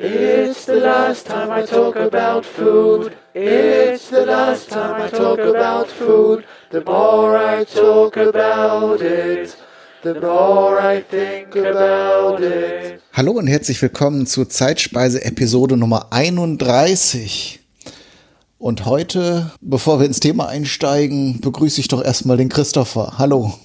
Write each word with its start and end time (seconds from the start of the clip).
It's 0.00 0.64
the 0.66 0.76
last 0.76 1.26
time 1.26 1.50
I 1.50 1.66
talk 1.66 1.96
about 1.96 2.46
food. 2.46 3.16
It's 3.34 4.10
the 4.10 4.24
last 4.24 4.70
time 4.70 5.02
I 5.02 5.08
talk 5.08 5.40
about 5.40 5.88
food. 5.88 6.44
The 6.70 6.84
more 6.84 7.36
I 7.36 7.64
talk 7.64 8.16
about 8.16 9.02
it, 9.02 9.56
the 10.04 10.14
more 10.14 10.78
I 10.78 11.02
think 11.02 11.56
about 11.56 12.40
it. 12.40 13.00
Hallo 13.12 13.32
und 13.32 13.48
herzlich 13.48 13.82
willkommen 13.82 14.28
zu 14.28 14.44
Zeitspeise 14.44 15.24
Episode 15.24 15.76
Nummer 15.76 16.12
31. 16.12 17.58
Und 18.58 18.86
heute, 18.86 19.50
bevor 19.60 19.98
wir 19.98 20.06
ins 20.06 20.20
Thema 20.20 20.46
einsteigen, 20.46 21.40
begrüße 21.40 21.80
ich 21.80 21.88
doch 21.88 22.04
erstmal 22.04 22.36
den 22.36 22.50
Christopher. 22.50 23.14
Hallo. 23.18 23.58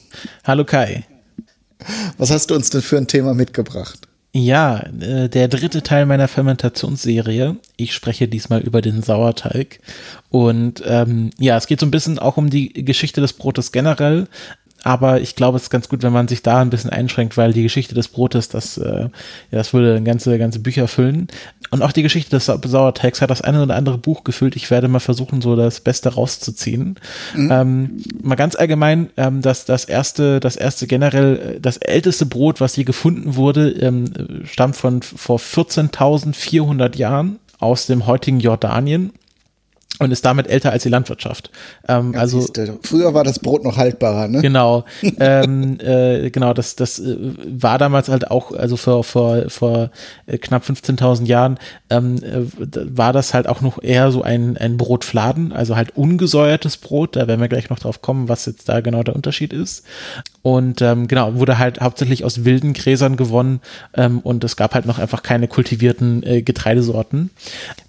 Hallo 0.44 0.66
Kai. 0.66 1.06
Was 2.18 2.32
hast 2.32 2.50
du 2.50 2.56
uns 2.56 2.72
denn 2.72 2.82
für 2.82 2.98
ein 2.98 3.06
Thema 3.06 3.36
mitgebracht? 3.36 4.08
Ja, 4.36 4.80
äh, 5.00 5.30
der 5.30 5.48
dritte 5.48 5.84
Teil 5.84 6.08
meiner 6.08 6.28
Fermentationsserie. 6.28 7.56
Ich 7.78 7.94
spreche 7.94 8.28
diesmal 8.28 8.62
über 8.62 8.82
den 8.82 9.04
Sauerteig. 9.04 9.80
Und 10.32 10.82
ähm, 10.88 11.30
ja, 11.38 11.56
es 11.56 11.68
geht 11.68 11.80
so 11.80 11.86
ein 11.86 11.92
bisschen 11.92 12.18
auch 12.18 12.38
um 12.38 12.50
die 12.50 12.74
Geschichte 12.74 13.22
des 13.22 13.34
Brotes 13.34 13.72
generell, 13.72 14.28
aber 14.84 15.22
ich 15.22 15.36
glaube, 15.36 15.56
es 15.56 15.64
ist 15.64 15.70
ganz 15.70 15.88
gut, 15.88 16.04
wenn 16.04 16.12
man 16.12 16.28
sich 16.28 16.44
da 16.44 16.62
ein 16.62 16.70
bisschen 16.70 16.90
einschränkt, 16.90 17.38
weil 17.38 17.54
die 17.54 17.64
Geschichte 17.64 17.96
des 17.96 18.10
Brotes, 18.10 18.50
das, 18.50 18.78
äh, 18.78 19.04
ja, 19.04 19.10
das 19.50 19.74
würde 19.74 20.02
ganze, 20.04 20.38
ganze 20.38 20.60
Bücher 20.60 20.90
füllen. 20.90 21.28
Und 21.72 21.82
auch 21.82 21.94
die 21.94 22.04
Geschichte 22.04 22.32
des 22.32 22.46
Sauerteigs 22.46 23.22
hat 23.22 23.32
das 23.32 23.42
eine 23.42 23.64
oder 23.64 23.76
andere 23.76 23.98
Buch 23.98 24.26
gefüllt. 24.26 24.58
Ich 24.58 24.70
werde 24.70 24.90
mal 24.90 25.00
versuchen, 25.00 25.42
so 25.42 25.56
das 25.56 25.80
Beste 25.80 26.14
rauszuziehen. 26.14 26.98
Mhm. 27.34 27.52
Ähm, 27.52 28.04
mal 28.22 28.36
ganz 28.36 28.56
allgemein, 28.56 29.10
ähm, 29.16 29.42
dass 29.42 29.64
das 29.66 29.86
erste, 29.86 30.42
das 30.42 30.58
erste 30.58 30.86
generell, 30.86 31.56
äh, 31.56 31.60
das 31.62 31.78
älteste 31.78 32.26
Brot, 32.26 32.60
was 32.60 32.76
je 32.76 32.84
gefunden 32.84 33.36
wurde, 33.36 33.70
ähm, 33.72 34.12
stammt 34.44 34.76
von 34.76 35.02
vor 35.02 35.40
14.400 35.40 36.98
Jahren 36.98 37.40
aus 37.60 37.88
dem 37.88 38.06
heutigen 38.06 38.42
Jordanien 38.42 39.14
und 40.00 40.12
ist 40.12 40.26
damit 40.26 40.48
älter 40.48 40.72
als 40.72 40.84
die 40.84 40.90
Landwirtschaft. 40.90 41.52
Ähm, 41.88 42.14
ja, 42.14 42.20
also 42.20 42.42
siehste. 42.42 42.80
früher 42.82 43.14
war 43.14 43.24
das 43.24 43.40
Brot 43.40 43.64
noch 43.64 43.78
haltbarer, 43.78 44.28
ne? 44.28 44.42
Genau, 44.42 44.86
ähm, 45.20 45.78
äh, 45.80 46.30
genau. 46.32 46.54
Das 46.54 46.76
das 46.76 47.00
äh, 47.00 47.16
war 47.46 47.78
damals 47.78 48.10
halt 48.10 48.32
auch, 48.32 48.52
also 48.52 48.76
vor 48.76 49.04
vor 49.04 49.50
vor 49.50 49.92
äh, 50.26 50.38
knapp 50.38 50.64
15.000 50.64 51.26
Jahren 51.26 51.60
ähm, 51.90 52.18
äh, 52.24 52.42
war 52.98 53.14
das 53.14 53.34
halt 53.34 53.48
auch 53.48 53.62
noch 53.62 53.82
eher 53.82 54.12
so 54.12 54.24
ein 54.24 54.58
ein 54.58 54.78
Brotfladen, 54.78 55.52
also 55.52 55.76
halt 55.76 55.96
ungesäuertes 55.96 56.78
Brot. 56.78 57.16
Da 57.16 57.28
werden 57.28 57.42
wir 57.42 57.48
gleich 57.48 57.70
noch 57.70 57.80
drauf 57.80 58.02
kommen, 58.02 58.30
was 58.30 58.46
jetzt 58.46 58.68
da 58.70 58.82
genau 58.82 59.04
der 59.04 59.16
Unterschied 59.16 59.54
ist. 59.54 59.86
Und 60.42 60.82
ähm, 60.82 61.08
genau 61.08 61.36
wurde 61.36 61.58
halt 61.58 61.82
hauptsächlich 61.82 62.26
aus 62.26 62.44
wilden 62.44 62.74
Gräsern 62.74 63.16
gewonnen 63.16 63.62
ähm, 63.94 64.20
und 64.20 64.44
es 64.44 64.58
gab 64.58 64.74
halt 64.74 64.86
noch 64.86 65.00
einfach 65.00 65.24
keine 65.24 65.48
kultivierten 65.48 66.24
äh, 66.24 66.42
Getreidesorten. 66.42 67.30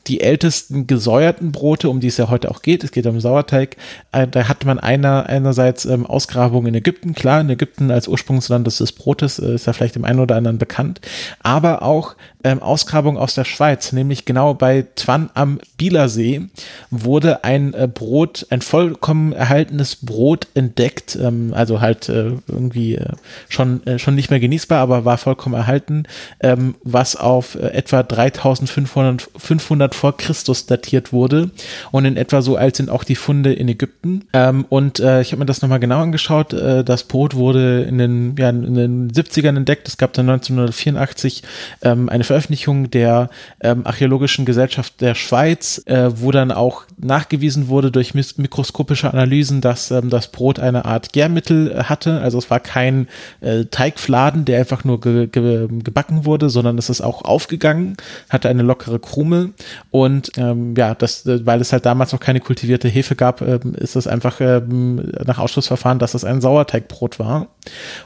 Die 0.07 0.21
ältesten 0.21 0.87
gesäuerten 0.87 1.53
Brote 1.53 1.89
um 1.89 2.01
die 2.01 2.09
es 2.09 2.17
ja 2.17 2.29
heute 2.29 2.51
auch 2.51 2.63
geht. 2.63 2.85
Es 2.85 2.91
geht 2.91 3.07
um 3.07 3.21
Sauerteig. 3.21 3.77
Äh, 4.13 4.29
da 4.29 4.49
hat 4.49 4.65
man 4.65 4.79
einer, 4.79 5.27
einerseits 5.27 5.85
ähm, 5.85 6.07
Ausgrabungen 6.07 6.69
in 6.69 6.75
Ägypten. 6.75 7.15
Klar, 7.15 7.41
in 7.41 7.51
Ägypten 7.51 7.91
als 7.91 8.09
Ursprungsland 8.09 8.67
des, 8.67 8.79
des 8.79 8.93
Brotes 8.93 9.39
äh, 9.39 9.55
ist 9.55 9.67
ja 9.67 9.73
vielleicht 9.73 9.95
dem 9.95 10.05
einen 10.05 10.21
oder 10.21 10.37
anderen 10.37 10.59
bekannt. 10.59 11.01
Aber 11.41 11.83
auch 11.83 12.17
ähm, 12.45 12.63
Ausgrabung 12.63 13.17
aus 13.17 13.35
der 13.35 13.45
Schweiz, 13.45 13.93
nämlich 13.93 14.27
genau 14.27 14.55
bei 14.55 14.87
Twan 14.97 15.31
am 15.35 15.59
Bielersee, 15.79 16.43
wurde 16.91 17.43
ein 17.43 17.73
äh, 17.73 17.89
Brot, 17.93 18.47
ein 18.51 18.61
vollkommen 18.61 19.33
erhaltenes 19.33 19.97
Brot 19.97 20.47
entdeckt, 20.55 21.19
ähm, 21.21 21.53
also 21.55 21.81
halt 21.81 22.09
äh, 22.11 22.33
irgendwie 22.47 22.97
äh, 22.97 23.13
schon, 23.49 23.85
äh, 23.87 23.99
schon 23.99 24.15
nicht 24.15 24.31
mehr 24.31 24.41
genießbar, 24.41 24.79
aber 24.79 25.07
war 25.07 25.17
vollkommen 25.17 25.55
erhalten, 25.55 26.05
ähm, 26.41 26.75
was 26.85 27.17
auf 27.17 27.55
äh, 27.55 27.69
etwa 27.69 28.03
3500 28.03 29.31
500 29.37 29.95
vor 29.95 30.17
Christus 30.17 30.67
datiert 30.67 31.13
wurde 31.13 31.51
und 31.93 32.05
in 32.05 32.17
etwa 32.17 32.43
so 32.43 32.57
alt 32.57 32.77
sind 32.77 32.91
auch 32.91 33.05
die 33.05 33.17
Funde 33.17 33.55
in 33.55 33.69
Ägypten. 33.69 34.27
Ähm, 34.35 34.67
und 34.69 35.01
äh, 35.01 35.23
ich 35.23 35.33
habe 35.33 35.41
mir 35.41 35.47
das 35.47 35.63
nochmal 35.63 35.81
genau 35.81 36.01
angeschaut. 36.01 36.53
Das 36.53 37.05
Brot 37.05 37.35
wurde 37.35 37.83
in 37.83 37.99
den, 37.99 38.37
ja, 38.39 38.51
in 38.51 38.75
den 38.75 39.11
70ern 39.11 39.57
entdeckt. 39.57 39.89
Es 39.89 39.97
gab 39.97 40.13
dann 40.13 40.29
1984 40.29 41.43
ähm, 41.83 42.09
eine 42.09 42.25
Veröffentlichung 42.35 42.91
der 42.91 43.31
ähm, 43.61 43.87
Archäologischen 43.87 44.45
Gesellschaft 44.45 45.01
der 45.01 45.15
Schweiz, 45.15 45.81
äh, 45.87 46.11
wo 46.17 46.33
dann 46.33 46.51
auch 46.51 46.83
nachgewiesen 46.97 47.69
wurde 47.69 47.93
durch 47.93 48.13
mikroskopische 48.13 49.09
Analysen, 49.13 49.61
dass 49.61 49.93
ähm, 49.93 50.11
das 50.11 50.33
Brot 50.33 50.59
eine 50.59 50.85
Art 50.85 51.13
Gärmittel 51.13 51.71
äh, 51.71 51.85
hatte. 51.85 52.21
Also 52.21 52.39
es 52.39 52.51
war 52.51 52.59
kein 52.59 53.07
äh, 53.41 53.67
Teigfladen, 53.67 54.45
der 54.45 54.59
einfach 54.59 54.83
nur 54.83 55.01
ge 55.01 55.29
ge 55.29 55.69
gebacken 55.85 56.25
wurde, 56.25 56.51
sondern 56.51 56.77
es 56.77 56.91
ist 56.91 57.03
auch 57.03 57.23
aufgegangen, 57.23 57.97
hatte 58.31 58.49
eine 58.49 58.63
lockere 58.63 58.99
Krume 58.99 59.51
und 59.93 60.33
ähm, 60.37 60.75
ja, 60.77 60.97
das, 60.97 61.25
äh, 61.27 61.47
weil 61.47 61.61
es 61.61 61.73
halt 61.73 61.87
damals 61.87 62.13
noch 62.13 62.21
keine 62.21 62.41
kultivierte 62.41 62.89
Hefe 62.89 63.15
gab, 63.15 63.43
ähm, 63.43 63.75
ist 63.77 63.95
es 63.95 64.09
einfach 64.09 64.41
ähm, 64.41 65.13
nach 65.25 65.39
Ausschlussverfahren, 65.39 66.01
dass 66.01 66.15
es 66.15 66.25
ein 66.25 66.41
Sauerteigbrot 66.41 67.21
war. 67.21 67.47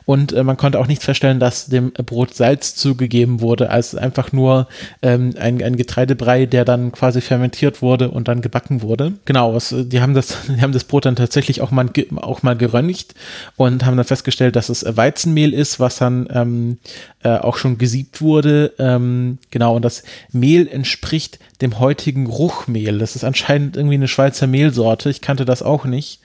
Und 0.04 0.32
äh, 0.32 0.44
man 0.44 0.58
konnte 0.58 0.78
auch 0.78 0.86
nicht 0.86 1.02
feststellen, 1.02 1.40
dass 1.40 1.66
dem 1.66 1.92
Brot 1.92 2.34
Salz 2.34 2.74
zugegeben 2.74 3.40
wurde, 3.40 3.70
als 3.70 3.94
einfach 3.94 4.17
nur 4.32 4.68
ähm, 5.02 5.34
ein, 5.38 5.62
ein 5.62 5.76
Getreidebrei, 5.76 6.46
der 6.46 6.64
dann 6.64 6.92
quasi 6.92 7.20
fermentiert 7.20 7.82
wurde 7.82 8.10
und 8.10 8.28
dann 8.28 8.42
gebacken 8.42 8.82
wurde. 8.82 9.14
Genau, 9.24 9.54
was, 9.54 9.74
die 9.76 10.00
haben 10.00 10.14
das, 10.14 10.36
die 10.48 10.60
haben 10.60 10.72
das 10.72 10.84
Brot 10.84 11.04
dann 11.04 11.16
tatsächlich 11.16 11.60
auch 11.60 11.70
mal, 11.70 11.88
auch 12.16 12.42
mal 12.42 12.56
geröntgt 12.56 13.14
und 13.56 13.84
haben 13.84 13.96
dann 13.96 14.06
festgestellt, 14.06 14.56
dass 14.56 14.68
es 14.68 14.84
Weizenmehl 14.96 15.52
ist, 15.52 15.80
was 15.80 15.96
dann 15.96 16.28
ähm, 16.32 16.78
äh, 17.22 17.30
auch 17.30 17.56
schon 17.56 17.78
gesiebt 17.78 18.20
wurde. 18.20 18.72
Ähm, 18.78 19.38
genau, 19.50 19.76
und 19.76 19.84
das 19.84 20.02
Mehl 20.32 20.68
entspricht 20.68 21.38
dem 21.60 21.80
heutigen 21.80 22.26
Ruchmehl. 22.26 22.98
Das 22.98 23.16
ist 23.16 23.24
anscheinend 23.24 23.76
irgendwie 23.76 23.96
eine 23.96 24.06
Schweizer 24.06 24.46
Mehlsorte. 24.46 25.10
Ich 25.10 25.20
kannte 25.20 25.44
das 25.44 25.62
auch 25.62 25.84
nicht. 25.84 26.20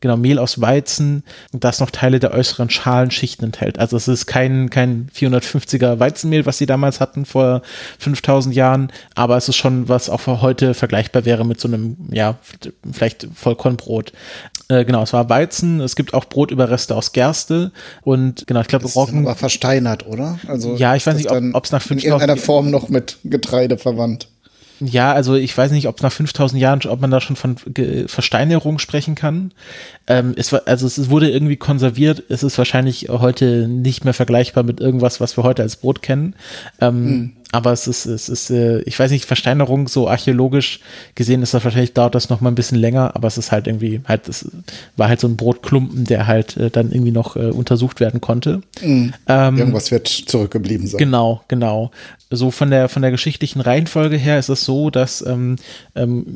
Genau, 0.00 0.16
Mehl 0.16 0.38
aus 0.38 0.60
Weizen, 0.60 1.24
das 1.52 1.80
noch 1.80 1.90
Teile 1.90 2.20
der 2.20 2.32
äußeren 2.32 2.70
Schalenschichten 2.70 3.46
enthält. 3.46 3.80
Also 3.80 3.96
es 3.96 4.06
ist 4.06 4.26
kein, 4.26 4.70
kein 4.70 5.08
450er 5.12 5.98
Weizenmehl, 5.98 6.46
was 6.46 6.58
sie 6.58 6.66
damals 6.66 7.00
hatten 7.00 7.24
vor 7.24 7.62
5000 7.98 8.54
Jahren, 8.54 8.92
aber 9.16 9.36
es 9.36 9.48
ist 9.48 9.56
schon, 9.56 9.88
was 9.88 10.08
auch 10.08 10.20
für 10.20 10.40
heute 10.40 10.74
vergleichbar 10.74 11.24
wäre 11.24 11.44
mit 11.44 11.60
so 11.60 11.66
einem, 11.66 11.96
ja, 12.12 12.36
vielleicht 12.90 13.26
Vollkornbrot. 13.34 14.12
Äh, 14.68 14.84
genau, 14.84 15.02
es 15.02 15.12
war 15.12 15.28
Weizen, 15.28 15.80
es 15.80 15.96
gibt 15.96 16.14
auch 16.14 16.26
Brotüberreste 16.26 16.94
aus 16.94 17.12
Gerste 17.12 17.72
und 18.02 18.46
genau, 18.46 18.60
ich 18.60 18.68
glaube 18.68 18.86
Roggen. 18.86 19.24
war 19.24 19.36
versteinert, 19.36 20.06
oder? 20.06 20.38
Also 20.46 20.76
ja, 20.76 20.94
ich 20.94 21.06
weiß 21.06 21.16
nicht, 21.16 21.30
ob 21.30 21.64
es 21.64 21.72
nach 21.72 21.82
5000 21.82 22.04
in 22.04 22.10
irgendeiner 22.10 22.36
Form 22.36 22.70
noch 22.70 22.88
mit 22.88 23.18
Getreide 23.24 23.78
verwandt. 23.78 24.28
Ja, 24.80 25.12
also 25.12 25.34
ich 25.34 25.56
weiß 25.56 25.70
nicht, 25.72 25.88
ob 25.88 26.02
nach 26.02 26.12
5000 26.12 26.60
Jahren, 26.60 26.80
ob 26.86 27.00
man 27.00 27.10
da 27.10 27.20
schon 27.20 27.36
von 27.36 27.56
Versteinerung 28.06 28.78
sprechen 28.78 29.14
kann. 29.14 29.52
Ähm, 30.06 30.34
es 30.36 30.52
war, 30.52 30.62
also 30.66 30.86
es 30.86 31.10
wurde 31.10 31.30
irgendwie 31.30 31.56
konserviert. 31.56 32.22
Es 32.28 32.42
ist 32.42 32.58
wahrscheinlich 32.58 33.08
heute 33.08 33.68
nicht 33.68 34.04
mehr 34.04 34.14
vergleichbar 34.14 34.64
mit 34.64 34.80
irgendwas, 34.80 35.20
was 35.20 35.36
wir 35.36 35.44
heute 35.44 35.62
als 35.62 35.76
Brot 35.76 36.02
kennen. 36.02 36.34
Ähm, 36.80 36.94
hm 36.94 37.32
aber 37.56 37.72
es 37.72 37.86
ist, 37.86 38.06
es 38.06 38.28
ist, 38.28 38.50
äh, 38.50 38.80
ich 38.82 38.98
weiß 38.98 39.10
nicht, 39.10 39.24
Versteinerung 39.24 39.88
so 39.88 40.08
archäologisch 40.08 40.80
gesehen 41.14 41.42
ist 41.42 41.54
das 41.54 41.64
wahrscheinlich 41.64 41.94
dauert 41.94 42.14
das 42.14 42.28
noch 42.28 42.40
mal 42.40 42.50
ein 42.50 42.54
bisschen 42.54 42.78
länger, 42.78 43.14
aber 43.14 43.28
es 43.28 43.38
ist 43.38 43.52
halt 43.52 43.66
irgendwie 43.66 44.00
halt, 44.06 44.28
es 44.28 44.46
war 44.96 45.08
halt 45.08 45.20
so 45.20 45.28
ein 45.28 45.36
Brotklumpen, 45.36 46.04
der 46.04 46.26
halt 46.26 46.56
äh, 46.56 46.70
dann 46.70 46.92
irgendwie 46.92 47.12
noch 47.12 47.36
äh, 47.36 47.50
untersucht 47.50 48.00
werden 48.00 48.20
konnte. 48.20 48.60
Mhm. 48.82 49.14
Ähm, 49.28 49.58
Irgendwas 49.58 49.90
wird 49.90 50.08
zurückgeblieben 50.08 50.86
sein. 50.86 50.98
Genau, 50.98 51.42
genau. 51.48 51.92
So 52.28 52.50
von 52.50 52.70
der 52.70 52.88
von 52.88 53.02
der 53.02 53.12
geschichtlichen 53.12 53.60
Reihenfolge 53.60 54.16
her 54.16 54.36
ist 54.36 54.48
es 54.48 54.64
so, 54.64 54.90
dass 54.90 55.24
ähm, 55.24 55.54
ähm, 55.94 56.26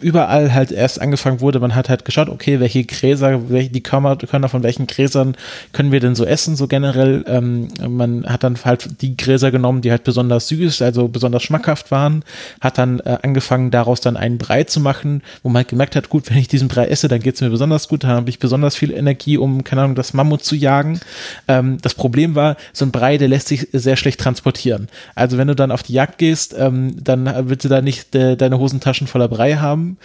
überall 0.00 0.54
halt 0.54 0.70
erst 0.70 1.00
angefangen 1.00 1.40
wurde. 1.40 1.58
Man 1.58 1.74
hat 1.74 1.88
halt 1.88 2.04
geschaut, 2.04 2.28
okay, 2.28 2.60
welche 2.60 2.84
Gräser, 2.84 3.50
welche 3.50 3.70
die 3.70 3.82
Körner, 3.82 4.14
Körner 4.16 4.48
von 4.48 4.62
welchen 4.62 4.86
Gräsern 4.86 5.36
können 5.72 5.90
wir 5.90 5.98
denn 5.98 6.14
so 6.14 6.24
essen, 6.24 6.54
so 6.54 6.68
generell. 6.68 7.24
Ähm, 7.26 7.68
man 7.88 8.24
hat 8.26 8.44
dann 8.44 8.56
halt 8.64 9.02
die 9.02 9.16
Gräser 9.16 9.50
genommen, 9.50 9.80
die 9.80 9.90
halt 9.90 10.04
besonders 10.04 10.46
süß, 10.46 10.80
also 10.82 11.08
besonders 11.08 11.42
schmackhaft 11.42 11.90
waren, 11.90 12.22
hat 12.60 12.78
dann 12.78 13.00
äh, 13.00 13.18
angefangen, 13.22 13.72
daraus 13.72 14.00
dann 14.00 14.16
einen 14.16 14.38
Brei 14.38 14.62
zu 14.62 14.78
machen, 14.78 15.22
wo 15.42 15.48
man 15.48 15.62
halt 15.62 15.68
gemerkt 15.68 15.96
hat, 15.96 16.08
gut, 16.08 16.30
wenn 16.30 16.38
ich 16.38 16.46
diesen 16.46 16.68
Brei 16.68 16.86
esse, 16.86 17.08
dann 17.08 17.18
geht 17.18 17.34
es 17.34 17.40
mir 17.40 17.50
besonders 17.50 17.88
gut, 17.88 18.04
dann 18.04 18.10
habe 18.12 18.30
ich 18.30 18.38
besonders 18.38 18.76
viel 18.76 18.92
Energie, 18.92 19.38
um, 19.38 19.64
keine 19.64 19.82
Ahnung, 19.82 19.96
das 19.96 20.14
Mammut 20.14 20.44
zu 20.44 20.54
jagen. 20.54 21.00
Ähm, 21.48 21.78
das 21.82 21.94
Problem 21.94 22.36
war, 22.36 22.56
so 22.72 22.84
ein 22.84 22.92
Brei, 22.92 23.18
der 23.18 23.26
lässt 23.26 23.48
sich 23.48 23.66
sehr 23.72 23.96
schlecht 23.96 24.20
transportieren. 24.20 24.86
Also 25.16 25.38
wenn 25.38 25.48
du 25.48 25.56
dann 25.56 25.72
auf 25.72 25.82
die 25.82 25.94
Jagd 25.94 26.18
gehst, 26.18 26.54
ähm, 26.56 26.94
dann 27.02 27.48
willst 27.48 27.64
du 27.64 27.68
da 27.68 27.82
nicht 27.82 28.14
de 28.14 28.36
deine 28.36 28.60
Hosentaschen 28.60 29.08
voller 29.08 29.28
Brei 29.28 29.56
haben 29.56 29.98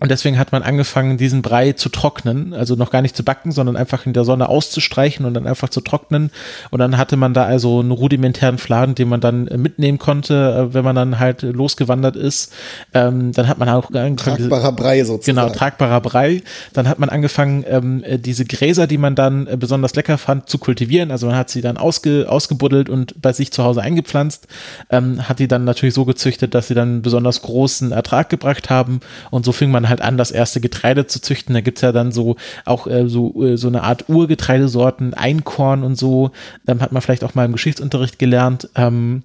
Und 0.00 0.10
deswegen 0.10 0.38
hat 0.38 0.52
man 0.52 0.62
angefangen, 0.62 1.16
diesen 1.16 1.42
Brei 1.42 1.72
zu 1.72 1.88
trocknen, 1.88 2.52
also 2.52 2.74
noch 2.74 2.90
gar 2.90 3.02
nicht 3.02 3.16
zu 3.16 3.22
backen, 3.22 3.52
sondern 3.52 3.76
einfach 3.76 4.06
in 4.06 4.12
der 4.12 4.24
Sonne 4.24 4.48
auszustreichen 4.48 5.24
und 5.24 5.34
dann 5.34 5.46
einfach 5.46 5.68
zu 5.68 5.80
trocknen. 5.80 6.30
Und 6.70 6.80
dann 6.80 6.98
hatte 6.98 7.16
man 7.16 7.32
da 7.32 7.44
also 7.44 7.80
einen 7.80 7.92
rudimentären 7.92 8.58
Fladen, 8.58 8.94
den 8.94 9.08
man 9.08 9.20
dann 9.20 9.46
äh, 9.48 9.56
mitnehmen 9.56 9.98
konnte, 9.98 10.68
äh, 10.70 10.74
wenn 10.74 10.84
man 10.84 10.96
dann 10.96 11.18
halt 11.18 11.42
losgewandert 11.42 12.16
ist. 12.16 12.52
Ähm, 12.92 13.32
dann 13.32 13.48
hat 13.48 13.58
man 13.58 13.68
auch 13.68 13.90
angefangen. 13.92 14.48
Tragbarer 14.48 14.72
Brei 14.72 15.04
sozusagen. 15.04 15.36
Genau, 15.36 15.54
tragbarer 15.54 16.00
Brei. 16.00 16.42
Dann 16.72 16.88
hat 16.88 16.98
man 16.98 17.08
angefangen, 17.08 17.64
ähm, 17.68 18.02
äh, 18.02 18.18
diese 18.18 18.44
Gräser, 18.44 18.86
die 18.86 18.98
man 18.98 19.14
dann 19.14 19.48
besonders 19.58 19.94
lecker 19.94 20.18
fand, 20.18 20.48
zu 20.48 20.58
kultivieren. 20.58 21.10
Also 21.10 21.26
man 21.26 21.36
hat 21.36 21.50
sie 21.50 21.60
dann 21.60 21.76
ausge, 21.76 22.26
ausgebuddelt 22.28 22.88
und 22.88 23.20
bei 23.20 23.32
sich 23.32 23.52
zu 23.52 23.62
Hause 23.62 23.82
eingepflanzt, 23.82 24.48
ähm, 24.90 25.28
hat 25.28 25.38
die 25.38 25.48
dann 25.48 25.64
natürlich 25.64 25.94
so 25.94 26.04
gezüchtet, 26.04 26.54
dass 26.54 26.68
sie 26.68 26.74
dann 26.74 27.02
besonders 27.02 27.42
großen 27.42 27.92
Ertrag 27.92 28.28
gebracht 28.28 28.70
haben. 28.70 29.00
Und 29.30 29.44
so 29.44 29.52
fing 29.52 29.70
man 29.70 29.83
halt 29.88 30.00
an, 30.00 30.16
das 30.16 30.30
erste 30.30 30.60
Getreide 30.60 31.06
zu 31.06 31.20
züchten. 31.20 31.54
Da 31.54 31.60
gibt 31.60 31.78
es 31.78 31.82
ja 31.82 31.92
dann 31.92 32.12
so 32.12 32.36
auch 32.64 32.86
äh, 32.86 33.08
so, 33.08 33.42
äh, 33.42 33.56
so 33.56 33.68
eine 33.68 33.82
Art 33.82 34.08
Urgetreidesorten, 34.08 35.14
Einkorn 35.14 35.82
und 35.82 35.96
so. 35.96 36.30
Ähm, 36.66 36.80
hat 36.80 36.92
man 36.92 37.02
vielleicht 37.02 37.24
auch 37.24 37.34
mal 37.34 37.44
im 37.44 37.52
Geschichtsunterricht 37.52 38.18
gelernt. 38.18 38.68
Ähm, 38.74 39.22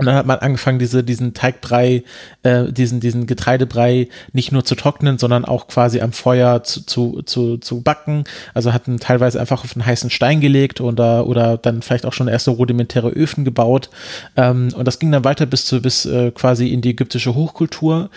und 0.00 0.06
dann 0.06 0.14
hat 0.14 0.24
man 0.24 0.38
angefangen, 0.38 0.78
diese, 0.78 1.04
diesen 1.04 1.34
Teigbrei, 1.34 2.04
äh, 2.42 2.72
diesen, 2.72 3.00
diesen 3.00 3.26
Getreidebrei 3.26 4.08
nicht 4.32 4.50
nur 4.50 4.64
zu 4.64 4.74
trocknen, 4.74 5.18
sondern 5.18 5.44
auch 5.44 5.68
quasi 5.68 6.00
am 6.00 6.12
Feuer 6.12 6.62
zu, 6.62 6.80
zu, 6.84 7.20
zu, 7.20 7.58
zu 7.58 7.82
backen. 7.82 8.24
Also 8.54 8.72
hatten 8.72 8.98
teilweise 8.98 9.38
einfach 9.38 9.62
auf 9.62 9.76
einen 9.76 9.84
heißen 9.84 10.08
Stein 10.08 10.40
gelegt 10.40 10.80
oder, 10.80 11.26
oder 11.26 11.58
dann 11.58 11.82
vielleicht 11.82 12.06
auch 12.06 12.14
schon 12.14 12.28
erste 12.28 12.50
rudimentäre 12.50 13.10
Öfen 13.10 13.44
gebaut. 13.44 13.90
Ähm, 14.36 14.70
und 14.74 14.88
das 14.88 15.00
ging 15.00 15.12
dann 15.12 15.24
weiter 15.24 15.44
bis 15.44 15.66
zu, 15.66 15.82
bis 15.82 16.06
äh, 16.06 16.30
quasi 16.30 16.72
in 16.72 16.80
die 16.80 16.92
ägyptische 16.92 17.34
Hochkultur. 17.34 18.08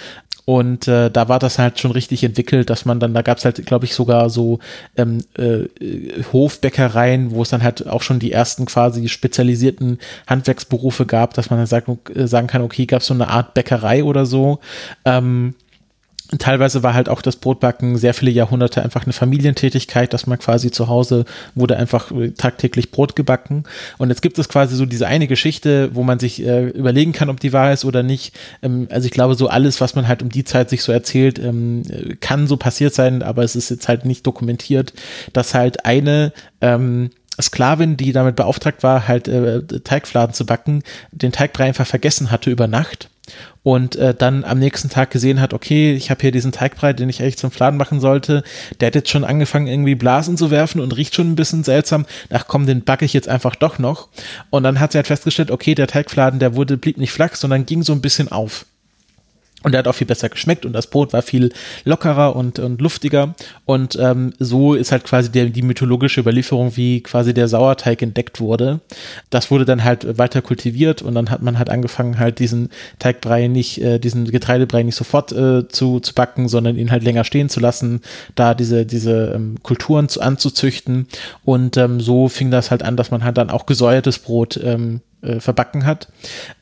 Und 0.46 0.88
äh, 0.88 1.10
da 1.10 1.30
war 1.30 1.40
das 1.40 1.58
halt 1.58 1.80
schon 1.80 1.92
richtig 1.92 2.24
entwickelt, 2.24 2.70
dass 2.70 2.84
man 2.86 3.00
dann, 3.00 3.14
da 3.14 3.22
gab 3.22 3.38
es 3.38 3.46
halt, 3.46 3.66
glaube 3.66 3.86
ich, 3.86 3.96
sogar 3.96 4.30
so 4.30 4.60
ähm, 4.98 5.24
äh, 5.38 5.68
Hofbäckereien, 6.34 7.32
wo 7.32 7.42
es 7.42 7.50
dann 7.50 7.64
halt 7.64 7.88
auch 7.88 8.02
schon 8.02 8.20
die 8.20 8.34
ersten 8.34 8.66
quasi 8.66 9.08
spezialisierten 9.08 10.00
Handwerksberufe 10.28 11.06
gab, 11.06 11.34
dass 11.34 11.50
man 11.50 11.60
dann 11.60 11.68
sagt, 11.68 11.88
äh, 12.16 12.28
sagen 12.28 12.48
kann, 12.48 12.62
okay, 12.62 12.86
gab 12.86 13.02
es 13.02 13.08
so 13.08 13.14
eine 13.14 13.30
Art 13.30 13.54
Bäckerei 13.54 14.04
oder 14.04 14.26
so. 14.26 14.60
Ähm, 15.06 15.56
teilweise 16.40 16.84
war 16.84 16.94
halt 16.94 17.10
auch 17.10 17.22
das 17.22 17.36
Brotbacken 17.36 17.98
sehr 17.98 18.14
viele 18.14 18.32
Jahrhunderte 18.32 18.82
einfach 18.82 19.04
eine 19.04 19.14
Familientätigkeit, 19.14 20.14
dass 20.14 20.28
man 20.28 20.40
quasi 20.40 20.72
zu 20.72 20.88
Hause 20.88 21.26
wurde 21.56 21.78
einfach 21.78 22.12
äh, 22.12 22.32
tagtäglich 22.32 22.92
Brot 22.92 23.16
gebacken. 23.16 23.64
Und 23.98 24.10
jetzt 24.10 24.22
gibt 24.22 24.40
es 24.40 24.50
quasi 24.50 24.76
so 24.76 24.86
diese 24.86 25.08
eine 25.08 25.28
Geschichte, 25.28 25.94
wo 25.94 26.04
man 26.04 26.20
sich 26.20 26.44
äh, 26.46 26.68
überlegen 26.70 27.12
kann, 27.12 27.30
ob 27.30 27.40
die 27.40 27.54
wahr 27.54 27.74
ist 27.74 27.86
oder 27.86 28.04
nicht. 28.04 28.36
Ähm, 28.62 28.88
also 28.90 29.06
ich 29.06 29.12
glaube, 29.12 29.36
so 29.36 29.48
alles, 29.48 29.82
was 29.82 29.96
man 29.96 30.08
halt 30.08 30.24
um 30.24 30.30
die 30.30 30.44
Zeit 30.44 30.70
sich 30.70 30.84
so 30.84 30.92
erzählt, 30.92 31.40
ähm, 31.40 31.84
kann 32.20 32.48
so 32.48 32.58
passiert 32.58 32.94
sein, 32.94 33.22
aber 33.22 33.44
es 33.44 33.56
ist 33.56 33.70
jetzt 33.70 33.88
halt 33.88 34.06
nicht 34.06 34.26
dokumentiert, 34.26 34.94
dass 35.34 35.54
halt 35.54 35.86
eine 35.86 36.34
ähm, 36.62 37.10
Sklavin, 37.42 37.98
die 37.98 38.12
damit 38.12 38.36
beauftragt 38.36 38.84
war, 38.84 39.08
halt 39.08 39.28
äh, 39.28 39.62
Teigfladen 39.64 40.34
zu 40.34 40.46
backen, 40.46 40.84
den 41.12 41.32
Teigbrei 41.32 41.66
einfach 41.66 41.88
vergessen 41.88 42.32
hatte 42.32 42.50
über 42.50 42.68
Nacht 42.68 43.10
und 43.64 43.96
äh, 43.96 44.14
dann 44.14 44.44
am 44.44 44.60
nächsten 44.60 44.90
Tag 44.90 45.10
gesehen 45.12 45.40
hat, 45.40 45.54
okay, 45.54 45.94
ich 45.94 46.12
habe 46.12 46.22
hier 46.22 46.32
diesen 46.32 46.52
Teigbrei, 46.52 46.94
den 46.94 47.10
ich 47.10 47.22
eigentlich 47.22 47.38
zum 47.38 47.52
Fladen 47.52 47.78
machen 47.78 48.00
sollte, 48.00 48.44
der 48.80 48.88
hat 48.88 48.96
jetzt 48.96 49.10
schon 49.10 49.24
angefangen 49.24 49.68
irgendwie 49.68 49.96
Blasen 49.96 50.36
zu 50.36 50.52
werfen 50.52 50.82
und 50.82 50.96
riecht 50.96 51.16
schon 51.16 51.32
ein 51.32 51.36
bisschen 51.36 51.64
seltsam. 51.64 52.06
Ach 52.30 52.46
komm, 52.48 52.66
den 52.66 52.84
backe 52.84 53.06
ich 53.06 53.14
jetzt 53.14 53.30
einfach 53.30 53.56
doch 53.56 53.80
noch. 53.80 54.10
Und 54.50 54.64
dann 54.64 54.80
hat 54.80 54.92
sie 54.92 54.98
halt 54.98 55.08
festgestellt, 55.08 55.52
okay, 55.52 55.76
der 55.76 55.88
Teigfladen, 55.88 56.40
der 56.40 56.56
wurde 56.56 56.78
blieb 56.78 56.98
nicht 56.98 57.12
flach, 57.12 57.36
sondern 57.36 57.66
ging 57.66 57.84
so 57.84 57.94
ein 57.94 58.02
bisschen 58.02 58.30
auf. 58.30 58.66
Und 59.64 59.72
der 59.72 59.80
hat 59.80 59.88
auch 59.88 59.96
viel 59.96 60.08
besser 60.08 60.30
geschmeckt 60.30 60.66
und 60.66 60.74
das 60.74 60.88
Brot 60.88 61.14
war 61.14 61.22
viel 61.22 61.52
lockerer 61.86 62.36
und, 62.36 62.60
und 62.60 62.82
luftiger. 62.82 63.34
Und 63.66 63.98
ähm, 64.00 64.34
so 64.38 64.74
ist 64.74 64.92
halt 64.92 65.06
quasi 65.06 65.32
der, 65.32 65.46
die 65.46 65.62
mythologische 65.62 66.20
Überlieferung, 66.20 66.76
wie 66.76 67.02
quasi 67.02 67.34
der 67.34 67.48
Sauerteig 67.48 68.02
entdeckt 68.02 68.40
wurde. 68.40 68.82
Das 69.30 69.50
wurde 69.52 69.66
dann 69.66 69.84
halt 69.84 70.18
weiter 70.18 70.42
kultiviert 70.42 71.02
und 71.02 71.16
dann 71.16 71.30
hat 71.30 71.42
man 71.42 71.58
halt 71.58 71.70
angefangen, 71.70 72.20
halt 72.20 72.40
diesen 72.40 72.70
Teigbrei 73.00 73.48
nicht, 73.48 73.82
äh, 73.82 74.00
diesen 74.00 74.26
Getreidebrei 74.26 74.84
nicht 74.84 74.96
sofort 74.96 75.32
äh, 75.32 75.68
zu, 75.70 76.00
zu 76.02 76.14
backen, 76.14 76.50
sondern 76.50 76.78
ihn 76.78 76.92
halt 76.92 77.04
länger 77.04 77.24
stehen 77.24 77.50
zu 77.50 77.60
lassen, 77.60 78.02
da 78.36 78.54
diese, 78.54 78.86
diese 78.86 79.34
ähm, 79.36 79.56
Kulturen 79.64 80.10
zu, 80.10 80.22
anzuzüchten. 80.22 81.08
Und 81.46 81.78
ähm, 81.78 82.02
so 82.02 82.28
fing 82.28 82.52
das 82.52 82.70
halt 82.70 82.84
an, 82.84 82.98
dass 82.98 83.12
man 83.12 83.24
halt 83.24 83.38
dann 83.38 83.50
auch 83.50 83.66
gesäuertes 83.66 84.20
Brot 84.20 84.60
ähm, 84.62 85.02
äh, 85.24 85.40
verbacken 85.40 85.86
hat. 85.86 86.08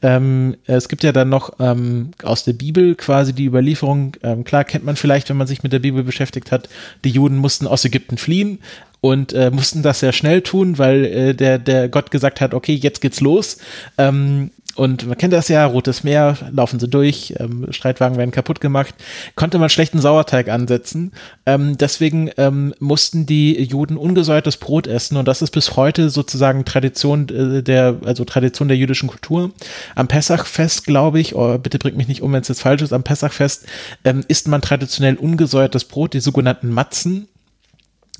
Ähm, 0.01 0.55
es 0.65 0.89
gibt 0.89 1.03
ja 1.03 1.11
dann 1.11 1.29
noch 1.29 1.53
ähm, 1.59 2.11
aus 2.23 2.43
der 2.43 2.53
Bibel 2.53 2.95
quasi 2.95 3.33
die 3.33 3.45
Überlieferung, 3.45 4.17
ähm, 4.23 4.43
klar 4.43 4.63
kennt 4.63 4.85
man 4.85 4.95
vielleicht, 4.95 5.29
wenn 5.29 5.37
man 5.37 5.47
sich 5.47 5.63
mit 5.63 5.73
der 5.73 5.79
Bibel 5.79 6.03
beschäftigt 6.03 6.51
hat, 6.51 6.69
die 7.03 7.09
Juden 7.09 7.37
mussten 7.37 7.67
aus 7.67 7.85
Ägypten 7.85 8.17
fliehen 8.17 8.59
und 9.01 9.33
äh, 9.33 9.49
mussten 9.49 9.81
das 9.81 9.99
sehr 9.99 10.13
schnell 10.13 10.41
tun, 10.41 10.77
weil 10.77 11.05
äh, 11.05 11.33
der, 11.33 11.57
der 11.57 11.89
Gott 11.89 12.11
gesagt 12.11 12.39
hat, 12.39 12.53
okay, 12.53 12.73
jetzt 12.73 13.01
geht's 13.01 13.19
los. 13.19 13.57
Ähm, 13.97 14.51
und 14.75 15.07
man 15.07 15.17
kennt 15.17 15.33
das 15.33 15.47
ja, 15.47 15.65
Rotes 15.65 16.03
Meer, 16.03 16.37
laufen 16.51 16.79
sie 16.79 16.87
durch, 16.87 17.33
ähm, 17.39 17.67
Streitwagen 17.71 18.17
werden 18.17 18.31
kaputt 18.31 18.61
gemacht, 18.61 18.95
konnte 19.35 19.59
man 19.59 19.69
schlechten 19.69 19.99
Sauerteig 19.99 20.49
ansetzen. 20.49 21.11
Ähm, 21.45 21.77
deswegen 21.77 22.31
ähm, 22.37 22.73
mussten 22.79 23.25
die 23.25 23.61
Juden 23.61 23.97
ungesäuertes 23.97 24.57
Brot 24.57 24.87
essen 24.87 25.17
und 25.17 25.27
das 25.27 25.41
ist 25.41 25.51
bis 25.51 25.75
heute 25.75 26.09
sozusagen 26.09 26.65
Tradition 26.65 27.27
äh, 27.29 27.63
der, 27.63 27.97
also 28.05 28.25
Tradition 28.25 28.67
der 28.67 28.77
jüdischen 28.77 29.09
Kultur. 29.09 29.51
Am 29.95 30.07
Pessachfest, 30.07 30.85
glaube 30.85 31.19
ich, 31.19 31.35
oh, 31.35 31.57
bitte 31.57 31.77
bringt 31.77 31.97
mich 31.97 32.07
nicht 32.07 32.21
um, 32.21 32.33
wenn 32.33 32.41
es 32.41 32.47
jetzt 32.47 32.61
falsch 32.61 32.81
ist, 32.81 32.93
am 32.93 33.03
Pessachfest 33.03 33.65
ähm, 34.03 34.23
isst 34.27 34.47
man 34.47 34.61
traditionell 34.61 35.15
ungesäuertes 35.15 35.85
Brot, 35.85 36.13
die 36.13 36.19
sogenannten 36.19 36.69
Matzen 36.69 37.27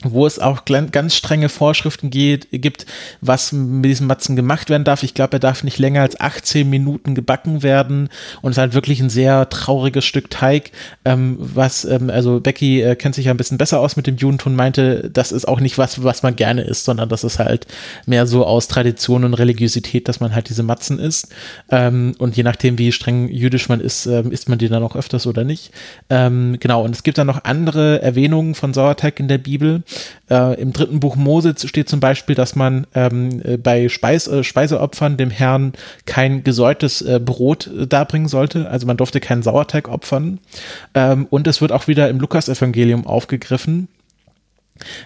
wo 0.04 0.26
es 0.26 0.40
auch 0.40 0.66
ganz 0.66 1.16
strenge 1.16 1.50
Vorschriften 1.50 2.10
geht, 2.10 2.48
gibt, 2.52 2.86
was 3.22 3.52
mit 3.52 3.86
diesem 3.86 4.08
Matzen 4.08 4.36
gemacht 4.36 4.70
werden 4.70 4.84
darf. 4.84 5.04
Ich 5.04 5.14
glaube, 5.14 5.34
er 5.34 5.40
darf 5.40 5.64
nicht 5.64 5.80
länger 5.80 6.02
als 6.02 6.20
18 6.20 6.70
Minuten 6.70 7.16
gebacken 7.16 7.64
werden 7.64 8.10
und 8.42 8.52
es 8.52 8.58
ist 8.58 8.62
halt 8.62 8.74
wirklich 8.74 9.00
ein 9.00 9.10
sehr 9.10 9.50
trauriges 9.50 10.06
Stück 10.06 10.30
Teig, 10.30 10.72
ähm, 11.06 11.38
was, 11.40 11.86
ähm, 11.86 12.10
also 12.10 12.40
Becky 12.40 12.82
äh, 12.82 12.96
kennt 12.96 13.16
sich 13.16 13.26
ja 13.26 13.32
ein 13.32 13.38
bisschen 13.38 13.58
besser 13.58 13.80
aus 13.80 13.96
mit 13.96 14.08
dem 14.08 14.18
Judentum, 14.18 14.56
meinte, 14.56 15.10
das 15.12 15.32
ist 15.32 15.48
auch 15.48 15.60
nicht 15.60 15.78
was, 15.78 16.04
was 16.04 16.24
man 16.24 16.36
gerne 16.36 16.62
isst, 16.62 16.86
sondern 16.86 17.10
das 17.10 17.24
ist 17.24 17.40
halt 17.40 17.68
mehr 18.06 18.26
so 18.26 18.46
aus 18.46 18.68
Tradition 18.68 19.24
und 19.24 19.34
Religiosität, 19.34 20.08
dass 20.08 20.20
man 20.20 20.34
halt 20.34 20.50
diese 20.50 20.64
Matzen 20.64 21.00
isst 21.00 21.30
ähm, 21.70 22.16
und 22.18 22.36
je 22.36 22.44
nachdem, 22.44 22.78
wie 22.78 22.92
streng 22.92 23.28
jüdisch 23.30 23.70
man 23.70 23.80
ist, 23.82 24.06
ähm, 24.06 24.32
isst 24.32 24.50
man 24.50 24.58
die 24.58 24.70
dann 24.70 24.84
auch 24.84 24.96
öfters 24.96 25.28
oder 25.28 25.44
nicht. 25.44 25.72
Ähm, 26.10 26.58
genau, 26.60 26.84
und 26.84 26.96
es 26.96 27.04
gibt 27.04 27.18
dann 27.18 27.28
noch 27.28 27.44
andere 27.44 28.02
Erwähnungen 28.02 28.56
von 28.56 28.74
Sauerteig 28.74 29.20
in 29.20 29.28
der 29.28 29.38
Bibel, 29.38 29.84
äh, 30.30 30.60
Im 30.62 30.74
dritten 30.74 31.00
Buch 31.00 31.16
Mose 31.16 31.56
steht 31.58 31.90
zum 31.90 32.00
Beispiel, 32.00 32.36
dass 32.36 32.56
man 32.56 32.88
ähm, 32.96 33.42
äh, 33.44 33.58
bei 33.58 33.90
Speis, 33.90 34.28
äh, 34.28 34.44
Speiseopfern 34.44 35.18
dem 35.18 35.30
Herrn 35.30 35.74
kein 36.06 36.44
gesäuertes 36.44 37.02
äh, 37.02 37.20
Brot 37.20 37.68
äh, 37.68 37.88
darbringen 37.88 38.28
sollte. 38.28 38.70
Also 38.70 38.88
man 38.88 38.98
durfte 38.98 39.20
keinen 39.20 39.44
Sauerteig 39.44 39.88
opfern. 39.88 40.40
Ähm, 40.94 41.28
und 41.30 41.48
es 41.48 41.62
wird 41.62 41.72
auch 41.72 41.88
wieder 41.88 42.10
im 42.10 42.20
Lukas-Evangelium 42.20 43.06
aufgegriffen, 43.06 43.88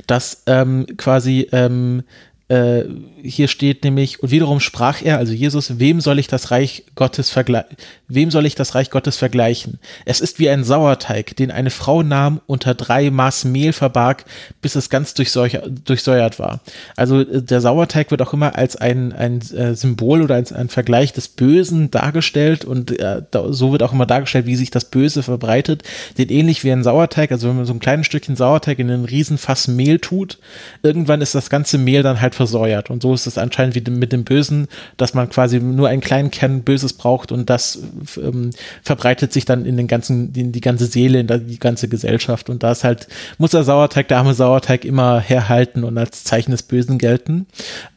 dass 0.08 0.44
ähm, 0.46 0.86
quasi 0.98 1.48
ähm, 1.52 2.04
äh, 2.48 2.84
hier 3.26 3.48
steht 3.48 3.84
nämlich, 3.84 4.22
und 4.22 4.32
wiederum 4.32 4.60
sprach 4.60 5.02
er, 5.02 5.18
also 5.18 5.34
Jesus, 5.34 5.80
wem 5.80 6.02
soll 6.02 6.20
ich 6.20 6.28
das 6.28 6.52
Reich 6.52 6.84
Gottes 6.96 7.30
vergleichen? 7.30 7.76
Wem 8.08 8.30
soll 8.30 8.46
ich 8.46 8.56
das 8.56 8.76
Reich 8.76 8.92
Gottes 8.92 9.18
vergleichen? 9.18 9.80
Es 10.06 10.22
ist 10.22 10.38
wie 10.38 10.50
ein 10.50 10.64
Sauerteig, 10.64 11.36
den 11.36 11.50
eine 11.50 11.72
Frau 11.72 12.04
nahm, 12.04 12.40
unter 12.46 12.76
drei 12.76 13.10
Maß 13.10 13.46
Mehl 13.46 13.74
verbarg, 13.74 14.26
bis 14.62 14.76
es 14.76 14.90
ganz 14.90 15.16
durchsäuert 15.16 16.40
war. 16.40 16.62
Also 16.96 17.22
äh, 17.22 17.42
der 17.42 17.62
Sauerteig 17.62 18.12
wird 18.12 18.22
auch 18.22 18.34
immer 18.34 18.56
als 18.56 18.76
ein, 18.76 19.12
ein 19.12 19.42
äh, 19.42 19.74
Symbol 19.74 20.22
oder 20.22 20.36
als 20.36 20.54
ein 20.54 20.70
Vergleich 20.70 21.14
des 21.14 21.28
Bösen 21.28 21.90
dargestellt 21.90 22.64
und 22.64 23.00
äh, 23.00 23.24
so 23.50 23.72
wird 23.72 23.82
auch 23.82 23.94
immer 23.94 24.06
dargestellt, 24.06 24.46
wie 24.46 24.56
sich 24.56 24.72
das 24.72 24.86
Böse 24.86 25.24
verbreitet. 25.24 25.84
Den 26.18 26.30
ähnlich 26.30 26.64
wie 26.64 26.72
ein 26.72 26.84
Sauerteig, 26.84 27.32
also 27.32 27.50
wenn 27.50 27.58
man 27.58 27.66
so 27.66 27.74
ein 27.74 27.80
kleines 27.80 28.06
Stückchen 28.06 28.36
Sauerteig 28.36 28.78
in 28.78 28.92
einen 28.92 29.06
Riesenfass 29.06 29.68
Mehl 29.68 30.00
tut, 30.00 30.38
irgendwann 30.84 31.22
ist 31.22 31.34
das 31.34 31.50
ganze 31.50 31.80
Mehl 31.80 32.04
dann 32.04 32.22
halt 32.22 32.36
versäuert. 32.36 32.92
Und 32.92 33.02
so 33.02 33.15
ist 33.16 33.26
es 33.28 33.38
anscheinend 33.38 33.76
wie 33.76 33.92
mit 33.92 34.12
dem 34.12 34.24
Bösen, 34.24 34.68
dass 34.98 35.14
man 35.14 35.30
quasi 35.30 35.60
nur 35.60 35.90
einen 35.90 36.02
kleinen 36.02 36.32
Kern 36.32 36.62
Böses 36.62 36.94
braucht 36.94 37.32
und 37.32 37.50
das 37.50 37.80
ähm, 38.18 38.52
verbreitet 38.84 39.34
sich 39.34 39.46
dann 39.46 39.66
in 39.66 39.78
den 39.78 39.88
ganzen, 39.88 40.34
in 40.34 40.52
die 40.52 40.62
ganze 40.62 40.86
Seele, 40.86 41.20
in 41.20 41.48
die 41.48 41.60
ganze 41.60 41.88
Gesellschaft. 41.88 42.50
Und 42.50 42.64
da 42.64 42.72
ist 42.72 42.84
halt, 42.84 43.08
muss 43.38 43.52
der 43.52 43.64
Sauerteig, 43.64 44.08
der 44.08 44.18
arme 44.18 44.34
Sauerteig 44.34 44.86
immer 44.86 45.20
herhalten 45.20 45.84
und 45.84 45.98
als 45.98 46.24
Zeichen 46.24 46.52
des 46.52 46.64
Bösen 46.64 46.98
gelten. 46.98 47.48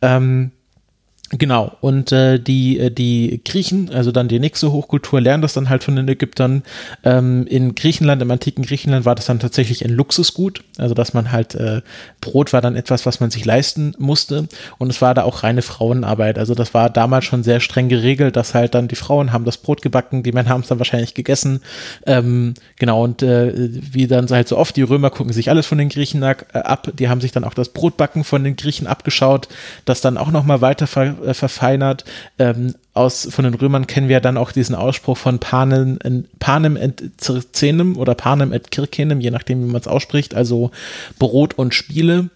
Ähm, 0.01 0.53
Genau, 1.31 1.77
und 1.83 2.11
äh, 2.11 2.39
die, 2.39 2.79
äh, 2.79 2.91
die 2.91 3.43
Griechen, 3.45 3.91
also 3.93 4.13
dann 4.13 4.29
die 4.29 4.41
nächste 4.41 4.73
Hochkultur, 4.73 5.21
lernen 5.21 5.43
das 5.43 5.53
dann 5.53 5.69
halt 5.69 5.85
von 5.85 5.95
den 5.95 6.09
Ägyptern. 6.09 6.63
Ähm, 7.05 7.47
in 7.47 7.75
Griechenland, 7.75 8.23
im 8.23 8.31
antiken 8.31 8.65
Griechenland 8.65 9.05
war 9.05 9.15
das 9.15 9.27
dann 9.27 9.39
tatsächlich 9.39 9.85
ein 9.85 9.91
Luxusgut, 9.91 10.65
also 10.79 10.95
dass 10.95 11.13
man 11.13 11.31
halt, 11.31 11.55
äh, 11.55 11.83
Brot 12.23 12.55
war 12.55 12.63
dann 12.63 12.77
etwas, 12.77 13.05
was 13.05 13.21
man 13.21 13.31
sich 13.31 13.45
leisten 13.45 13.95
musste 13.99 14.49
und 14.79 14.89
es 14.89 15.03
war 15.03 15.13
da 15.13 15.25
auch 15.25 15.43
reine 15.43 15.61
Frauenarbeit. 15.61 16.39
Also 16.39 16.55
das 16.55 16.73
war 16.73 16.89
damals 16.89 17.27
schon 17.27 17.43
sehr 17.43 17.61
streng 17.61 17.91
geregelt, 17.91 18.35
dass 18.35 18.55
halt 18.55 18.75
dann 18.75 18.89
die 18.89 18.97
Frauen 18.97 19.31
haben 19.31 19.45
das 19.45 19.59
Brot 19.59 19.83
gebacken, 19.83 20.23
die 20.23 20.33
Männer 20.33 20.49
haben 20.49 20.63
es 20.63 20.69
dann 20.69 20.79
wahrscheinlich 20.79 21.13
gegessen. 21.13 21.61
Ähm, 22.07 22.55
genau, 22.79 23.05
und 23.05 23.23
äh, 23.23 23.53
wie 23.55 24.07
dann 24.07 24.29
halt 24.29 24.49
so 24.49 24.57
oft, 24.57 24.77
die 24.77 24.83
Römer 24.83 25.11
gucken 25.11 25.35
sich 25.35 25.51
alles 25.51 25.67
von 25.67 25.77
den 25.77 25.91
Griechen 25.91 26.23
äh, 26.23 26.37
ab, 26.55 26.91
die 26.95 27.11
haben 27.11 27.21
sich 27.21 27.33
dann 27.33 27.45
auch 27.45 27.55
das 27.55 27.69
Brotbacken 27.69 28.25
von 28.25 28.45
den 28.45 28.57
Griechen 28.57 28.87
abgeschaut, 28.87 29.49
das 29.85 30.01
dann 30.01 30.17
auch 30.17 30.31
nochmal 30.31 30.63
weiter 30.63 30.87
äh, 31.25 31.35
verfeinert. 31.35 32.05
Ähm, 32.39 32.75
aus, 32.95 33.29
von 33.31 33.45
den 33.45 33.55
Römern 33.55 33.87
kennen 33.87 34.09
wir 34.09 34.21
dann 34.21 34.37
auch 34.37 34.53
diesen 34.53 34.75
Ausspruch 34.75 35.17
von 35.17 35.39
Panem, 35.39 35.99
Panem 36.39 36.77
et 36.77 37.03
Circenem 37.21 37.97
oder 37.97 38.15
Panem 38.15 38.53
et 38.53 38.71
Kirkenem, 38.71 39.21
je 39.21 39.31
nachdem, 39.31 39.63
wie 39.63 39.71
man 39.71 39.81
es 39.81 39.89
ausspricht, 39.89 40.35
also 40.35 40.71
Brot 41.19 41.55
und 41.55 41.75
Spiele. 41.75 42.31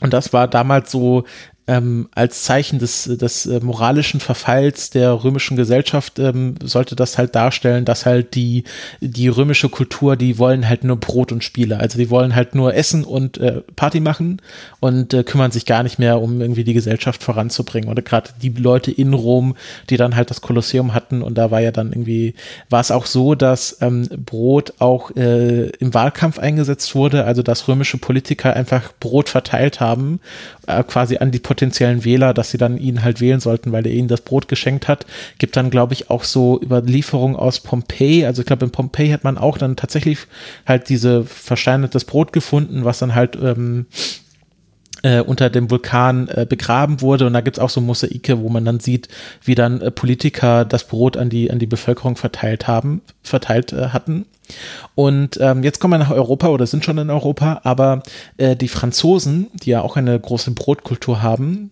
Und 0.00 0.12
das 0.12 0.32
war 0.32 0.48
damals 0.48 0.90
so 0.90 1.24
ähm, 1.68 2.08
als 2.14 2.42
Zeichen 2.42 2.80
des, 2.80 3.04
des 3.04 3.46
äh, 3.46 3.60
moralischen 3.60 4.18
Verfalls 4.18 4.90
der 4.90 5.22
römischen 5.22 5.56
Gesellschaft 5.56 6.18
ähm, 6.18 6.56
sollte 6.62 6.96
das 6.96 7.18
halt 7.18 7.34
darstellen, 7.36 7.84
dass 7.84 8.04
halt 8.04 8.34
die, 8.34 8.64
die 9.00 9.28
römische 9.28 9.68
Kultur, 9.68 10.16
die 10.16 10.38
wollen 10.38 10.68
halt 10.68 10.82
nur 10.82 10.96
Brot 10.96 11.30
und 11.30 11.44
Spiele. 11.44 11.78
Also 11.78 11.98
die 11.98 12.10
wollen 12.10 12.34
halt 12.34 12.56
nur 12.56 12.74
essen 12.74 13.04
und 13.04 13.38
äh, 13.38 13.60
Party 13.76 14.00
machen 14.00 14.42
und 14.80 15.14
äh, 15.14 15.22
kümmern 15.22 15.52
sich 15.52 15.64
gar 15.64 15.84
nicht 15.84 16.00
mehr, 16.00 16.20
um 16.20 16.40
irgendwie 16.40 16.64
die 16.64 16.74
Gesellschaft 16.74 17.22
voranzubringen. 17.22 17.90
Oder 17.90 18.02
gerade 18.02 18.30
die 18.42 18.50
Leute 18.50 18.90
in 18.90 19.14
Rom, 19.14 19.54
die 19.88 19.96
dann 19.96 20.16
halt 20.16 20.30
das 20.30 20.40
Kolosseum 20.40 20.94
hatten 20.94 21.22
und 21.22 21.38
da 21.38 21.52
war 21.52 21.60
ja 21.60 21.70
dann 21.70 21.92
irgendwie, 21.92 22.34
war 22.70 22.80
es 22.80 22.90
auch 22.90 23.06
so, 23.06 23.36
dass 23.36 23.78
ähm, 23.80 24.08
Brot 24.26 24.74
auch 24.80 25.14
äh, 25.14 25.68
im 25.78 25.94
Wahlkampf 25.94 26.40
eingesetzt 26.40 26.96
wurde, 26.96 27.24
also 27.24 27.42
dass 27.42 27.68
römische 27.68 27.98
Politiker 27.98 28.54
einfach 28.54 28.92
Brot 28.98 29.28
verteilt 29.28 29.78
haben, 29.78 30.20
äh, 30.66 30.82
quasi 30.82 31.18
an 31.18 31.30
die 31.30 31.38
potenziellen 31.52 32.06
Wähler, 32.06 32.32
dass 32.32 32.50
sie 32.50 32.56
dann 32.56 32.78
ihn 32.78 33.04
halt 33.04 33.20
wählen 33.20 33.38
sollten, 33.38 33.72
weil 33.72 33.86
er 33.86 33.92
ihnen 33.92 34.08
das 34.08 34.22
Brot 34.22 34.48
geschenkt 34.48 34.88
hat. 34.88 35.04
Gibt 35.36 35.54
dann, 35.54 35.68
glaube 35.68 35.92
ich, 35.92 36.08
auch 36.08 36.24
so 36.24 36.58
Überlieferungen 36.62 37.36
aus 37.36 37.60
Pompeji. 37.60 38.24
Also 38.24 38.40
ich 38.40 38.46
glaube, 38.46 38.64
in 38.64 38.70
Pompeji 38.70 39.10
hat 39.10 39.22
man 39.22 39.36
auch 39.36 39.58
dann 39.58 39.76
tatsächlich 39.76 40.20
halt 40.66 40.88
diese 40.88 41.24
versteinertes 41.24 42.06
Brot 42.06 42.32
gefunden, 42.32 42.86
was 42.86 43.00
dann 43.00 43.14
halt 43.14 43.36
ähm, 43.36 43.84
äh, 45.02 45.20
unter 45.20 45.50
dem 45.50 45.70
Vulkan 45.70 46.28
äh, 46.28 46.46
begraben 46.48 47.00
wurde 47.00 47.26
und 47.26 47.32
da 47.32 47.40
gibt's 47.40 47.58
auch 47.58 47.70
so 47.70 47.80
Mosaike, 47.80 48.40
wo 48.40 48.48
man 48.48 48.64
dann 48.64 48.80
sieht, 48.80 49.08
wie 49.42 49.54
dann 49.54 49.80
äh, 49.80 49.90
Politiker 49.90 50.64
das 50.64 50.86
Brot 50.86 51.16
an 51.16 51.28
die 51.28 51.50
an 51.50 51.58
die 51.58 51.66
Bevölkerung 51.66 52.16
verteilt 52.16 52.66
haben, 52.66 53.02
verteilt 53.22 53.72
äh, 53.72 53.88
hatten. 53.88 54.26
Und 54.94 55.38
ähm, 55.40 55.62
jetzt 55.62 55.80
kommen 55.80 55.94
wir 55.94 55.98
nach 55.98 56.10
Europa 56.10 56.48
oder 56.48 56.66
sind 56.66 56.84
schon 56.84 56.98
in 56.98 57.10
Europa, 57.10 57.60
aber 57.64 58.02
äh, 58.36 58.56
die 58.56 58.68
Franzosen, 58.68 59.48
die 59.54 59.70
ja 59.70 59.80
auch 59.80 59.96
eine 59.96 60.18
große 60.18 60.50
Brotkultur 60.50 61.22
haben, 61.22 61.70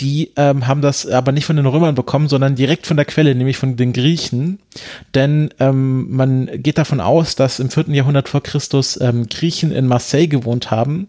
die 0.00 0.30
ähm, 0.36 0.66
haben 0.66 0.82
das 0.82 1.06
aber 1.06 1.32
nicht 1.32 1.44
von 1.44 1.56
den 1.56 1.66
Römern 1.66 1.94
bekommen, 1.94 2.28
sondern 2.28 2.54
direkt 2.54 2.86
von 2.86 2.96
der 2.96 3.06
Quelle, 3.06 3.34
nämlich 3.34 3.56
von 3.56 3.76
den 3.76 3.92
Griechen. 3.92 4.60
Denn 5.14 5.50
ähm, 5.58 6.14
man 6.14 6.48
geht 6.62 6.78
davon 6.78 7.00
aus, 7.00 7.34
dass 7.34 7.60
im 7.60 7.70
vierten 7.70 7.94
Jahrhundert 7.94 8.28
vor 8.28 8.42
Christus 8.42 9.00
ähm, 9.00 9.28
Griechen 9.28 9.72
in 9.72 9.86
Marseille 9.86 10.28
gewohnt 10.28 10.70
haben 10.70 11.08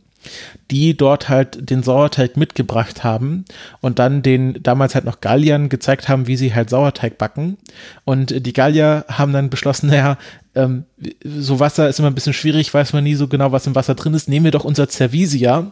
die 0.72 0.96
dort 0.96 1.30
halt 1.30 1.70
den 1.70 1.84
Sauerteig 1.84 2.38
mitgebracht 2.38 3.04
haben 3.04 3.46
und 3.82 4.00
dann 4.00 4.22
den 4.22 4.62
damals 4.64 4.96
halt 4.96 5.06
noch 5.06 5.22
Galliern 5.22 5.70
gezeigt 5.70 6.10
haben, 6.10 6.28
wie 6.28 6.38
sie 6.38 6.54
halt 6.54 6.70
Sauerteig 6.70 7.18
backen. 7.18 7.58
Und 8.06 8.46
die 8.46 8.54
Gallier 8.54 9.06
haben 9.08 9.34
dann 9.34 9.50
beschlossen, 9.50 9.88
naja, 9.88 10.18
ähm, 10.56 10.86
so 11.24 11.60
Wasser 11.60 11.90
ist 11.90 12.00
immer 12.00 12.10
ein 12.10 12.16
bisschen 12.16 12.34
schwierig, 12.34 12.74
weiß 12.74 12.94
man 12.94 13.04
nie 13.04 13.16
so 13.16 13.28
genau, 13.28 13.52
was 13.52 13.68
im 13.68 13.76
Wasser 13.76 13.96
drin 13.96 14.14
ist. 14.14 14.30
Nehmen 14.30 14.46
wir 14.46 14.52
doch 14.52 14.66
unser 14.66 14.88
Cervisia 14.88 15.72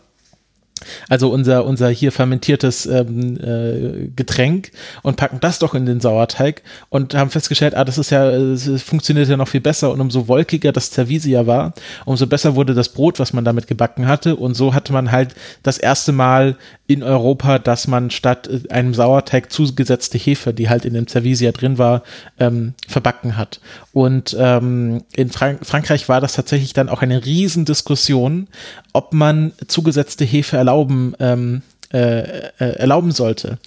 also 1.10 1.30
unser, 1.32 1.66
unser 1.66 1.90
hier 1.90 2.12
fermentiertes 2.12 2.86
ähm, 2.86 3.38
äh, 3.38 4.10
Getränk 4.16 4.72
und 5.02 5.18
packen 5.18 5.40
das 5.40 5.60
doch 5.60 5.74
in 5.74 5.86
den 5.86 6.00
Sauerteig 6.00 6.62
und 6.90 7.16
haben 7.16 7.30
festgestellt, 7.30 7.76
ah, 7.76 7.84
das 7.84 7.98
ist 7.98 8.10
ja, 8.10 8.30
es 8.30 8.82
funktioniert 8.82 9.30
ja 9.30 9.38
noch 9.38 9.48
viel 9.48 9.62
besser 9.62 9.92
und 9.92 10.02
umso 10.02 10.28
wolkiger 10.28 10.72
das 10.72 10.92
Cervisia 10.92 11.48
war, 11.48 11.74
umso 12.06 12.28
besser 12.28 12.56
wurde 12.56 12.74
das 12.74 12.90
Brot, 12.90 13.20
was 13.20 13.34
man 13.34 13.46
damit 13.46 13.68
gebacken 13.68 14.08
hatte 14.08 14.36
und 14.36 14.56
so 14.56 14.74
hatte 14.74 14.94
man 14.94 15.12
halt 15.12 15.36
das 15.64 15.78
erste 15.78 16.12
Mal 16.12 16.56
in 16.92 17.04
Europa, 17.04 17.58
dass 17.58 17.88
man 17.88 18.12
statt 18.12 18.48
äh, 18.48 18.70
einem 18.70 18.94
Sauerteig 18.94 19.52
zugesetzte 19.52 20.18
Hefe, 20.18 20.54
die 20.54 20.70
halt 20.70 20.84
in 20.84 20.94
dem 20.94 21.08
Cervisia 21.08 21.52
drin 21.52 21.78
war, 21.78 22.04
ähm, 22.38 22.74
verbacken 22.88 23.38
hat. 23.38 23.62
Und 23.94 24.36
ähm, 24.38 25.04
in 25.16 25.30
Frank 25.30 25.66
Frankreich 25.66 26.10
war 26.10 26.20
das 26.20 26.34
tatsächlich 26.34 26.74
dann 26.74 26.90
auch 26.90 27.02
eine 27.02 27.26
Riesendiskussion, 27.26 28.48
ob 28.94 29.14
man 29.14 29.54
zugesetzte 29.68 30.26
Hefe 30.26 30.58
erlauben 30.72 31.16
ähm, 31.20 31.62
äh, 31.94 32.22
äh, 32.58 32.78
erlauben 32.78 33.12
sollte. 33.12 33.58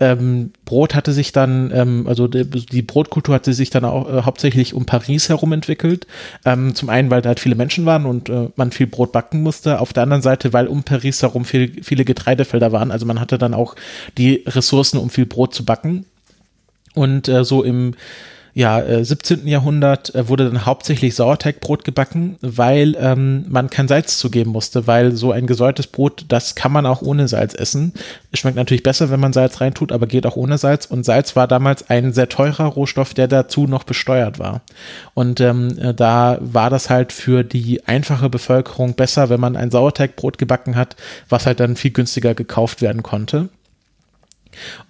Ähm, 0.00 0.52
Brot 0.64 0.94
hatte 0.94 1.12
sich 1.12 1.32
dann, 1.32 1.70
ähm, 1.74 2.06
also 2.06 2.26
die, 2.28 2.46
die, 2.46 2.80
Brotkultur 2.80 3.34
hatte 3.34 3.52
sich 3.52 3.68
dann 3.68 3.84
auch 3.84 4.08
äh, 4.08 4.22
hauptsächlich 4.22 4.72
um 4.72 4.86
Paris 4.86 5.28
herum 5.28 5.52
entwickelt. 5.52 6.06
Ähm, 6.46 6.74
zum 6.74 6.88
einen, 6.88 7.10
weil 7.10 7.20
da 7.20 7.28
halt 7.28 7.40
viele 7.40 7.56
Menschen 7.56 7.84
waren 7.84 8.06
und 8.06 8.30
äh, 8.30 8.48
man 8.56 8.70
viel 8.70 8.86
Brot 8.86 9.12
backen 9.12 9.42
musste. 9.42 9.80
Auf 9.80 9.92
der 9.92 10.04
anderen 10.04 10.22
Seite, 10.22 10.54
weil 10.54 10.66
um 10.66 10.82
Paris 10.82 11.20
herum 11.20 11.44
viel, 11.44 11.82
viele 11.82 12.06
Getreidefelder 12.06 12.72
waren. 12.72 12.90
Also 12.90 13.04
man 13.04 13.20
hatte 13.20 13.36
dann 13.36 13.52
auch 13.52 13.74
die 14.16 14.44
Ressourcen, 14.46 14.96
um 14.96 15.10
viel 15.10 15.26
Brot 15.26 15.54
zu 15.54 15.66
backen. 15.66 16.06
Und 16.94 17.28
äh, 17.28 17.44
so 17.44 17.62
im 17.62 17.96
ja, 18.56 18.80
äh, 18.80 19.04
17. 19.04 19.48
Jahrhundert 19.48 20.14
äh, 20.14 20.28
wurde 20.28 20.44
dann 20.44 20.64
hauptsächlich 20.64 21.16
Sauerteigbrot 21.16 21.82
gebacken, 21.82 22.36
weil 22.40 22.96
ähm, 23.00 23.46
man 23.48 23.68
kein 23.68 23.88
Salz 23.88 24.18
zugeben 24.18 24.52
musste, 24.52 24.86
weil 24.86 25.10
so 25.10 25.32
ein 25.32 25.48
gesäuertes 25.48 25.88
Brot, 25.88 26.24
das 26.28 26.54
kann 26.54 26.70
man 26.70 26.86
auch 26.86 27.02
ohne 27.02 27.26
Salz 27.26 27.54
essen. 27.54 27.92
Es 28.30 28.38
schmeckt 28.38 28.56
natürlich 28.56 28.84
besser, 28.84 29.10
wenn 29.10 29.18
man 29.18 29.32
Salz 29.32 29.60
reintut, 29.60 29.90
aber 29.90 30.06
geht 30.06 30.24
auch 30.24 30.36
ohne 30.36 30.56
Salz. 30.56 30.86
Und 30.86 31.04
Salz 31.04 31.34
war 31.34 31.48
damals 31.48 31.90
ein 31.90 32.12
sehr 32.12 32.28
teurer 32.28 32.66
Rohstoff, 32.66 33.12
der 33.12 33.26
dazu 33.26 33.66
noch 33.66 33.82
besteuert 33.82 34.38
war. 34.38 34.62
Und 35.14 35.40
ähm, 35.40 35.76
äh, 35.80 35.92
da 35.92 36.38
war 36.40 36.70
das 36.70 36.90
halt 36.90 37.12
für 37.12 37.42
die 37.42 37.84
einfache 37.88 38.30
Bevölkerung 38.30 38.94
besser, 38.94 39.30
wenn 39.30 39.40
man 39.40 39.56
ein 39.56 39.72
Sauerteigbrot 39.72 40.38
gebacken 40.38 40.76
hat, 40.76 40.94
was 41.28 41.46
halt 41.46 41.58
dann 41.58 41.74
viel 41.74 41.90
günstiger 41.90 42.34
gekauft 42.34 42.82
werden 42.82 43.02
konnte. 43.02 43.48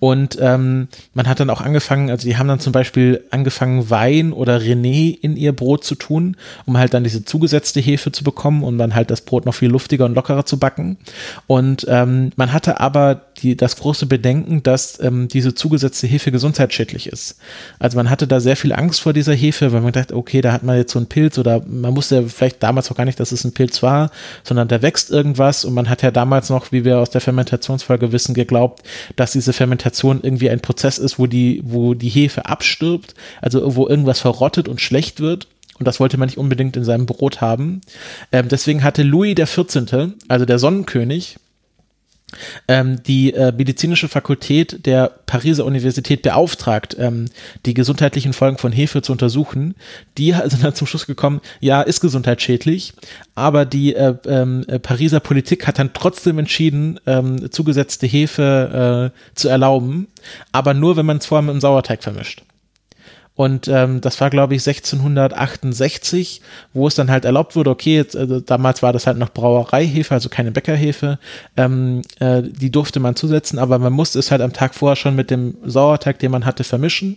Und 0.01 0.39
ähm, 0.41 0.89
man 1.15 1.29
hat 1.29 1.41
dann 1.41 1.51
auch 1.51 1.61
angefangen, 1.61 2.11
also 2.11 2.27
die 2.27 2.37
haben 2.37 2.49
dann 2.49 2.61
zum 2.61 2.73
Beispiel 2.73 3.25
angefangen, 3.31 3.91
Wein 3.91 4.33
oder 4.33 4.59
René 4.59 5.19
in 5.21 5.37
ihr 5.37 5.53
Brot 5.53 5.85
zu 5.85 5.95
tun, 5.95 6.37
um 6.67 6.79
halt 6.79 6.95
dann 6.95 7.05
diese 7.05 7.25
zugesetzte 7.25 7.81
Hefe 7.81 8.13
zu 8.13 8.25
bekommen 8.25 8.63
und 8.63 8.79
dann 8.79 8.95
halt 8.95 9.11
das 9.11 9.23
Brot 9.23 9.47
noch 9.47 9.55
viel 9.55 9.71
luftiger 9.71 10.05
und 10.05 10.15
lockerer 10.15 10.47
zu 10.47 10.59
backen. 10.59 10.97
Und 11.47 11.87
ähm, 11.89 12.33
man 12.37 12.53
hatte 12.53 12.81
aber 12.81 13.23
die, 13.39 13.57
das 13.57 13.77
große 13.77 14.07
Bedenken, 14.07 14.63
dass 14.63 15.01
ähm, 15.01 15.29
diese 15.29 15.55
zugesetzte 15.55 16.07
Hefe 16.07 16.31
gesundheitsschädlich 16.33 17.09
ist. 17.09 17.39
Also 17.79 17.97
man 17.97 18.11
hatte 18.11 18.27
da 18.27 18.41
sehr 18.41 18.57
viel 18.57 18.73
Angst 18.73 19.01
vor 19.01 19.13
dieser 19.13 19.35
Hefe, 19.35 19.73
weil 19.73 19.81
man 19.81 19.93
dachte, 19.93 20.17
okay, 20.17 20.41
da 20.41 20.53
hat 20.53 20.63
man 20.63 20.77
jetzt 20.77 20.93
so 20.93 20.99
einen 20.99 21.07
Pilz 21.07 21.39
oder 21.39 21.63
man 21.67 21.97
wusste 21.97 22.29
vielleicht 22.29 22.63
damals 22.63 22.91
auch 22.91 22.97
gar 22.97 23.05
nicht, 23.05 23.21
dass 23.21 23.33
es 23.33 23.45
ein 23.45 23.53
Pilz 23.53 23.83
war, 23.83 24.11
sondern 24.43 24.69
da 24.69 24.83
wächst 24.83 25.11
irgendwas 25.11 25.65
und 25.65 25.75
man 25.75 25.89
hat 25.89 26.03
ja 26.03 26.11
damals 26.11 26.51
noch, 26.51 26.73
wie 26.73 26.85
wir 26.85 26.99
aus 26.99 27.11
der 27.11 27.21
Fermentationsfolge 27.21 28.13
wissen, 28.13 28.35
geglaubt, 28.35 28.83
dass 29.17 29.33
diese 29.33 29.53
Fermentation 29.55 30.21
irgendwie 30.23 30.51
ein 30.51 30.61
Prozess 30.61 30.99
ist, 30.99 31.19
wo 31.19 31.27
die, 31.27 31.63
wo 31.65 31.95
die 31.95 32.09
Hefe 32.09 32.47
abstirbt, 32.47 33.15
also 33.41 33.77
wo 33.77 33.89
irgendwas 33.89 34.21
verrottet 34.21 34.69
und 34.69 34.81
schlecht 34.81 35.21
wird. 35.21 35.49
Und 35.79 35.89
das 35.89 35.99
wollte 35.99 36.19
man 36.19 36.29
nicht 36.29 36.39
unbedingt 36.39 36.77
in 36.77 36.85
seinem 36.85 37.07
Brot 37.07 37.41
haben. 37.41 37.81
Ähm, 38.31 38.49
deswegen 38.49 38.85
hatte 38.85 39.03
Louis 39.03 39.35
14., 39.35 40.15
also 40.29 40.45
der 40.45 40.59
Sonnenkönig, 40.59 41.37
ähm, 42.69 43.03
die 43.03 43.33
äh, 43.33 43.53
medizinische 43.53 44.09
Fakultät 44.09 44.87
der 44.87 45.09
Pariser 45.27 45.65
Universität 45.65 46.23
beauftragt, 46.23 46.97
ähm, 46.99 47.27
die 47.67 47.75
gesundheitlichen 47.75 48.33
Folgen 48.33 48.59
von 48.59 48.73
Hefe 48.73 49.03
zu 49.03 49.13
untersuchen. 49.13 49.75
Die 50.19 50.33
sind 50.47 50.65
dann 50.65 50.75
zum 50.75 50.87
Schluss 50.87 51.07
gekommen, 51.07 51.41
ja, 51.61 51.83
ist 51.83 52.01
gesundheitsschädlich, 52.01 52.95
aber 53.35 53.65
die 53.65 53.95
äh, 53.95 54.15
ähm, 54.27 54.65
äh, 54.69 54.79
Pariser 54.79 55.21
Politik 55.21 55.67
hat 55.67 55.79
dann 55.79 55.93
trotzdem 55.93 56.39
entschieden, 56.39 57.01
ähm, 57.07 57.51
zugesetzte 57.51 58.07
Hefe 58.07 59.13
äh, 59.15 59.35
zu 59.35 59.49
erlauben, 59.49 60.09
aber 60.53 60.75
nur, 60.75 60.97
wenn 60.97 61.07
man 61.07 61.19
es 61.19 61.27
vorher 61.27 61.43
mit 61.43 61.55
dem 61.55 61.61
Sauerteig 61.61 62.03
vermischt. 62.03 62.43
Und 63.37 63.67
ähm, 63.67 64.01
das 64.01 64.21
war, 64.21 64.31
glaube 64.31 64.55
ich, 64.55 64.67
1668, 64.67 66.41
wo 66.73 66.87
es 66.87 66.95
dann 66.95 67.11
halt 67.11 67.25
erlaubt 67.25 67.57
wurde, 67.57 67.71
okay, 67.71 67.97
jetzt, 67.97 68.15
äh, 68.15 68.43
damals 68.43 68.81
war 68.81 68.93
das 68.93 69.09
halt 69.09 69.19
noch 69.19 69.31
Brauereihefe, 69.31 70.15
also 70.15 70.29
keine 70.29 70.53
Bäckerhefe, 70.53 71.19
ähm, 71.57 72.03
äh, 72.21 72.43
die 72.43 72.71
durfte 72.71 73.01
man 73.01 73.17
zusetzen, 73.17 73.59
aber 73.59 73.81
man 73.81 73.93
musste 73.93 74.21
es 74.21 74.31
halt 74.31 74.41
am 74.41 74.53
Tag 74.53 74.75
vorher 74.75 74.95
schon 74.95 75.17
mit 75.17 75.33
dem 75.33 75.57
Sauerteig, 75.65 76.21
den 76.21 76.31
man 76.31 76.47
hatte, 76.47 76.63
vermischen 76.63 77.17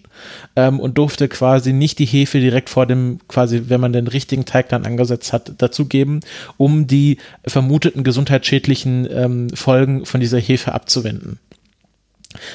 ähm, 0.55 0.79
und 0.79 0.97
durfte 0.97 1.27
quasi 1.27 1.71
nicht 1.71 1.99
die 1.99 2.05
Hefe 2.05 2.39
direkt 2.39 2.71
vor 2.71 2.87
dem, 2.87 3.19
quasi, 3.27 3.65
wenn 3.67 3.79
man 3.81 3.93
den 3.93 4.07
richtigen 4.07 4.45
Teig 4.45 4.69
dann 4.69 4.87
angesetzt 4.87 5.33
hat, 5.33 5.61
dazugeben, 5.61 6.21
um 6.57 6.87
die 6.87 7.19
vermuteten 7.45 8.03
gesundheitsschädlichen 8.03 9.07
ähm, 9.11 9.49
Folgen 9.51 10.05
von 10.05 10.19
dieser 10.19 10.39
Hefe 10.39 10.73
abzuwenden. 10.73 11.37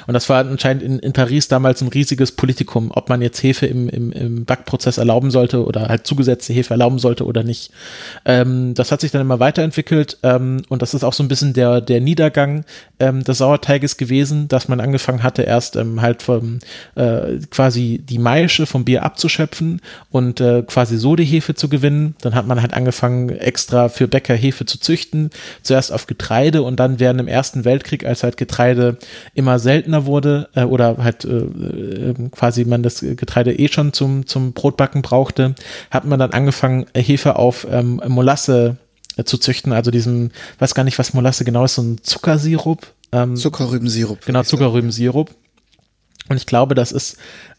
Und 0.07 0.15
das 0.15 0.29
war 0.29 0.41
anscheinend 0.41 0.83
in, 0.83 0.99
in, 0.99 1.13
Paris 1.13 1.49
damals 1.49 1.81
ein 1.81 1.89
riesiges 1.89 2.33
Politikum, 2.33 2.91
ob 2.93 3.09
man 3.09 3.23
jetzt 3.23 3.43
Hefe 3.43 3.67
im, 3.67 3.89
im, 3.89 4.13
im 4.13 4.45
Backprozess 4.45 4.99
erlauben 4.99 5.31
sollte 5.31 5.65
oder 5.65 5.89
halt 5.89 6.07
zugesetzte 6.07 6.53
Hefe 6.53 6.75
erlauben 6.75 6.99
sollte 6.99 7.25
oder 7.25 7.43
nicht. 7.43 7.73
Ähm, 8.25 8.75
das 8.75 8.93
hat 8.93 9.01
sich 9.01 9.11
dann 9.11 9.23
immer 9.23 9.41
weiterentwickelt 9.41 10.19
ähm, 10.23 10.63
und 10.69 10.83
das 10.83 10.95
ist 10.95 11.05
auch 11.05 11.15
so 11.15 11.23
ein 11.23 11.29
bisschen 11.29 11.55
der, 11.55 11.81
der 11.81 12.01
Niedergang 12.01 12.65
ähm, 13.01 13.25
des 13.25 13.39
Sauerteiges 13.39 13.97
gewesen, 13.97 14.47
dass 14.49 14.69
man 14.69 14.81
angefangen 14.81 15.23
hatte, 15.23 15.43
erst 15.43 15.77
ähm, 15.77 16.03
halt 16.03 16.23
vom, 16.23 16.59
äh, 16.95 17.39
quasi 17.51 18.03
die 18.05 18.19
Maische 18.19 18.67
vom 18.67 18.85
Bier 18.85 19.03
abzuschöpfen 19.03 19.81
und 20.11 20.41
äh, 20.41 20.63
quasi 20.63 20.99
so 20.99 21.17
die 21.17 21.25
Hefe 21.25 21.55
zu 21.55 21.69
gewinnen. 21.69 22.15
Dann 22.21 22.35
hat 22.35 22.47
man 22.47 22.61
halt 22.61 22.75
angefangen, 22.75 23.31
extra 23.31 23.89
für 23.89 24.07
Bäcker 24.07 24.35
Hefe 24.35 24.67
zu 24.67 24.79
züchten, 24.79 25.31
zuerst 25.63 25.93
auf 25.93 26.07
Getreide 26.07 26.63
und 26.63 26.79
dann 26.79 27.01
während 27.01 27.21
im 27.21 27.29
Ersten 27.29 27.65
Weltkrieg, 27.65 28.05
als 28.05 28.23
halt 28.23 28.37
Getreide 28.37 28.99
immer 29.35 29.59
seltener 29.63 30.05
wurde 30.05 30.49
äh, 30.55 30.65
oder 30.65 30.99
halt 30.99 31.25
äh, 31.25 31.39
äh, 31.39 32.15
quasi 32.31 32.65
man 32.65 32.83
das 32.83 33.01
Getreide 33.01 33.59
eh 33.59 33.69
schon 33.69 33.93
zum, 33.93 34.27
zum 34.27 34.53
Brotbacken 34.53 35.03
brauchte, 35.03 35.55
hat 35.91 36.05
man 36.05 36.19
dann 36.19 36.33
angefangen, 36.33 36.87
Hefe 36.95 37.37
auf 37.37 37.67
ähm, 37.71 38.03
Molasse 38.07 38.77
äh, 39.17 39.25
zu 39.25 39.39
züchten, 39.39 39.73
also 39.73 39.91
diesem, 39.91 40.31
weiß 40.59 40.75
gar 40.75 40.85
nicht, 40.85 40.99
was 40.99 41.15
Molasse 41.15 41.45
genau 41.45 41.65
ist, 41.65 41.77
so 41.77 41.83
ein 41.83 42.03
Zuckersirup. 42.03 42.87
Ähm, 43.13 43.37
Zuckerrübensirup. 43.37 44.25
Genau, 44.27 44.43
Zuckerrübensirup. 44.43 45.31
Und 46.29 46.37
ich 46.37 46.47
glaube, 46.47 46.75
das 46.75 46.93
ist 46.93 47.17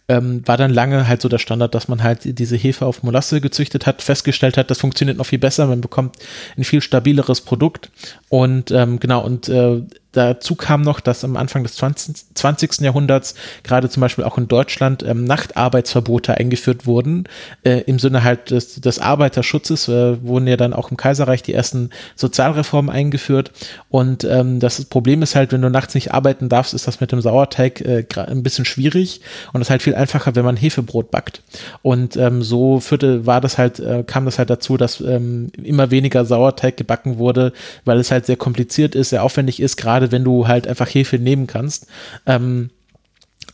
ähm, 0.08 0.42
war 0.46 0.58
dann 0.58 0.72
lange 0.72 1.08
halt 1.08 1.22
so 1.22 1.30
der 1.30 1.38
Standard, 1.38 1.74
dass 1.74 1.88
man 1.88 2.04
halt 2.04 2.20
diese 2.38 2.56
Hefe 2.56 2.86
auf 2.86 3.04
Molasse 3.04 3.42
gezüchtet 3.42 3.86
hat, 3.86 4.02
festgestellt 4.02 4.58
hat, 4.58 4.70
das 4.70 4.80
funktioniert 4.80 5.18
noch 5.18 5.26
viel 5.26 5.40
besser, 5.40 5.68
man 5.68 5.82
bekommt 5.82 6.18
ein 6.58 6.64
viel 6.64 6.82
stabileres 6.82 7.42
Produkt 7.42 7.90
und 8.30 8.72
ähm, 8.72 9.00
genau 9.00 9.24
und 9.24 9.50
äh, 9.50 9.82
Dazu 10.14 10.54
kam 10.54 10.82
noch, 10.82 11.00
dass 11.00 11.24
am 11.24 11.36
Anfang 11.36 11.64
des 11.64 11.74
20. 11.76 12.36
20. 12.36 12.82
Jahrhunderts 12.82 13.34
gerade 13.64 13.90
zum 13.90 14.02
Beispiel 14.02 14.24
auch 14.24 14.38
in 14.38 14.48
Deutschland 14.48 15.02
ähm, 15.02 15.26
Nachtarbeitsverbote 15.26 16.38
eingeführt 16.38 16.86
wurden. 16.86 17.24
Äh, 17.64 17.80
Im 17.88 17.98
Sinne 17.98 18.24
halt 18.24 18.52
des, 18.52 18.80
des 18.80 19.00
Arbeiterschutzes 19.00 19.88
äh, 19.88 20.24
wurden 20.24 20.46
ja 20.46 20.56
dann 20.56 20.74
auch 20.74 20.92
im 20.92 20.98
Kaiserreich 20.98 21.42
die 21.42 21.54
ersten 21.54 21.90
Sozialreformen 22.16 22.94
eingeführt. 22.94 23.52
Und 23.90 24.24
ähm, 24.24 24.60
das 24.60 24.86
Problem 24.86 25.24
ist 25.24 25.36
halt, 25.36 25.52
wenn 25.52 25.64
du 25.64 25.72
nachts 25.72 25.96
nicht 25.96 26.14
arbeiten 26.14 26.48
darfst, 26.48 26.76
ist 26.76 26.88
das 26.88 27.02
mit 27.02 27.12
dem 27.12 27.22
Sauerteig 27.22 27.82
äh, 27.82 28.06
ein 28.16 28.44
bisschen 28.44 28.66
schwierig. 28.66 29.22
Und 29.52 29.62
ist 29.62 29.72
halt 29.72 29.82
viel 29.82 29.93
einfacher, 29.94 30.36
wenn 30.36 30.46
man 30.46 30.58
Hefebrot 30.58 31.12
backt. 31.12 31.42
Und 31.82 32.18
ähm, 32.18 32.44
so 32.44 32.80
führte, 32.80 33.26
war 33.26 33.42
das 33.42 33.58
halt, 33.58 33.80
äh, 33.80 34.04
kam 34.06 34.26
das 34.26 34.38
halt 34.38 34.50
dazu, 34.50 34.78
dass 34.78 35.02
ähm, 35.02 35.52
immer 35.62 35.92
weniger 35.92 36.26
Sauerteig 36.26 36.78
gebacken 36.78 37.18
wurde, 37.18 37.54
weil 37.86 38.00
es 38.00 38.12
halt 38.12 38.26
sehr 38.26 38.38
kompliziert 38.38 38.96
ist, 38.96 39.10
sehr 39.10 39.24
aufwendig 39.24 39.60
ist, 39.60 39.78
gerade 39.78 39.94
gerade 39.94 40.12
wenn 40.12 40.24
du 40.24 40.48
halt 40.48 40.68
einfach 40.68 40.88
Hefe 40.88 41.20
nehmen 41.20 41.48
kannst. 41.48 41.88
Ähm, 42.26 42.70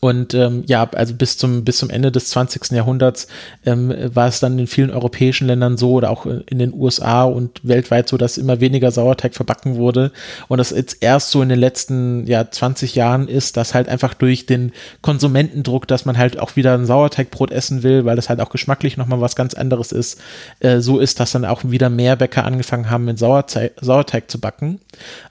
und 0.01 0.34
ähm, 0.34 0.63
ja, 0.65 0.89
also 0.91 1.13
bis 1.13 1.38
zum, 1.38 1.65
bis 1.65 1.77
zum 1.77 1.89
Ende 1.89 2.12
des 2.12 2.29
20. 2.29 2.72
Jahrhunderts 2.72 3.27
ähm, 3.65 3.94
war 4.13 4.27
es 4.27 4.39
dann 4.39 4.58
in 4.58 4.68
vielen 4.68 4.91
europäischen 4.91 5.48
Ländern 5.48 5.77
so 5.77 5.91
oder 5.94 6.10
auch 6.10 6.25
in 6.25 6.58
den 6.58 6.74
USA 6.74 7.24
und 7.24 7.60
weltweit 7.63 8.08
so, 8.08 8.15
dass 8.18 8.38
immer 8.38 8.62
weniger 8.62 8.91
Sauerteig 8.91 9.36
verbacken 9.36 9.75
wurde. 9.75 10.12
Und 10.48 10.60
das 10.60 10.70
jetzt 10.70 10.98
erst 11.01 11.32
so 11.32 11.41
in 11.41 11.50
den 11.50 11.60
letzten 11.60 12.25
ja, 12.27 12.50
20 12.50 12.96
Jahren 12.96 13.27
ist, 13.27 13.58
dass 13.58 13.74
halt 13.74 13.89
einfach 13.89 14.13
durch 14.13 14.46
den 14.46 14.72
Konsumentendruck, 15.01 15.86
dass 15.88 16.06
man 16.06 16.18
halt 16.18 16.39
auch 16.39 16.56
wieder 16.56 16.74
ein 16.75 16.86
Sauerteigbrot 16.86 17.51
essen 17.51 17.84
will, 17.84 18.06
weil 18.06 18.15
das 18.15 18.29
halt 18.29 18.39
auch 18.39 18.50
geschmacklich 18.50 18.96
nochmal 18.96 19.20
was 19.20 19.36
ganz 19.36 19.53
anderes 19.53 19.91
ist, 19.91 20.22
äh, 20.62 20.79
so 20.79 21.00
ist, 21.00 21.20
dass 21.20 21.32
dann 21.32 21.44
auch 21.44 21.63
wieder 21.65 21.89
mehr 21.89 22.15
Bäcker 22.15 22.46
angefangen 22.46 22.89
haben, 22.89 23.03
mit 23.06 23.20
Sauerteig, 23.20 23.74
Sauerteig 23.82 24.32
zu 24.32 24.39
backen. 24.39 24.79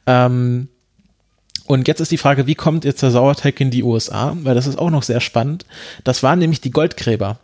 Ähm, 0.06 0.68
und 1.68 1.86
jetzt 1.86 2.00
ist 2.00 2.10
die 2.10 2.18
Frage, 2.18 2.46
wie 2.46 2.54
kommt 2.54 2.84
jetzt 2.84 3.02
der 3.02 3.10
Sauerteig 3.10 3.60
in 3.60 3.70
die 3.70 3.82
USA? 3.82 4.36
Weil 4.42 4.54
das 4.54 4.66
ist 4.66 4.78
auch 4.78 4.90
noch 4.90 5.02
sehr 5.02 5.20
spannend. 5.20 5.66
Das 6.02 6.22
waren 6.22 6.38
nämlich 6.38 6.60
die 6.60 6.70
Goldgräber. 6.70 7.38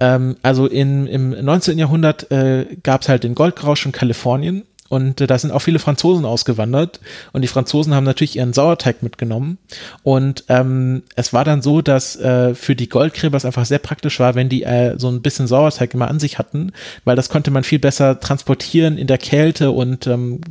Ähm, 0.00 0.36
also 0.42 0.66
in, 0.66 1.06
im 1.06 1.30
19. 1.30 1.78
Jahrhundert 1.78 2.30
äh, 2.30 2.66
gab 2.82 3.02
es 3.02 3.08
halt 3.08 3.24
den 3.24 3.34
Goldrausch 3.34 3.84
in 3.86 3.92
Kalifornien 3.92 4.64
und 4.92 5.22
äh, 5.22 5.26
da 5.26 5.38
sind 5.38 5.52
auch 5.52 5.60
viele 5.60 5.78
Franzosen 5.78 6.26
ausgewandert. 6.26 7.00
Und 7.32 7.40
die 7.40 7.48
Franzosen 7.48 7.94
haben 7.94 8.04
natürlich 8.04 8.36
ihren 8.36 8.52
Sauerteig 8.52 9.02
mitgenommen. 9.02 9.56
Und 10.02 10.44
ähm, 10.50 11.02
es 11.16 11.32
war 11.32 11.46
dann 11.46 11.62
so, 11.62 11.80
dass 11.80 12.14
äh, 12.16 12.54
für 12.54 12.76
die 12.76 12.90
Goldgräber 12.90 13.38
es 13.38 13.46
einfach 13.46 13.64
sehr 13.64 13.78
praktisch 13.78 14.20
war, 14.20 14.34
wenn 14.34 14.50
die 14.50 14.64
äh, 14.64 14.98
so 14.98 15.08
ein 15.08 15.22
bisschen 15.22 15.46
Sauerteig 15.46 15.94
immer 15.94 16.08
an 16.08 16.20
sich 16.20 16.38
hatten, 16.38 16.72
weil 17.06 17.16
das 17.16 17.30
konnte 17.30 17.50
man 17.50 17.64
viel 17.64 17.78
besser 17.78 18.20
transportieren 18.20 18.98
in 18.98 19.06
der 19.06 19.16
Kälte 19.16 19.70
und 19.70 20.06
ähm, 20.06 20.42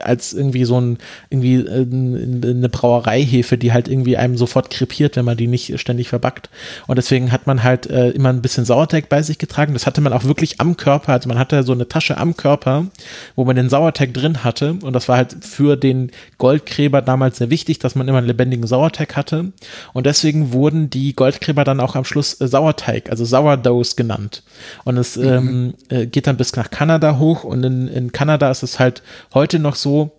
als 0.00 0.32
irgendwie 0.32 0.64
so 0.64 0.80
ein 0.80 0.98
irgendwie 1.30 1.56
äh, 1.56 1.82
eine 1.82 2.68
Brauereihefe, 2.68 3.58
die 3.58 3.72
halt 3.72 3.88
irgendwie 3.88 4.16
einem 4.16 4.36
sofort 4.36 4.70
krepiert, 4.70 5.16
wenn 5.16 5.24
man 5.24 5.36
die 5.36 5.48
nicht 5.48 5.80
ständig 5.80 6.08
verbackt. 6.08 6.50
Und 6.86 6.98
deswegen 6.98 7.32
hat 7.32 7.48
man 7.48 7.64
halt 7.64 7.90
äh, 7.90 8.10
immer 8.10 8.28
ein 8.28 8.42
bisschen 8.42 8.64
Sauerteig 8.64 9.08
bei 9.08 9.22
sich 9.22 9.38
getragen. 9.38 9.72
Das 9.72 9.86
hatte 9.86 10.00
man 10.00 10.12
auch 10.12 10.22
wirklich 10.22 10.60
am 10.60 10.76
Körper, 10.76 11.14
also 11.14 11.28
man 11.28 11.40
hatte 11.40 11.64
so 11.64 11.72
eine 11.72 11.88
Tasche 11.88 12.16
am 12.16 12.36
Körper, 12.36 12.86
wo 13.34 13.44
man 13.44 13.56
den 13.56 13.68
Sauerteig 13.68 13.87
Sauerteig 13.88 14.12
drin 14.12 14.44
hatte. 14.44 14.76
Und 14.82 14.92
das 14.92 15.08
war 15.08 15.16
halt 15.16 15.36
für 15.44 15.76
den 15.76 16.10
Goldgräber 16.36 17.02
damals 17.02 17.38
sehr 17.38 17.50
wichtig, 17.50 17.78
dass 17.78 17.94
man 17.94 18.06
immer 18.06 18.18
einen 18.18 18.26
lebendigen 18.26 18.66
Sauerteig 18.66 19.16
hatte. 19.16 19.52
Und 19.94 20.06
deswegen 20.06 20.52
wurden 20.52 20.90
die 20.90 21.14
Goldgräber 21.14 21.64
dann 21.64 21.80
auch 21.80 21.96
am 21.96 22.04
Schluss 22.04 22.40
äh, 22.40 22.48
Sauerteig, 22.48 23.10
also 23.10 23.24
Sourdoughs 23.24 23.96
genannt. 23.96 24.42
Und 24.84 24.98
es 24.98 25.16
mhm. 25.16 25.24
ähm, 25.24 25.74
äh, 25.88 26.06
geht 26.06 26.26
dann 26.26 26.36
bis 26.36 26.54
nach 26.56 26.70
Kanada 26.70 27.18
hoch. 27.18 27.44
Und 27.44 27.64
in, 27.64 27.88
in 27.88 28.12
Kanada 28.12 28.50
ist 28.50 28.62
es 28.62 28.78
halt 28.78 29.02
heute 29.32 29.58
noch 29.58 29.74
so, 29.74 30.17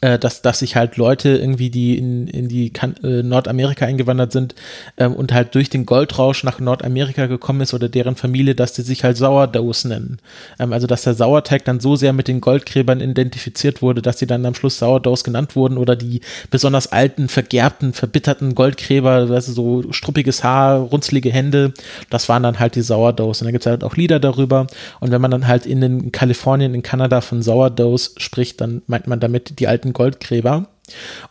äh, 0.00 0.18
dass, 0.18 0.42
dass 0.42 0.58
sich 0.58 0.76
halt 0.76 0.96
Leute 0.96 1.30
irgendwie, 1.30 1.70
die 1.70 1.96
in, 1.96 2.28
in 2.28 2.48
die 2.48 2.70
kan 2.70 2.94
äh, 3.02 3.22
Nordamerika 3.22 3.86
eingewandert 3.86 4.32
sind 4.32 4.54
ähm, 4.98 5.14
und 5.14 5.32
halt 5.32 5.54
durch 5.54 5.70
den 5.70 5.86
Goldrausch 5.86 6.44
nach 6.44 6.60
Nordamerika 6.60 7.26
gekommen 7.26 7.62
ist 7.62 7.74
oder 7.74 7.88
deren 7.88 8.16
Familie, 8.16 8.54
dass 8.54 8.74
die 8.74 8.82
sich 8.82 9.04
halt 9.04 9.16
Sourdoughs 9.16 9.84
nennen. 9.84 10.18
Ähm, 10.58 10.72
also 10.72 10.86
dass 10.86 11.02
der 11.02 11.14
Sauerteig 11.14 11.64
dann 11.64 11.80
so 11.80 11.96
sehr 11.96 12.12
mit 12.12 12.28
den 12.28 12.40
Goldgräbern 12.40 13.00
identifiziert 13.00 13.82
wurde, 13.82 14.02
dass 14.02 14.18
sie 14.18 14.26
dann 14.26 14.44
am 14.44 14.54
Schluss 14.54 14.78
Sourdoughs 14.78 15.24
genannt 15.24 15.56
wurden 15.56 15.78
oder 15.78 15.96
die 15.96 16.20
besonders 16.50 16.92
alten, 16.92 17.28
vergerbten, 17.28 17.92
verbitterten 17.92 18.54
Goldgräber, 18.54 19.28
also 19.30 19.52
so 19.52 19.92
struppiges 19.92 20.44
Haar, 20.44 20.78
runzlige 20.78 21.32
Hände, 21.32 21.72
das 22.10 22.28
waren 22.28 22.42
dann 22.42 22.58
halt 22.58 22.74
die 22.74 22.82
Sourdoughs. 22.82 23.40
Und 23.40 23.46
da 23.46 23.50
gibt 23.50 23.64
es 23.64 23.70
halt 23.70 23.82
auch 23.82 23.96
Lieder 23.96 24.20
darüber. 24.20 24.66
Und 25.00 25.10
wenn 25.10 25.20
man 25.20 25.30
dann 25.30 25.46
halt 25.46 25.66
in 25.66 25.80
den 25.80 26.12
Kalifornien, 26.12 26.74
in 26.74 26.82
Kanada 26.82 27.20
von 27.20 27.42
Sourdoughs 27.42 28.14
spricht, 28.18 28.60
dann 28.60 28.82
meint 28.86 29.06
man 29.06 29.20
damit 29.20 29.58
die 29.58 29.68
alten 29.68 29.85
alten 29.86 29.92
Goldgräber. 29.92 30.66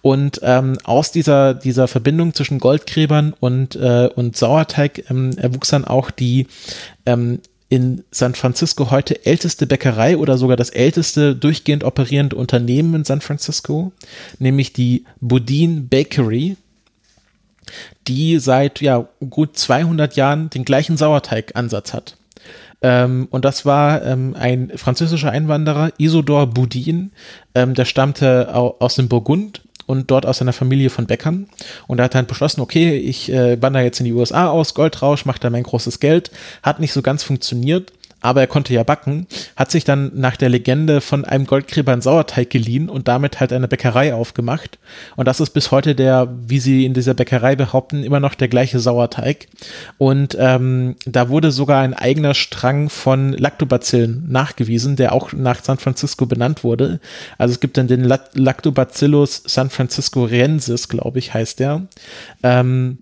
Und 0.02 0.42
ähm, 0.44 0.78
aus 0.84 1.12
dieser, 1.12 1.54
dieser 1.54 1.88
Verbindung 1.88 2.34
zwischen 2.34 2.60
Goldgräbern 2.60 3.34
und, 3.40 3.76
äh, 3.76 4.10
und 4.14 4.36
Sauerteig 4.36 5.10
ähm, 5.10 5.38
erwuchs 5.38 5.70
dann 5.70 5.86
auch 5.86 6.12
die 6.12 6.48
ähm, 7.06 7.40
in 7.70 8.04
San 8.12 8.36
Francisco 8.36 8.92
heute 8.92 9.26
älteste 9.26 9.66
Bäckerei 9.66 10.18
oder 10.18 10.38
sogar 10.38 10.58
das 10.58 10.70
älteste 10.70 11.36
durchgehend 11.36 11.84
operierende 11.84 12.36
Unternehmen 12.36 12.94
in 12.96 13.06
San 13.06 13.22
Francisco, 13.22 13.92
nämlich 14.40 14.74
die 14.74 15.06
Boudin 15.22 15.88
Bakery, 15.88 16.58
die 18.08 18.40
seit 18.40 18.82
ja, 18.82 19.08
gut 19.30 19.58
200 19.58 20.16
Jahren 20.16 20.50
den 20.50 20.66
gleichen 20.66 20.98
Sauerteigansatz 20.98 21.94
hat. 21.94 22.18
Ähm, 22.86 23.28
und 23.32 23.46
das 23.46 23.66
war 23.66 24.04
ähm, 24.04 24.36
ein 24.38 24.72
französischer 24.76 25.32
Einwanderer, 25.32 25.92
Isidore 25.98 26.46
Boudin, 26.46 27.12
ähm, 27.56 27.74
der 27.74 27.86
stammte 27.86 28.54
aus 28.54 28.94
dem 28.94 29.10
Burgund 29.10 29.62
und 29.88 30.12
dort 30.12 30.28
aus 30.28 30.40
einer 30.40 30.54
Familie 30.54 30.92
von 30.92 31.08
Bäckern. 31.08 31.48
Und 31.88 31.98
er 31.98 32.06
hat 32.06 32.14
dann 32.14 32.28
beschlossen, 32.28 32.62
okay, 32.62 32.96
ich 32.96 33.32
äh, 33.32 33.60
wandere 33.60 33.84
jetzt 33.84 34.00
in 34.02 34.06
die 34.06 34.14
USA 34.14 34.50
aus, 34.50 34.76
Goldrausch, 34.76 35.26
mache 35.26 35.40
da 35.40 35.50
mein 35.50 35.64
großes 35.64 36.00
Geld. 36.00 36.30
Hat 36.62 36.80
nicht 36.80 36.94
so 36.94 37.02
ganz 37.02 37.24
funktioniert 37.24 37.92
aber 38.26 38.42
er 38.42 38.48
konnte 38.48 38.74
ja 38.74 38.84
backen, 38.84 39.28
hat 39.56 39.72
sich 39.72 39.84
dann 39.84 40.12
nach 40.16 40.36
der 40.36 40.50
Legende 40.50 41.00
von 41.00 41.26
einem 41.26 41.46
Goldgräber 41.46 41.94
einen 41.94 42.02
Sauerteig 42.02 42.50
geliehen 42.50 42.90
und 42.90 43.08
damit 43.08 43.40
halt 43.40 43.54
eine 43.54 43.68
Bäckerei 43.68 44.14
aufgemacht. 44.14 44.80
Und 45.16 45.28
das 45.28 45.40
ist 45.40 45.52
bis 45.52 45.72
heute 45.72 45.94
der, 45.96 46.34
wie 46.48 46.60
sie 46.60 46.86
in 46.86 46.94
dieser 46.94 47.14
Bäckerei 47.14 47.56
behaupten, 47.56 48.04
immer 48.04 48.20
noch 48.20 48.34
der 48.34 48.48
gleiche 48.48 48.80
Sauerteig. 48.80 49.48
Und 49.98 50.36
ähm, 50.40 50.96
da 51.06 51.30
wurde 51.30 51.52
sogar 51.52 51.82
ein 51.82 51.94
eigener 51.94 52.34
Strang 52.34 52.90
von 52.90 53.34
Lactobacillen 53.34 54.26
nachgewiesen, 54.28 54.96
der 54.96 55.14
auch 55.14 55.32
nach 55.32 55.64
San 55.64 55.78
Francisco 55.78 56.26
benannt 56.26 56.64
wurde. 56.64 57.00
Also 57.38 57.54
es 57.54 57.60
gibt 57.60 57.78
dann 57.78 57.88
den 57.88 58.04
Lactobacillus 58.04 59.44
San 59.46 59.70
Francisco 59.70 60.24
Riensis, 60.24 60.90
glaube 60.90 61.20
ich, 61.20 61.34
heißt 61.34 61.60
der. 61.60 61.84
Ähm, 62.42 62.98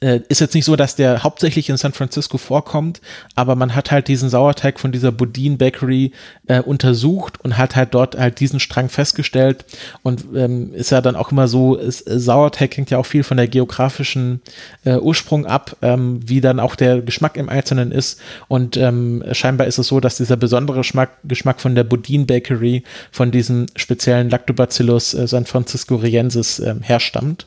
äh, 0.00 0.20
ist 0.28 0.40
jetzt 0.40 0.54
nicht 0.54 0.64
so, 0.64 0.76
dass 0.76 0.94
der 0.94 1.22
hauptsächlich 1.22 1.68
in 1.68 1.76
San 1.76 1.92
Francisco 1.92 2.38
vorkommt, 2.38 3.00
aber 3.34 3.56
man 3.56 3.74
hat 3.74 3.90
halt 3.90 4.08
diesen 4.08 4.28
Sauerteig 4.28 4.78
von 4.78 4.92
dieser 4.92 5.12
Boudin 5.12 5.56
Bakery 5.56 6.12
äh, 6.46 6.60
untersucht 6.60 7.42
und 7.42 7.56
hat 7.56 7.76
halt 7.76 7.94
dort 7.94 8.16
halt 8.16 8.40
diesen 8.40 8.60
Strang 8.60 8.88
festgestellt 8.88 9.64
und 10.02 10.24
ähm, 10.34 10.74
ist 10.74 10.90
ja 10.90 11.00
dann 11.00 11.16
auch 11.16 11.32
immer 11.32 11.48
so, 11.48 11.76
ist, 11.76 12.06
äh, 12.08 12.18
Sauerteig 12.18 12.76
hängt 12.76 12.90
ja 12.90 12.98
auch 12.98 13.06
viel 13.06 13.22
von 13.22 13.38
der 13.38 13.48
geografischen 13.48 14.42
äh, 14.84 14.96
Ursprung 14.96 15.46
ab, 15.46 15.76
ähm, 15.80 16.20
wie 16.24 16.40
dann 16.40 16.60
auch 16.60 16.76
der 16.76 17.00
Geschmack 17.00 17.36
im 17.36 17.48
Einzelnen 17.48 17.90
ist 17.90 18.20
und 18.48 18.76
ähm, 18.76 19.24
scheinbar 19.32 19.66
ist 19.66 19.78
es 19.78 19.86
so, 19.86 20.00
dass 20.00 20.18
dieser 20.18 20.36
besondere 20.36 20.78
Geschmack, 20.78 21.10
Geschmack 21.24 21.60
von 21.60 21.74
der 21.74 21.84
Boudin 21.84 22.26
Bakery 22.26 22.82
von 23.10 23.30
diesem 23.30 23.66
speziellen 23.76 24.28
Lactobacillus 24.28 25.14
äh, 25.14 25.26
San 25.26 25.46
Francisco 25.46 25.96
Riensis 25.96 26.58
ähm, 26.58 26.82
herstammt. 26.82 27.46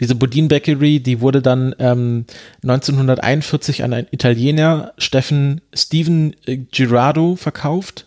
Diese 0.00 0.14
Budin 0.14 0.48
Bakery, 0.48 1.00
die 1.00 1.20
wurde 1.20 1.42
dann 1.42 1.74
ähm, 1.78 2.26
1941 2.62 3.84
an 3.84 3.92
einen 3.92 4.08
Italiener, 4.10 4.92
Steffen 4.98 5.60
Steven 5.74 6.34
äh, 6.46 6.56
Girardo, 6.56 7.36
verkauft. 7.36 8.06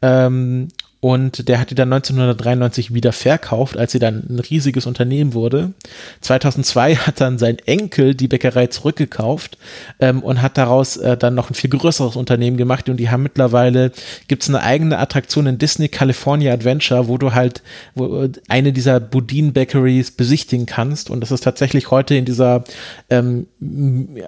Ähm, 0.00 0.68
und 1.04 1.48
der 1.48 1.58
hat 1.58 1.70
die 1.70 1.74
dann 1.74 1.92
1993 1.92 2.94
wieder 2.94 3.10
verkauft, 3.10 3.76
als 3.76 3.90
sie 3.90 3.98
dann 3.98 4.22
ein 4.30 4.38
riesiges 4.38 4.86
Unternehmen 4.86 5.34
wurde. 5.34 5.72
2002 6.20 6.94
hat 6.94 7.20
dann 7.20 7.38
sein 7.38 7.58
Enkel 7.66 8.14
die 8.14 8.28
Bäckerei 8.28 8.68
zurückgekauft 8.68 9.58
ähm, 9.98 10.22
und 10.22 10.42
hat 10.42 10.56
daraus 10.56 10.96
äh, 10.96 11.16
dann 11.16 11.34
noch 11.34 11.50
ein 11.50 11.54
viel 11.54 11.70
größeres 11.70 12.14
Unternehmen 12.14 12.56
gemacht 12.56 12.88
und 12.88 12.98
die 12.98 13.10
haben 13.10 13.24
mittlerweile, 13.24 13.90
gibt 14.28 14.44
es 14.44 14.48
eine 14.48 14.62
eigene 14.62 14.96
Attraktion 15.00 15.46
in 15.46 15.58
Disney 15.58 15.88
California 15.88 16.52
Adventure, 16.52 17.08
wo 17.08 17.18
du 17.18 17.34
halt 17.34 17.64
wo, 17.96 18.28
eine 18.46 18.72
dieser 18.72 19.00
Boudin 19.00 19.52
Bakeries 19.52 20.12
besichtigen 20.12 20.66
kannst 20.66 21.10
und 21.10 21.20
das 21.20 21.32
ist 21.32 21.42
tatsächlich 21.42 21.90
heute 21.90 22.14
in 22.14 22.26
dieser 22.26 22.62
ähm, 23.10 23.48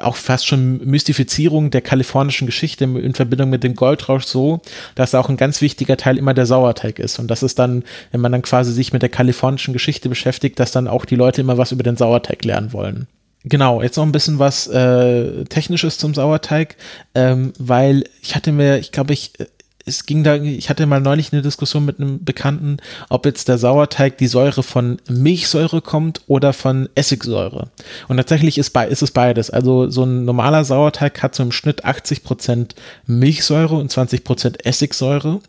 auch 0.01 0.17
fast 0.17 0.49
schon 0.49 0.85
Mystifizierung 0.85 1.71
der 1.71 1.83
kalifornischen 1.83 2.47
Geschichte 2.47 2.83
in 2.83 3.15
Verbindung 3.15 3.49
mit 3.49 3.63
dem 3.63 3.77
Goldrausch 3.77 4.25
so, 4.25 4.61
dass 4.97 5.15
auch 5.15 5.29
ein 5.29 5.37
ganz 5.37 5.61
wichtiger 5.61 5.97
Teil 5.97 6.19
immer 6.19 6.35
der 6.35 6.47
Sauer 6.47 6.64
Sauerteig 6.65 6.99
ist. 6.99 7.19
Und 7.19 7.29
das 7.29 7.43
ist 7.43 7.59
dann, 7.59 7.85
wenn 8.11 8.21
man 8.21 8.33
dann 8.33 8.43
quasi 8.43 8.73
sich 8.73 8.93
mit 8.93 9.03
der 9.03 9.09
kalifornischen 9.09 9.73
Geschichte 9.73 10.09
beschäftigt, 10.09 10.59
dass 10.59 10.73
dann 10.73 10.89
auch 10.89 11.05
die 11.05 11.17
Leute 11.17 11.41
immer 11.41 11.59
was 11.59 11.73
über 11.73 11.83
den 11.83 11.97
Sauerteig 11.97 12.45
lernen 12.45 12.73
wollen. 12.73 13.07
Genau, 13.45 13.83
jetzt 13.83 13.97
noch 13.97 14.07
ein 14.07 14.13
bisschen 14.13 14.39
was 14.39 14.67
äh, 14.69 15.45
Technisches 15.45 15.99
zum 15.99 16.15
Sauerteig, 16.15 16.77
ähm, 17.15 17.53
weil 17.59 18.05
ich 18.23 18.35
hatte 18.35 18.53
mir, 18.53 18.79
ich 18.79 18.91
glaube, 18.91 19.13
ich, 19.13 19.39
äh, 19.39 19.47
es 19.87 20.07
ging 20.07 20.25
da, 20.25 20.37
ich 20.37 20.71
hatte 20.71 20.87
mal 20.87 21.03
neulich 21.03 21.31
eine 21.31 21.43
Diskussion 21.43 21.85
mit 21.85 22.01
einem 22.01 22.25
Bekannten, 22.25 22.79
ob 23.11 23.27
jetzt 23.27 23.49
der 23.49 23.59
Sauerteig 23.59 24.17
die 24.17 24.29
Säure 24.29 24.63
von 24.63 24.97
Milchsäure 25.11 25.83
kommt 25.83 26.23
oder 26.27 26.55
von 26.55 26.89
Essigsäure. 26.95 27.69
Und 28.09 28.17
tatsächlich 28.17 28.57
ist, 28.57 28.75
ist 28.75 29.03
es 29.03 29.11
beides. 29.11 29.51
Also 29.51 29.91
so 29.91 30.05
ein 30.05 30.25
normaler 30.25 30.65
Sauerteig 30.65 31.23
hat 31.23 31.35
so 31.35 31.43
im 31.43 31.53
Schnitt 31.53 31.85
80 31.85 32.25
Prozent 32.25 32.75
Milchsäure 33.07 33.77
und 33.77 33.91
20 33.91 34.25
Prozent 34.25 34.65
Essigsäure. 34.65 35.41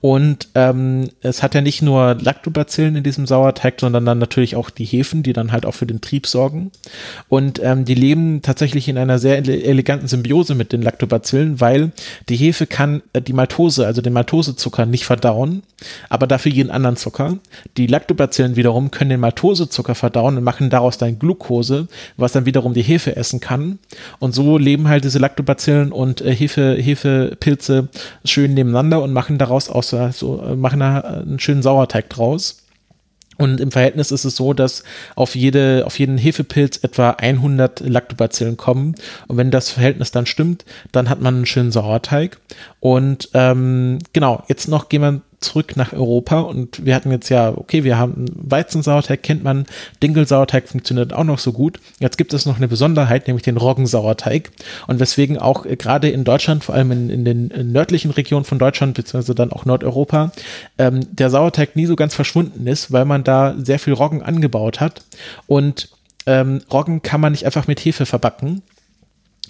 Und 0.00 0.48
ähm, 0.54 1.08
es 1.20 1.42
hat 1.42 1.54
ja 1.54 1.60
nicht 1.60 1.82
nur 1.82 2.16
Lactobacillen 2.20 2.96
in 2.96 3.04
diesem 3.04 3.26
Sauerteig, 3.26 3.80
sondern 3.80 4.04
dann 4.04 4.18
natürlich 4.18 4.56
auch 4.56 4.70
die 4.70 4.84
Hefen, 4.84 5.22
die 5.22 5.32
dann 5.32 5.52
halt 5.52 5.66
auch 5.66 5.74
für 5.74 5.86
den 5.86 6.00
Trieb 6.00 6.26
sorgen. 6.26 6.72
Und 7.28 7.60
ähm, 7.62 7.84
die 7.84 7.94
leben 7.94 8.42
tatsächlich 8.42 8.88
in 8.88 8.98
einer 8.98 9.18
sehr 9.18 9.38
eleganten 9.38 10.08
Symbiose 10.08 10.54
mit 10.54 10.72
den 10.72 10.82
Lactobacillen, 10.82 11.60
weil 11.60 11.92
die 12.28 12.36
Hefe 12.36 12.66
kann 12.66 13.02
äh, 13.12 13.22
die 13.22 13.32
Maltose, 13.32 13.86
also 13.86 14.02
den 14.02 14.12
Maltosezucker, 14.12 14.86
nicht 14.86 15.04
verdauen, 15.04 15.62
aber 16.08 16.26
dafür 16.26 16.52
jeden 16.52 16.70
anderen 16.70 16.96
Zucker. 16.96 17.38
Die 17.76 17.86
Lactobacillen 17.86 18.56
wiederum 18.56 18.90
können 18.90 19.10
den 19.10 19.20
Maltosezucker 19.20 19.94
verdauen 19.94 20.36
und 20.36 20.44
machen 20.44 20.70
daraus 20.70 20.98
dann 20.98 21.18
Glucose, 21.18 21.88
was 22.16 22.32
dann 22.32 22.46
wiederum 22.46 22.74
die 22.74 22.82
Hefe 22.82 23.16
essen 23.16 23.40
kann. 23.40 23.78
Und 24.18 24.34
so 24.34 24.58
leben 24.58 24.88
halt 24.88 25.04
diese 25.04 25.18
Lactobacillen 25.18 25.92
und 25.92 26.20
äh, 26.20 26.34
Hefe, 26.34 26.76
Hefepilze 26.80 27.88
schön 28.24 28.54
nebeneinander 28.54 29.02
und 29.02 29.12
machen 29.12 29.38
daraus 29.38 29.51
aus 29.52 29.90
so, 30.12 30.42
machen 30.56 30.80
da 30.80 31.00
einen 31.00 31.38
schönen 31.38 31.62
Sauerteig 31.62 32.08
draus. 32.10 32.58
Und 33.38 33.60
im 33.60 33.72
Verhältnis 33.72 34.12
ist 34.12 34.24
es 34.24 34.36
so, 34.36 34.52
dass 34.52 34.84
auf, 35.16 35.34
jede, 35.34 35.84
auf 35.86 35.98
jeden 35.98 36.18
Hefepilz 36.18 36.78
etwa 36.82 37.10
100 37.10 37.80
Lactobacillen 37.80 38.56
kommen. 38.56 38.94
Und 39.26 39.36
wenn 39.36 39.50
das 39.50 39.70
Verhältnis 39.70 40.10
dann 40.10 40.26
stimmt, 40.26 40.64
dann 40.92 41.08
hat 41.08 41.20
man 41.20 41.36
einen 41.36 41.46
schönen 41.46 41.72
Sauerteig. 41.72 42.38
Und 42.78 43.30
ähm, 43.34 43.98
genau, 44.12 44.44
jetzt 44.48 44.68
noch 44.68 44.88
gehen 44.88 45.02
wir 45.02 45.20
zurück 45.42 45.76
nach 45.76 45.92
Europa. 45.92 46.40
Und 46.40 46.84
wir 46.84 46.94
hatten 46.94 47.10
jetzt 47.10 47.28
ja, 47.28 47.52
okay, 47.56 47.84
wir 47.84 47.98
haben 47.98 48.26
Weizensauerteig, 48.34 49.22
kennt 49.22 49.44
man, 49.44 49.66
Dinkelsauerteig 50.02 50.68
funktioniert 50.68 51.12
auch 51.12 51.24
noch 51.24 51.38
so 51.38 51.52
gut. 51.52 51.80
Jetzt 52.00 52.18
gibt 52.18 52.32
es 52.32 52.46
noch 52.46 52.56
eine 52.56 52.68
Besonderheit, 52.68 53.26
nämlich 53.26 53.42
den 53.42 53.56
Roggensauerteig 53.56 54.50
und 54.86 55.00
weswegen 55.00 55.38
auch 55.38 55.66
äh, 55.66 55.76
gerade 55.76 56.08
in 56.08 56.24
Deutschland, 56.24 56.64
vor 56.64 56.74
allem 56.74 56.92
in, 56.92 57.10
in 57.10 57.24
den 57.24 57.72
nördlichen 57.72 58.10
Regionen 58.10 58.44
von 58.44 58.58
Deutschland, 58.58 58.94
beziehungsweise 58.94 59.34
dann 59.34 59.52
auch 59.52 59.64
Nordeuropa, 59.64 60.32
ähm, 60.78 61.00
der 61.10 61.30
Sauerteig 61.30 61.76
nie 61.76 61.86
so 61.86 61.96
ganz 61.96 62.14
verschwunden 62.14 62.66
ist, 62.66 62.92
weil 62.92 63.04
man 63.04 63.24
da 63.24 63.54
sehr 63.58 63.78
viel 63.78 63.92
Roggen 63.92 64.22
angebaut 64.22 64.80
hat. 64.80 65.02
Und 65.46 65.88
ähm, 66.26 66.60
Roggen 66.72 67.02
kann 67.02 67.20
man 67.20 67.32
nicht 67.32 67.46
einfach 67.46 67.66
mit 67.66 67.80
Hefe 67.80 68.06
verbacken, 68.06 68.62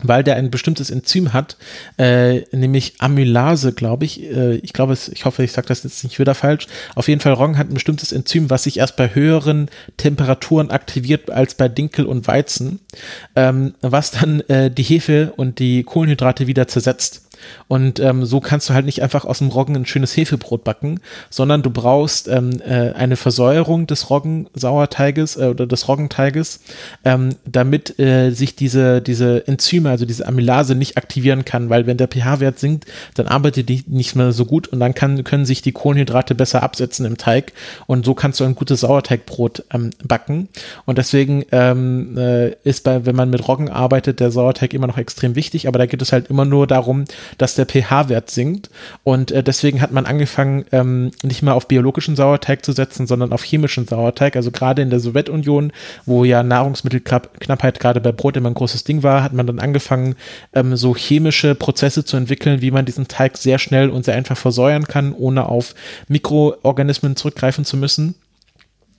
weil 0.02 0.24
der 0.24 0.36
ein 0.36 0.50
bestimmtes 0.50 0.90
Enzym 0.90 1.32
hat, 1.32 1.56
äh, 1.98 2.40
nämlich 2.54 2.94
Amylase, 2.98 3.72
glaube 3.72 4.04
ich. 4.04 4.22
Äh, 4.22 4.56
ich 4.56 4.72
glaube, 4.72 4.96
ich 5.12 5.24
hoffe, 5.24 5.44
ich 5.44 5.52
sage 5.52 5.68
das 5.68 5.84
jetzt 5.84 6.02
nicht 6.04 6.18
wieder 6.18 6.34
falsch. 6.34 6.66
Auf 6.94 7.08
jeden 7.08 7.20
Fall, 7.20 7.32
Roggen 7.32 7.58
hat 7.58 7.70
ein 7.70 7.74
bestimmtes 7.74 8.12
Enzym, 8.12 8.50
was 8.50 8.64
sich 8.64 8.78
erst 8.78 8.96
bei 8.96 9.14
höheren 9.14 9.68
Temperaturen 9.96 10.70
aktiviert 10.70 11.30
als 11.30 11.54
bei 11.54 11.68
Dinkel 11.68 12.06
und 12.06 12.26
Weizen, 12.26 12.80
ähm, 13.36 13.74
was 13.80 14.12
dann 14.12 14.40
äh, 14.42 14.70
die 14.70 14.82
Hefe 14.82 15.32
und 15.36 15.58
die 15.58 15.82
Kohlenhydrate 15.82 16.46
wieder 16.46 16.68
zersetzt. 16.68 17.28
Und 17.68 18.00
ähm, 18.00 18.24
so 18.24 18.40
kannst 18.40 18.68
du 18.68 18.74
halt 18.74 18.86
nicht 18.86 19.02
einfach 19.02 19.24
aus 19.24 19.38
dem 19.38 19.48
Roggen 19.48 19.76
ein 19.76 19.86
schönes 19.86 20.16
Hefebrot 20.16 20.64
backen, 20.64 21.00
sondern 21.30 21.62
du 21.62 21.70
brauchst 21.70 22.28
ähm, 22.28 22.60
äh, 22.64 22.92
eine 22.92 23.16
Versäuerung 23.16 23.86
des 23.86 24.10
Roggensauerteiges 24.10 25.36
äh, 25.36 25.46
oder 25.46 25.66
des 25.66 25.88
Roggenteiges, 25.88 26.60
ähm, 27.04 27.36
damit 27.44 27.98
äh, 27.98 28.30
sich 28.30 28.56
diese, 28.56 29.00
diese 29.02 29.46
Enzyme, 29.46 29.90
also 29.90 30.04
diese 30.04 30.26
Amylase 30.26 30.74
nicht 30.74 30.96
aktivieren 30.96 31.44
kann, 31.44 31.70
weil 31.70 31.86
wenn 31.86 31.96
der 31.96 32.08
pH-Wert 32.08 32.58
sinkt, 32.58 32.86
dann 33.14 33.26
arbeitet 33.26 33.68
die 33.68 33.84
nicht 33.86 34.16
mehr 34.16 34.32
so 34.32 34.44
gut 34.44 34.68
und 34.68 34.80
dann 34.80 34.94
kann, 34.94 35.24
können 35.24 35.44
sich 35.44 35.62
die 35.62 35.72
Kohlenhydrate 35.72 36.34
besser 36.34 36.62
absetzen 36.62 37.06
im 37.06 37.16
Teig 37.16 37.52
und 37.86 38.04
so 38.04 38.14
kannst 38.14 38.40
du 38.40 38.44
ein 38.44 38.54
gutes 38.54 38.80
Sauerteigbrot 38.80 39.64
ähm, 39.72 39.90
backen. 40.04 40.48
Und 40.84 40.98
deswegen 40.98 41.44
ähm, 41.52 42.16
äh, 42.16 42.50
ist 42.64 42.84
bei, 42.84 43.06
wenn 43.06 43.16
man 43.16 43.30
mit 43.30 43.46
Roggen 43.48 43.68
arbeitet, 43.68 44.20
der 44.20 44.30
Sauerteig 44.30 44.74
immer 44.74 44.86
noch 44.86 44.98
extrem 44.98 45.34
wichtig, 45.34 45.68
aber 45.68 45.78
da 45.78 45.86
geht 45.86 46.02
es 46.02 46.12
halt 46.12 46.28
immer 46.28 46.44
nur 46.44 46.66
darum, 46.66 47.04
dass 47.38 47.54
der 47.54 47.66
pH-Wert 47.66 48.30
sinkt. 48.30 48.70
Und 49.04 49.30
äh, 49.30 49.42
deswegen 49.42 49.80
hat 49.80 49.92
man 49.92 50.06
angefangen, 50.06 50.64
ähm, 50.72 51.10
nicht 51.22 51.42
mehr 51.42 51.54
auf 51.54 51.68
biologischen 51.68 52.16
Sauerteig 52.16 52.64
zu 52.64 52.72
setzen, 52.72 53.06
sondern 53.06 53.32
auf 53.32 53.42
chemischen 53.42 53.86
Sauerteig. 53.86 54.36
Also 54.36 54.50
gerade 54.50 54.82
in 54.82 54.90
der 54.90 55.00
Sowjetunion, 55.00 55.72
wo 56.06 56.24
ja 56.24 56.42
Nahrungsmittelknappheit 56.42 57.80
gerade 57.80 58.00
bei 58.00 58.12
Brot 58.12 58.36
immer 58.36 58.50
ein 58.50 58.54
großes 58.54 58.84
Ding 58.84 59.02
war, 59.02 59.22
hat 59.22 59.32
man 59.32 59.46
dann 59.46 59.58
angefangen, 59.58 60.16
ähm, 60.52 60.76
so 60.76 60.94
chemische 60.94 61.54
Prozesse 61.54 62.04
zu 62.04 62.16
entwickeln, 62.16 62.60
wie 62.60 62.70
man 62.70 62.84
diesen 62.84 63.08
Teig 63.08 63.36
sehr 63.36 63.58
schnell 63.58 63.90
und 63.90 64.04
sehr 64.04 64.14
einfach 64.14 64.36
versäuern 64.36 64.84
kann, 64.84 65.12
ohne 65.12 65.46
auf 65.48 65.74
Mikroorganismen 66.08 67.16
zurückgreifen 67.16 67.64
zu 67.64 67.76
müssen. 67.76 68.14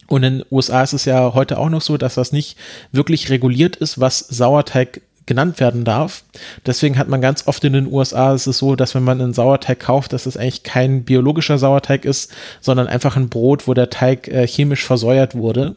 Und 0.07 0.23
in 0.23 0.39
den 0.39 0.45
USA 0.51 0.83
ist 0.83 0.93
es 0.93 1.05
ja 1.05 1.33
heute 1.33 1.57
auch 1.57 1.69
noch 1.69 1.81
so, 1.81 1.97
dass 1.97 2.15
das 2.15 2.31
nicht 2.31 2.57
wirklich 2.91 3.29
reguliert 3.29 3.75
ist, 3.77 3.99
was 3.99 4.19
Sauerteig 4.19 5.01
genannt 5.25 5.59
werden 5.59 5.85
darf. 5.85 6.23
Deswegen 6.65 6.97
hat 6.97 7.07
man 7.07 7.21
ganz 7.21 7.47
oft 7.47 7.63
in 7.63 7.73
den 7.73 7.91
USA 7.91 8.33
ist 8.33 8.47
es 8.47 8.57
so, 8.57 8.75
dass 8.75 8.95
wenn 8.95 9.03
man 9.03 9.21
einen 9.21 9.33
Sauerteig 9.33 9.79
kauft, 9.79 10.13
dass 10.13 10.25
es 10.25 10.37
eigentlich 10.37 10.63
kein 10.63 11.03
biologischer 11.03 11.57
Sauerteig 11.57 12.05
ist, 12.05 12.31
sondern 12.61 12.87
einfach 12.87 13.15
ein 13.15 13.29
Brot, 13.29 13.67
wo 13.67 13.73
der 13.73 13.89
Teig 13.89 14.27
äh, 14.27 14.47
chemisch 14.47 14.85
versäuert 14.85 15.35
wurde. 15.35 15.75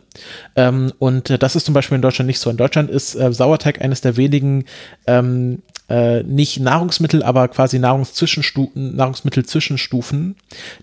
Ähm, 0.57 0.93
und 0.99 1.31
äh, 1.31 1.39
das 1.39 1.57
ist 1.57 1.67
zum 1.67 1.75
Beispiel 1.75 1.97
in 1.97 2.03
Deutschland 2.03 2.27
nicht 2.27 2.41
so. 2.41 2.51
In 2.51 2.57
Deutschland 2.57 2.91
ist 2.91 3.15
äh, 3.15 3.33
Sauerteig 3.33 3.81
eines 3.81 4.01
der 4.01 4.17
wenigen 4.17 4.65
ähm, 5.07 5.63
äh, 5.89 6.23
nicht 6.23 6.61
Nahrungsmittel, 6.61 7.23
aber 7.23 7.49
quasi 7.49 7.79
Nahrungszwischenstufen, 7.79 8.97
Nahrungsmittelzwischenstufen, 8.97 10.37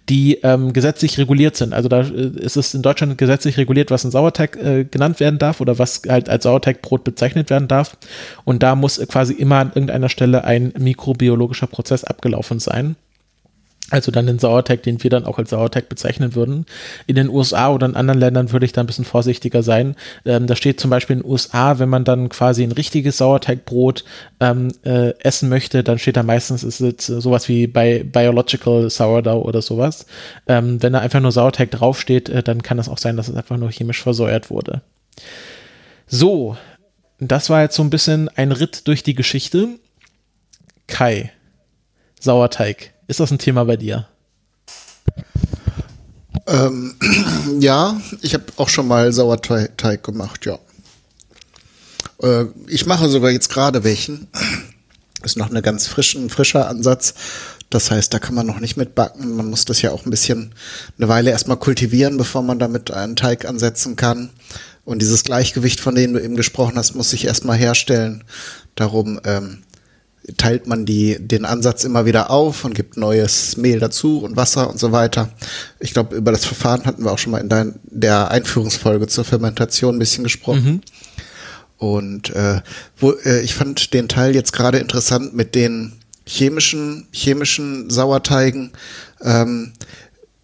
die 0.10 0.36
ähm, 0.44 0.74
gesetzlich 0.74 1.18
reguliert 1.18 1.58
sind. 1.58 1.74
Also 1.74 1.90
da 1.90 2.02
äh, 2.02 2.32
ist 2.40 2.56
es 2.56 2.74
in 2.74 2.82
Deutschland 2.82 3.18
gesetzlich 3.18 3.58
reguliert, 3.58 3.92
was 3.92 4.04
ein 4.04 4.12
Sauerteig 4.12 4.56
äh, 4.56 4.86
genannt 4.86 5.20
werden 5.20 5.40
darf 5.40 5.62
oder 5.62 5.78
was 5.78 6.04
halt 6.08 6.30
als 6.30 6.44
Sauerteigbrot 6.44 7.04
bezeichnet 7.04 7.50
werden 7.50 7.68
darf. 7.68 7.98
Und 8.46 8.64
da 8.64 8.76
muss 8.76 9.00
quasi 9.08 9.34
immer 9.34 9.58
an 9.58 9.70
irgendeiner 9.70 10.10
Stelle 10.10 10.46
ein 10.46 10.74
mikrobiologischer 10.78 11.68
Prozess 11.68 12.04
abgelaufen 12.04 12.60
sein. 12.60 12.96
Also 13.90 14.12
dann 14.12 14.26
den 14.26 14.40
Sauerteig, 14.40 14.82
den 14.84 15.04
wir 15.04 15.10
dann 15.10 15.26
auch 15.26 15.38
als 15.38 15.50
Sauerteig 15.50 15.90
bezeichnen 15.90 16.36
würden. 16.36 16.66
In 17.06 17.16
den 17.16 17.30
USA 17.30 17.70
oder 17.70 17.86
in 17.86 17.96
anderen 17.96 18.20
Ländern 18.20 18.52
würde 18.52 18.66
ich 18.66 18.72
da 18.72 18.82
ein 18.82 18.88
bisschen 18.88 19.06
vorsichtiger 19.06 19.62
sein. 19.62 19.96
Ähm, 20.26 20.48
da 20.48 20.56
steht 20.56 20.80
zum 20.80 20.90
Beispiel 20.90 21.18
in 21.18 21.22
den 21.22 21.30
USA, 21.30 21.80
wenn 21.80 21.90
man 21.90 22.06
dann 22.06 22.30
quasi 22.30 22.64
ein 22.64 22.72
richtiges 22.72 23.18
Sauerteigbrot 23.18 24.06
ähm, 24.40 24.70
äh, 24.84 25.14
essen 25.20 25.50
möchte, 25.50 25.84
dann 25.84 26.00
steht 26.00 26.16
da 26.16 26.24
meistens 26.24 26.64
ist 26.64 26.80
es 26.80 27.06
sowas 27.06 27.50
wie 27.50 27.68
bei 27.68 28.04
Biological 28.04 28.90
Sourdough 28.90 29.46
oder 29.46 29.62
sowas. 29.62 30.06
Ähm, 30.48 30.82
wenn 30.82 30.94
da 30.94 31.00
einfach 31.00 31.20
nur 31.20 31.34
Sauerteig 31.34 31.72
draufsteht, 31.72 32.30
äh, 32.30 32.42
dann 32.42 32.64
kann 32.64 32.80
es 32.80 32.88
auch 32.88 32.98
sein, 32.98 33.18
dass 33.18 33.28
es 33.28 33.36
einfach 33.36 33.58
nur 33.58 33.70
chemisch 33.70 34.02
versäuert 34.02 34.50
wurde. 34.50 34.82
So, 36.08 36.58
das 37.20 37.50
war 37.50 37.62
jetzt 37.62 37.76
so 37.76 37.84
ein 37.84 37.90
bisschen 37.90 38.30
ein 38.30 38.54
Ritt 38.54 38.88
durch 38.88 39.04
die 39.04 39.14
Geschichte. 39.14 39.68
Kai, 40.88 41.32
Sauerteig. 42.20 42.93
Ist 43.08 43.20
das 43.20 43.32
ein 43.32 43.38
Thema 43.38 43.66
bei 43.66 43.78
dir? 43.78 44.08
Ähm, 46.48 46.96
ja, 47.60 48.00
ich 48.22 48.34
habe 48.34 48.46
auch 48.58 48.70
schon 48.70 48.88
mal 48.88 49.12
Sauerteig 49.12 50.04
gemacht, 50.04 50.46
ja. 50.46 50.60
Äh, 52.22 52.46
ich 52.68 52.86
mache 52.86 53.10
sogar 53.10 53.32
jetzt 53.32 53.50
gerade 53.50 53.84
welchen. 53.84 54.28
Ist 55.24 55.38
noch 55.38 55.50
eine 55.50 55.62
ganz 55.62 55.88
frischen, 55.88 56.30
frischer 56.30 56.68
Ansatz. 56.68 57.14
Das 57.70 57.90
heißt, 57.90 58.14
da 58.14 58.20
kann 58.20 58.36
man 58.36 58.46
noch 58.46 58.60
nicht 58.60 58.78
mit 58.78 58.94
backen. 58.94 59.36
Man 59.36 59.50
muss 59.50 59.66
das 59.66 59.82
ja 59.82 59.92
auch 59.92 60.06
ein 60.06 60.12
bisschen 60.12 60.54
eine 60.98 61.08
Weile 61.08 61.32
erstmal 61.32 61.58
kultivieren, 61.58 62.18
bevor 62.18 62.44
man 62.44 62.60
damit 62.60 62.92
einen 62.92 63.16
Teig 63.16 63.46
ansetzen 63.46 63.96
kann. 63.96 64.30
Und 64.86 65.02
dieses 65.02 65.24
Gleichgewicht, 65.24 65.80
von 65.80 65.96
dem 65.96 66.14
du 66.14 66.22
eben 66.22 66.36
gesprochen 66.36 66.76
hast, 66.76 66.94
muss 66.94 67.10
sich 67.10 67.26
erstmal 67.26 67.58
herstellen. 67.58 68.24
Darum 68.76 69.20
ähm, 69.24 69.64
teilt 70.38 70.68
man 70.68 70.86
die, 70.86 71.18
den 71.20 71.46
Ansatz 71.46 71.84
immer 71.84 72.06
wieder 72.06 72.30
auf 72.30 72.64
und 72.64 72.76
gibt 72.76 72.96
neues 72.98 73.58
Mehl 73.58 73.80
dazu 73.80 74.20
und 74.20 74.38
Wasser 74.38 74.70
und 74.70 74.80
so 74.80 74.92
weiter. 74.92 75.30
Ich 75.80 75.94
glaube, 75.94 76.16
über 76.16 76.32
das 76.32 76.46
Verfahren 76.46 76.86
hatten 76.86 77.04
wir 77.04 77.12
auch 77.12 77.18
schon 77.18 77.32
mal 77.32 77.42
in 77.42 77.50
dein, 77.50 77.80
der 77.84 78.32
Einführungsfolge 78.32 79.08
zur 79.08 79.26
Fermentation 79.26 79.96
ein 79.96 80.00
bisschen 80.00 80.24
gesprochen. 80.24 80.66
Mhm. 80.66 80.82
Und 81.78 82.30
äh, 82.30 82.62
wo, 82.98 83.12
äh, 83.12 83.42
ich 83.42 83.54
fand 83.56 83.94
den 83.94 84.08
Teil 84.08 84.34
jetzt 84.34 84.54
gerade 84.54 84.78
interessant 84.78 85.34
mit 85.34 85.56
den 85.56 85.94
chemischen, 86.26 87.08
chemischen 87.12 87.90
Sauerteigen. 87.90 88.72
Ähm, 89.22 89.74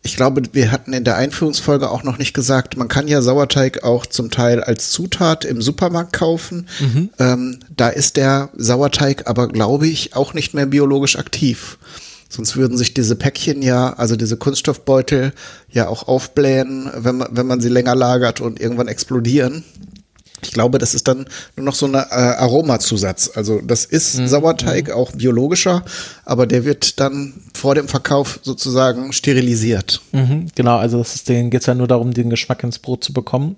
ich 0.10 0.16
glaube, 0.16 0.42
wir 0.54 0.72
hatten 0.72 0.92
in 0.92 1.04
der 1.04 1.18
Einführungsfolge 1.18 1.92
auch 1.92 2.02
noch 2.02 2.18
nicht 2.18 2.34
gesagt, 2.34 2.76
man 2.76 2.88
kann 2.88 3.08
ja 3.08 3.22
Sauerteig 3.22 3.84
auch 3.84 4.08
zum 4.08 4.32
Teil 4.32 4.64
als 4.64 4.90
Zutat 4.90 5.46
im 5.46 5.62
Supermarkt 5.62 6.14
kaufen. 6.14 6.68
Mhm. 6.80 7.10
Ähm, 7.20 7.60
da 7.78 7.90
ist 7.90 8.18
der 8.18 8.50
Sauerteig 8.58 9.28
aber, 9.30 9.48
glaube 9.48 9.88
ich, 9.88 10.16
auch 10.16 10.34
nicht 10.34 10.56
mehr 10.56 10.66
biologisch 10.66 11.16
aktiv. 11.16 11.78
Sonst 12.28 12.58
würden 12.58 12.76
sich 12.76 12.96
diese 12.96 13.16
Päckchen 13.16 13.62
ja, 13.62 13.94
also 13.94 14.16
diese 14.16 14.36
Kunststoffbeutel, 14.36 15.32
ja 15.70 15.88
auch 15.88 16.08
aufblähen, 16.08 16.90
wenn 16.96 17.18
man, 17.18 17.28
wenn 17.32 17.46
man 17.46 17.62
sie 17.62 17.70
länger 17.70 17.94
lagert 17.94 18.42
und 18.42 18.60
irgendwann 18.60 18.88
explodieren. 18.88 19.64
Ich 20.42 20.52
glaube, 20.52 20.80
das 20.80 20.96
ist 20.96 21.08
dann 21.08 21.28
nur 21.56 21.66
noch 21.66 21.76
so 21.76 21.86
ein 21.86 21.94
äh, 21.94 21.98
Aromazusatz. 21.98 23.32
Also 23.36 23.62
das 23.62 23.86
ist 23.86 24.18
mhm. 24.18 24.28
Sauerteig, 24.28 24.88
mhm. 24.88 24.94
auch 24.94 25.12
biologischer, 25.12 25.86
aber 26.26 26.48
der 26.48 26.66
wird 26.66 27.00
dann 27.00 27.34
vor 27.60 27.76
dem 27.76 27.88
Verkauf 27.88 28.40
sozusagen 28.42 29.12
sterilisiert. 29.12 30.02
Mhm, 30.14 30.48
genau, 30.56 30.78
also 30.78 31.04
denen 31.28 31.50
geht 31.50 31.62
es 31.62 31.68
ja 31.68 31.76
nur 31.76 31.88
darum, 31.88 32.14
den 32.14 32.30
Geschmack 32.30 32.64
ins 32.64 32.80
Brot 32.80 33.04
zu 33.04 33.14
bekommen. 33.14 33.58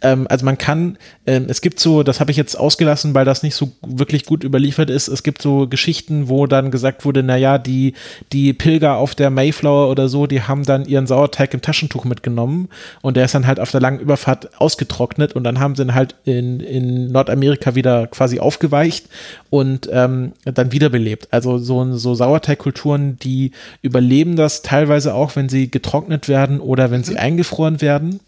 Ähm, 0.00 0.26
also 0.30 0.44
man 0.44 0.56
kann, 0.56 0.98
ähm, 1.26 1.46
es 1.48 1.60
gibt 1.60 1.78
so, 1.78 2.02
das 2.02 2.20
habe 2.20 2.30
ich 2.30 2.36
jetzt 2.36 2.58
ausgelassen, 2.58 3.14
weil 3.14 3.26
das 3.26 3.42
nicht 3.42 3.54
so 3.54 3.72
wirklich 3.82 4.24
gut 4.24 4.44
überliefert 4.44 4.88
ist. 4.88 5.08
Es 5.08 5.22
gibt 5.22 5.42
so 5.42 5.68
Geschichten, 5.68 6.28
wo 6.28 6.46
dann 6.46 6.70
gesagt 6.70 7.04
wurde, 7.04 7.22
naja, 7.22 7.58
die, 7.58 7.92
die 8.32 8.54
Pilger 8.54 8.96
auf 8.96 9.14
der 9.14 9.28
Mayflower 9.28 9.90
oder 9.90 10.08
so, 10.08 10.26
die 10.26 10.42
haben 10.42 10.64
dann 10.64 10.86
ihren 10.86 11.06
Sauerteig 11.06 11.52
im 11.52 11.60
Taschentuch 11.60 12.04
mitgenommen 12.04 12.68
und 13.02 13.16
der 13.16 13.26
ist 13.26 13.34
dann 13.34 13.46
halt 13.46 13.60
auf 13.60 13.70
der 13.70 13.80
langen 13.80 14.00
Überfahrt 14.00 14.58
ausgetrocknet 14.60 15.34
und 15.34 15.44
dann 15.44 15.60
haben 15.60 15.76
sie 15.76 15.82
ihn 15.82 15.94
halt 15.94 16.14
in, 16.24 16.60
in 16.60 17.12
Nordamerika 17.12 17.74
wieder 17.74 18.06
quasi 18.06 18.40
aufgeweicht 18.40 19.06
und 19.50 19.88
ähm, 19.92 20.32
dann 20.44 20.72
wiederbelebt. 20.72 21.28
Also 21.30 21.58
so, 21.58 21.94
so 21.96 22.14
Sauerteigkulturen, 22.14 23.18
die 23.18 23.33
überleben 23.82 24.36
das 24.36 24.62
teilweise 24.62 25.14
auch, 25.14 25.36
wenn 25.36 25.48
sie 25.48 25.70
getrocknet 25.70 26.28
werden 26.28 26.60
oder 26.60 26.90
wenn 26.90 27.04
sie 27.04 27.12
mhm. 27.12 27.18
eingefroren 27.18 27.80
werden. 27.80 28.20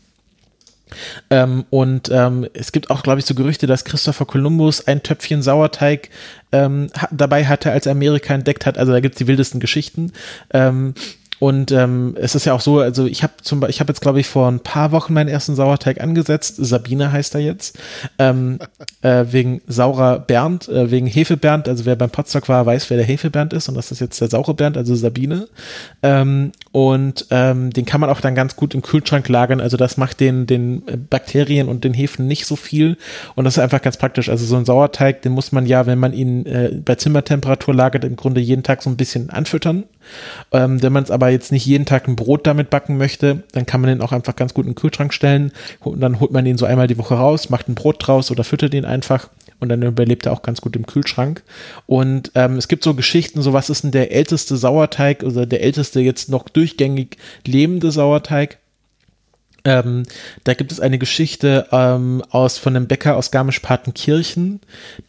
Ähm, 1.31 1.65
und 1.71 2.11
ähm, 2.13 2.47
es 2.55 2.73
gibt 2.73 2.91
auch, 2.91 3.03
glaube 3.03 3.19
ich, 3.19 3.27
so 3.27 3.35
Gerüchte, 3.35 3.67
dass 3.67 3.85
Christopher 3.85 4.25
Columbus 4.25 4.87
ein 4.87 5.03
Töpfchen 5.03 5.43
Sauerteig 5.43 6.11
ähm, 6.53 6.91
dabei 7.11 7.45
hatte, 7.45 7.73
als 7.73 7.87
er 7.87 7.93
Amerika 7.93 8.35
entdeckt 8.35 8.67
hat. 8.67 8.79
Also 8.79 8.93
da 8.93 9.01
gibt 9.01 9.17
es 9.17 9.19
die 9.19 9.27
wildesten 9.27 9.61
Geschichten. 9.61 10.13
Ähm, 10.53 10.95
und 11.39 11.71
ähm, 11.73 12.17
es 12.19 12.35
ist 12.35 12.47
ja 12.47 12.55
auch 12.55 12.61
so, 12.61 12.81
also 12.81 13.07
ich 13.07 13.23
habe 13.23 13.35
zum 13.43 13.63
ich 13.69 13.81
habe 13.81 13.91
jetzt 13.91 14.01
glaube 14.01 14.21
ich 14.21 14.27
vor 14.27 14.49
ein 14.49 14.61
paar 14.61 14.93
Wochen 14.93 15.13
meinen 15.13 15.29
ersten 15.29 15.55
Sauerteig 15.55 16.01
angesetzt. 16.01 16.57
Sabine 16.59 17.13
heißt 17.13 17.35
er 17.35 17.41
jetzt 17.41 17.79
ähm, 18.19 18.59
äh, 19.03 19.25
wegen 19.31 19.61
saurer 19.67 20.19
Bernd, 20.19 20.69
äh, 20.69 20.91
wegen 20.91 21.07
Hefebernd. 21.07 21.69
Also 21.69 21.85
wer 21.85 21.97
beim 21.97 22.11
Potsdok 22.11 22.49
war, 22.49 22.65
weiß, 22.65 22.89
wer 22.91 22.97
der 22.97 23.07
Hefebernd 23.07 23.53
ist 23.53 23.69
und 23.69 23.75
das 23.75 23.93
ist 23.93 24.01
jetzt 24.01 24.21
der 24.21 24.29
saure 24.29 24.55
Bernd, 24.55 24.77
also 24.77 24.95
Sabine. 24.95 25.49
Ähm, 26.03 26.53
und 26.77 27.25
ähm, 27.31 27.71
den 27.71 27.87
kann 27.87 28.03
man 28.03 28.11
auch 28.11 28.21
dann 28.21 28.35
ganz 28.35 28.55
gut 28.55 28.75
im 28.75 28.83
Kühlschrank 28.83 29.27
lagern. 29.31 29.63
Also 29.63 29.79
das 29.79 29.97
macht 29.97 30.21
den 30.21 30.47
den 30.47 30.83
Bakterien 31.09 31.69
und 31.69 31.85
den 31.85 31.95
Hefen 31.95 32.27
nicht 32.27 32.45
so 32.45 32.55
viel 32.55 32.99
und 33.35 33.47
das 33.47 33.57
ist 33.57 33.63
einfach 33.63 33.81
ganz 33.81 33.97
praktisch. 33.97 34.29
Also 34.29 34.45
so 34.45 34.57
ein 34.57 34.67
Sauerteig, 34.67 35.23
den 35.23 35.33
muss 35.33 35.53
man 35.53 35.65
ja, 35.65 35.87
wenn 35.87 35.99
man 35.99 36.13
ihn 36.13 36.45
äh, 36.45 36.73
bei 36.85 36.97
Zimmertemperatur 36.97 37.73
lagert, 37.73 38.05
im 38.05 38.15
Grunde 38.15 38.43
jeden 38.43 38.63
Tag 38.63 38.83
so 38.83 38.91
ein 38.91 38.99
bisschen 38.99 39.31
anfüttern. 39.31 39.85
Ähm, 40.53 40.83
wenn 40.83 40.93
man 40.93 41.03
es 41.03 41.11
aber 41.11 41.31
jetzt 41.31 41.51
nicht 41.51 41.65
jeden 41.65 41.87
Tag 41.87 42.09
ein 42.09 42.15
Brot 42.15 42.47
damit 42.47 42.69
backen 42.69 42.99
möchte, 42.99 43.43
dann 43.53 43.65
kann 43.65 43.81
man 43.81 43.89
den 43.89 44.03
auch 44.03 44.13
einfach 44.13 44.37
ganz 44.37 44.53
gut 44.53 44.67
in 44.67 44.73
den 44.73 44.77
Kühlschrank 44.77 45.15
stellen 45.15 45.53
und 45.81 46.01
dann 46.01 46.21
holt 46.21 46.33
man 46.33 46.45
den 46.45 46.59
so 46.59 46.67
einmal 46.67 46.89
die 46.89 46.99
Woche 46.99 47.15
raus, 47.15 47.49
macht 47.49 47.69
ein 47.69 47.75
Brot 47.75 48.07
draus 48.07 48.31
oder 48.31 48.45
füttert 48.45 48.75
ihn 48.75 48.85
einfach 48.85 49.31
und 49.61 49.69
dann 49.69 49.83
überlebt 49.83 50.27
er 50.27 50.33
auch 50.33 50.43
ganz 50.43 50.61
gut 50.61 50.77
im 50.77 50.87
Kühlschrank. 50.87 51.43
Und 51.87 52.33
ähm, 52.35 52.57
es 52.57 52.69
gibt 52.69 52.85
so 52.85 52.95
Geschichten, 52.95 53.43
so 53.43 53.53
was 53.53 53.71
ist 53.71 53.85
denn 53.85 53.91
der 53.91 54.13
älteste 54.13 54.57
Sauerteig 54.57 55.23
oder 55.23 55.47
der 55.47 55.63
älteste 55.63 56.01
jetzt 56.01 56.29
noch 56.29 56.49
durchgängig 56.49 57.17
lebende 57.47 57.91
Sauerteig? 57.91 58.59
Ähm, 59.67 60.05
da 60.45 60.55
gibt 60.55 60.71
es 60.71 60.79
eine 60.79 60.97
Geschichte 60.97 61.67
ähm, 61.73 62.23
aus 62.31 62.57
von 62.57 62.77
einem 62.77 62.87
Bäcker 62.87 63.17
aus 63.17 63.33
Garmisch-Partenkirchen, 63.33 64.61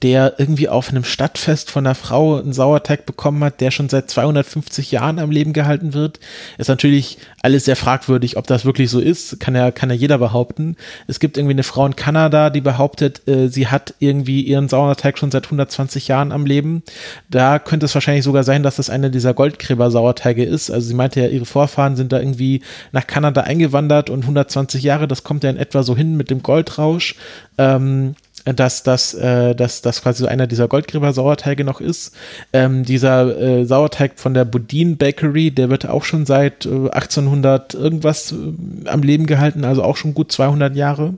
der 0.01 0.33
irgendwie 0.39 0.67
auf 0.67 0.89
einem 0.89 1.03
Stadtfest 1.03 1.69
von 1.69 1.85
einer 1.85 1.93
Frau 1.93 2.39
einen 2.39 2.53
Sauerteig 2.53 3.05
bekommen 3.05 3.43
hat, 3.43 3.61
der 3.61 3.69
schon 3.69 3.87
seit 3.87 4.09
250 4.09 4.91
Jahren 4.91 5.19
am 5.19 5.29
Leben 5.29 5.53
gehalten 5.53 5.93
wird. 5.93 6.19
Ist 6.57 6.69
natürlich 6.69 7.19
alles 7.43 7.65
sehr 7.65 7.75
fragwürdig, 7.75 8.35
ob 8.35 8.47
das 8.47 8.65
wirklich 8.65 8.89
so 8.89 8.99
ist, 8.99 9.39
kann 9.39 9.53
ja, 9.53 9.69
kann 9.69 9.91
ja 9.91 9.95
jeder 9.95 10.17
behaupten. 10.17 10.75
Es 11.05 11.19
gibt 11.19 11.37
irgendwie 11.37 11.53
eine 11.53 11.61
Frau 11.61 11.85
in 11.85 11.95
Kanada, 11.95 12.49
die 12.49 12.61
behauptet, 12.61 13.27
äh, 13.27 13.49
sie 13.49 13.67
hat 13.67 13.93
irgendwie 13.99 14.41
ihren 14.41 14.69
Sauerteig 14.69 15.19
schon 15.19 15.29
seit 15.29 15.45
120 15.45 16.07
Jahren 16.07 16.31
am 16.31 16.47
Leben. 16.47 16.81
Da 17.29 17.59
könnte 17.59 17.85
es 17.85 17.93
wahrscheinlich 17.93 18.23
sogar 18.23 18.43
sein, 18.43 18.63
dass 18.63 18.77
das 18.77 18.89
eine 18.89 19.11
dieser 19.11 19.35
Goldgräber-Sauerteige 19.35 20.43
ist. 20.43 20.71
Also 20.71 20.87
sie 20.87 20.95
meinte 20.95 21.21
ja, 21.21 21.27
ihre 21.27 21.45
Vorfahren 21.45 21.95
sind 21.95 22.11
da 22.11 22.17
irgendwie 22.19 22.63
nach 22.91 23.05
Kanada 23.05 23.41
eingewandert 23.41 24.09
und 24.09 24.21
100 24.21 24.46
120 24.47 24.83
Jahre, 24.83 25.07
das 25.07 25.23
kommt 25.23 25.43
ja 25.43 25.49
in 25.49 25.57
etwa 25.57 25.83
so 25.83 25.95
hin 25.95 26.15
mit 26.15 26.29
dem 26.29 26.41
Goldrausch. 26.41 27.15
Ähm, 27.57 28.15
dass 28.53 28.83
das 28.83 29.13
äh, 29.13 29.55
dass 29.55 29.81
das 29.81 30.01
quasi 30.01 30.23
so 30.23 30.27
einer 30.27 30.47
dieser 30.47 30.67
Goldgräber-Sauerteige 30.67 31.63
noch 31.63 31.81
ist. 31.81 32.13
Ähm, 32.53 32.83
dieser 32.85 33.37
äh, 33.39 33.65
Sauerteig 33.65 34.13
von 34.15 34.33
der 34.33 34.45
Budin 34.45 34.97
Bakery, 34.97 35.51
der 35.51 35.69
wird 35.69 35.87
auch 35.87 36.03
schon 36.03 36.25
seit 36.25 36.65
äh, 36.65 36.89
1800 36.89 37.73
irgendwas 37.73 38.31
äh, 38.31 38.87
am 38.87 39.03
Leben 39.03 39.25
gehalten, 39.25 39.65
also 39.65 39.83
auch 39.83 39.97
schon 39.97 40.13
gut 40.13 40.31
200 40.31 40.75
Jahre. 40.75 41.15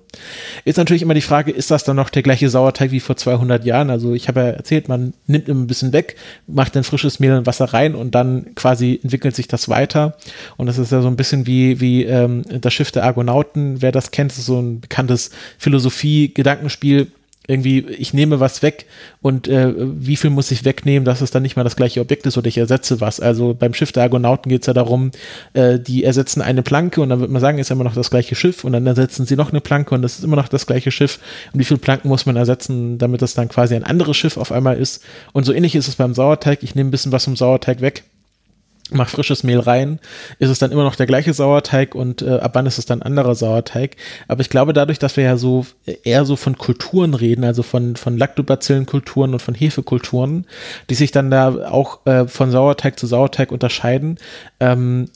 Ist 0.65 0.77
natürlich 0.77 1.01
immer 1.01 1.13
die 1.13 1.21
Frage, 1.21 1.51
ist 1.51 1.71
das 1.71 1.83
dann 1.83 1.95
noch 1.95 2.09
der 2.09 2.23
gleiche 2.23 2.49
Sauerteig 2.49 2.91
wie 2.91 2.99
vor 2.99 3.15
200 3.15 3.63
Jahren? 3.65 3.89
Also 3.89 4.13
ich 4.13 4.27
habe 4.27 4.39
ja 4.39 4.47
erzählt, 4.47 4.89
man 4.89 5.13
nimmt 5.27 5.49
immer 5.49 5.61
ein 5.61 5.67
bisschen 5.67 5.93
weg, 5.93 6.15
macht 6.47 6.75
dann 6.75 6.83
frisches 6.83 7.19
Mehl 7.19 7.33
und 7.33 7.45
Wasser 7.45 7.65
rein 7.65 7.95
und 7.95 8.15
dann 8.15 8.55
quasi 8.55 8.99
entwickelt 9.03 9.35
sich 9.35 9.47
das 9.47 9.69
weiter. 9.69 10.17
Und 10.57 10.67
das 10.67 10.77
ist 10.77 10.91
ja 10.91 11.01
so 11.01 11.07
ein 11.07 11.15
bisschen 11.15 11.45
wie, 11.45 11.79
wie 11.79 12.05
ähm, 12.05 12.43
das 12.61 12.73
Schiff 12.73 12.91
der 12.91 13.03
Argonauten. 13.03 13.81
Wer 13.81 13.91
das 13.91 14.11
kennt, 14.11 14.31
ist 14.31 14.45
so 14.45 14.59
ein 14.59 14.81
bekanntes 14.81 15.31
Philosophie-Gedankenspiel 15.57 17.07
irgendwie, 17.49 17.79
ich 17.79 18.13
nehme 18.13 18.39
was 18.39 18.61
weg 18.61 18.85
und 19.23 19.47
äh, 19.47 19.73
wie 19.75 20.15
viel 20.15 20.29
muss 20.29 20.51
ich 20.51 20.65
wegnehmen, 20.65 21.03
dass 21.03 21.21
es 21.21 21.31
dann 21.31 21.41
nicht 21.41 21.55
mal 21.55 21.63
das 21.63 21.75
gleiche 21.75 21.99
Objekt 21.99 22.27
ist 22.27 22.37
oder 22.37 22.47
ich 22.47 22.59
ersetze 22.59 23.01
was. 23.01 23.19
Also 23.19 23.55
beim 23.55 23.73
Schiff 23.73 23.91
der 23.91 24.03
Argonauten 24.03 24.51
geht 24.51 24.61
es 24.61 24.67
ja 24.67 24.73
darum, 24.73 25.11
äh, 25.53 25.79
die 25.79 26.03
ersetzen 26.03 26.43
eine 26.43 26.61
Planke 26.61 27.01
und 27.01 27.09
dann 27.09 27.19
wird 27.19 27.31
man 27.31 27.41
sagen, 27.41 27.57
ist 27.57 27.71
immer 27.71 27.83
noch 27.83 27.95
das 27.95 28.11
gleiche 28.11 28.35
Schiff 28.35 28.63
und 28.63 28.73
dann 28.73 28.85
ersetzen 28.85 29.25
sie 29.25 29.35
noch 29.35 29.49
eine 29.49 29.61
Planke 29.61 29.95
und 29.95 30.03
das 30.03 30.19
ist 30.19 30.23
immer 30.23 30.35
noch 30.35 30.47
das 30.47 30.67
gleiche 30.67 30.91
Schiff. 30.91 31.17
Und 31.51 31.59
wie 31.59 31.65
viele 31.65 31.79
Planken 31.79 32.07
muss 32.07 32.27
man 32.27 32.35
ersetzen, 32.35 32.99
damit 32.99 33.23
das 33.23 33.33
dann 33.33 33.49
quasi 33.49 33.75
ein 33.75 33.83
anderes 33.83 34.15
Schiff 34.15 34.37
auf 34.37 34.51
einmal 34.51 34.77
ist. 34.77 35.03
Und 35.33 35.45
so 35.45 35.51
ähnlich 35.51 35.75
ist 35.75 35.87
es 35.87 35.95
beim 35.95 36.13
Sauerteig. 36.13 36.61
Ich 36.61 36.75
nehme 36.75 36.89
ein 36.89 36.91
bisschen 36.91 37.11
was 37.11 37.25
vom 37.25 37.35
Sauerteig 37.35 37.81
weg 37.81 38.03
mach 38.91 39.09
frisches 39.09 39.43
Mehl 39.43 39.59
rein, 39.59 39.99
ist 40.39 40.49
es 40.49 40.59
dann 40.59 40.71
immer 40.71 40.83
noch 40.83 40.95
der 40.95 41.05
gleiche 41.05 41.33
Sauerteig 41.33 41.95
und 41.95 42.21
äh, 42.21 42.39
ab 42.39 42.51
wann 42.53 42.65
ist 42.65 42.77
es 42.77 42.85
dann 42.85 43.01
anderer 43.01 43.35
Sauerteig. 43.35 43.95
Aber 44.27 44.41
ich 44.41 44.49
glaube, 44.49 44.73
dadurch, 44.73 44.99
dass 44.99 45.17
wir 45.17 45.23
ja 45.23 45.37
so 45.37 45.65
äh, 45.85 45.95
eher 46.03 46.25
so 46.25 46.35
von 46.35 46.57
Kulturen 46.57 47.13
reden, 47.13 47.43
also 47.43 47.63
von, 47.63 47.95
von 47.95 48.17
Lactobacillenkulturen 48.17 49.33
und 49.33 49.41
von 49.41 49.55
Hefekulturen, 49.55 50.45
die 50.89 50.95
sich 50.95 51.11
dann 51.11 51.31
da 51.31 51.69
auch 51.69 52.05
äh, 52.05 52.27
von 52.27 52.51
Sauerteig 52.51 52.99
zu 52.99 53.07
Sauerteig 53.07 53.51
unterscheiden, 53.51 54.17
ähm, 54.59 55.09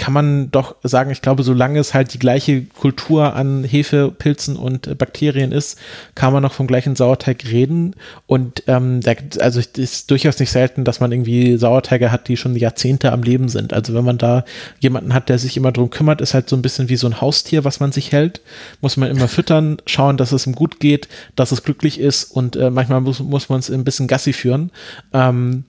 kann 0.00 0.14
man 0.14 0.50
doch 0.50 0.76
sagen, 0.82 1.10
ich 1.10 1.20
glaube, 1.20 1.42
solange 1.42 1.78
es 1.78 1.92
halt 1.92 2.14
die 2.14 2.18
gleiche 2.18 2.62
Kultur 2.64 3.36
an 3.36 3.64
Hefe, 3.64 4.10
Pilzen 4.10 4.56
und 4.56 4.86
äh, 4.86 4.94
Bakterien 4.94 5.52
ist, 5.52 5.78
kann 6.14 6.32
man 6.32 6.42
noch 6.42 6.54
vom 6.54 6.66
gleichen 6.66 6.96
Sauerteig 6.96 7.44
reden. 7.44 7.94
Und 8.26 8.62
ähm, 8.66 9.02
da, 9.02 9.12
also 9.40 9.60
es 9.60 9.66
ist 9.76 10.10
durchaus 10.10 10.38
nicht 10.38 10.50
selten, 10.50 10.86
dass 10.86 11.00
man 11.00 11.12
irgendwie 11.12 11.58
Sauerteige 11.58 12.10
hat, 12.10 12.28
die 12.28 12.38
schon 12.38 12.56
Jahrzehnte 12.56 13.12
am 13.12 13.22
Leben 13.22 13.50
sind. 13.50 13.74
Also 13.74 13.92
wenn 13.92 14.06
man 14.06 14.16
da 14.16 14.46
jemanden 14.78 15.12
hat, 15.12 15.28
der 15.28 15.38
sich 15.38 15.58
immer 15.58 15.70
drum 15.70 15.90
kümmert, 15.90 16.22
ist 16.22 16.32
halt 16.32 16.48
so 16.48 16.56
ein 16.56 16.62
bisschen 16.62 16.88
wie 16.88 16.96
so 16.96 17.06
ein 17.06 17.20
Haustier, 17.20 17.64
was 17.64 17.78
man 17.78 17.92
sich 17.92 18.10
hält. 18.10 18.40
Muss 18.80 18.96
man 18.96 19.10
immer 19.10 19.28
füttern, 19.28 19.82
schauen, 19.84 20.16
dass 20.16 20.32
es 20.32 20.46
ihm 20.46 20.54
gut 20.54 20.80
geht, 20.80 21.08
dass 21.36 21.52
es 21.52 21.62
glücklich 21.62 22.00
ist 22.00 22.24
und 22.24 22.56
äh, 22.56 22.70
manchmal 22.70 23.02
muss, 23.02 23.20
muss 23.20 23.50
man 23.50 23.60
es 23.60 23.70
ein 23.70 23.84
bisschen 23.84 24.08
Gassi 24.08 24.32
führen. 24.32 24.70
Ähm, 25.12 25.64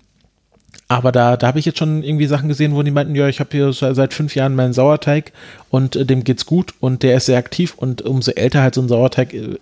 aber 0.88 1.12
da, 1.13 1.38
da 1.38 1.47
habe 1.47 1.60
ich 1.60 1.65
jetzt 1.65 1.79
schon 1.79 2.03
irgendwie 2.03 2.27
Sachen 2.27 2.49
gesehen, 2.49 2.75
wo 2.75 2.84
die 2.84 2.91
meinten, 2.91 3.15
ja, 3.15 3.27
ich 3.29 3.39
habe 3.39 3.49
hier 3.51 3.71
seit 3.71 4.13
fünf 4.13 4.36
Jahren 4.36 4.55
meinen 4.55 4.73
Sauerteig 4.73 5.31
und 5.69 5.95
äh, 5.95 6.05
dem 6.05 6.25
geht's 6.25 6.45
gut 6.45 6.73
und 6.81 7.01
der 7.03 7.15
ist 7.15 7.27
sehr 7.27 7.38
aktiv 7.38 7.75
und 7.77 8.01
umso 8.01 8.31
älter 8.31 8.62
halt 8.62 8.75
so 8.75 8.81
ein 8.81 8.89
Sauerteig 8.89 9.34
äh, 9.34 9.57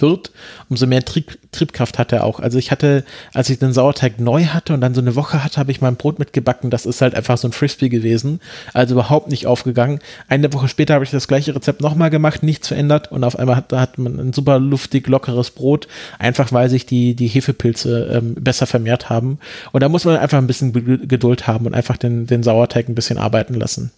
wird, 0.00 0.32
umso 0.68 0.86
mehr 0.86 1.04
Trieb, 1.04 1.38
Triebkraft 1.52 1.98
hat 1.98 2.12
er 2.12 2.24
auch. 2.24 2.40
Also 2.40 2.58
ich 2.58 2.70
hatte, 2.70 3.04
als 3.34 3.50
ich 3.50 3.58
den 3.58 3.72
Sauerteig 3.72 4.20
neu 4.20 4.44
hatte 4.46 4.74
und 4.74 4.80
dann 4.80 4.94
so 4.94 5.00
eine 5.00 5.16
Woche 5.16 5.42
hatte, 5.42 5.58
habe 5.58 5.70
ich 5.70 5.80
mein 5.80 5.96
Brot 5.96 6.18
mitgebacken. 6.18 6.70
Das 6.70 6.86
ist 6.86 7.00
halt 7.00 7.14
einfach 7.14 7.38
so 7.38 7.48
ein 7.48 7.52
Frisbee 7.52 7.88
gewesen. 7.88 8.40
Also 8.72 8.94
überhaupt 8.94 9.28
nicht 9.28 9.46
aufgegangen. 9.46 10.00
Eine 10.28 10.52
Woche 10.52 10.68
später 10.68 10.94
habe 10.94 11.04
ich 11.04 11.10
das 11.10 11.28
gleiche 11.28 11.54
Rezept 11.54 11.80
nochmal 11.80 12.10
gemacht, 12.10 12.42
nichts 12.42 12.68
verändert 12.68 13.10
und 13.10 13.24
auf 13.24 13.38
einmal 13.38 13.56
hat, 13.56 13.72
hat 13.72 13.98
man 13.98 14.18
ein 14.18 14.32
super 14.32 14.58
luftig, 14.58 15.06
lockeres 15.08 15.50
Brot, 15.50 15.88
einfach 16.18 16.52
weil 16.52 16.68
sich 16.68 16.86
die, 16.86 17.14
die 17.14 17.28
Hefepilze 17.28 18.10
ähm, 18.12 18.34
besser 18.34 18.66
vermehrt 18.66 19.10
haben. 19.10 19.38
Und 19.72 19.82
da 19.82 19.88
muss 19.88 20.04
man 20.04 20.16
einfach 20.16 20.38
ein 20.38 20.46
bisschen 20.46 20.72
Geduld 21.08 21.46
haben 21.46 21.66
und 21.66 21.74
einfach 21.74 21.96
den, 21.96 22.26
den 22.26 22.42
Sauerteig 22.42 22.88
ein 22.88 22.94
bisschen 22.94 23.18
arbeiten 23.18 23.54
lassen. 23.54 23.90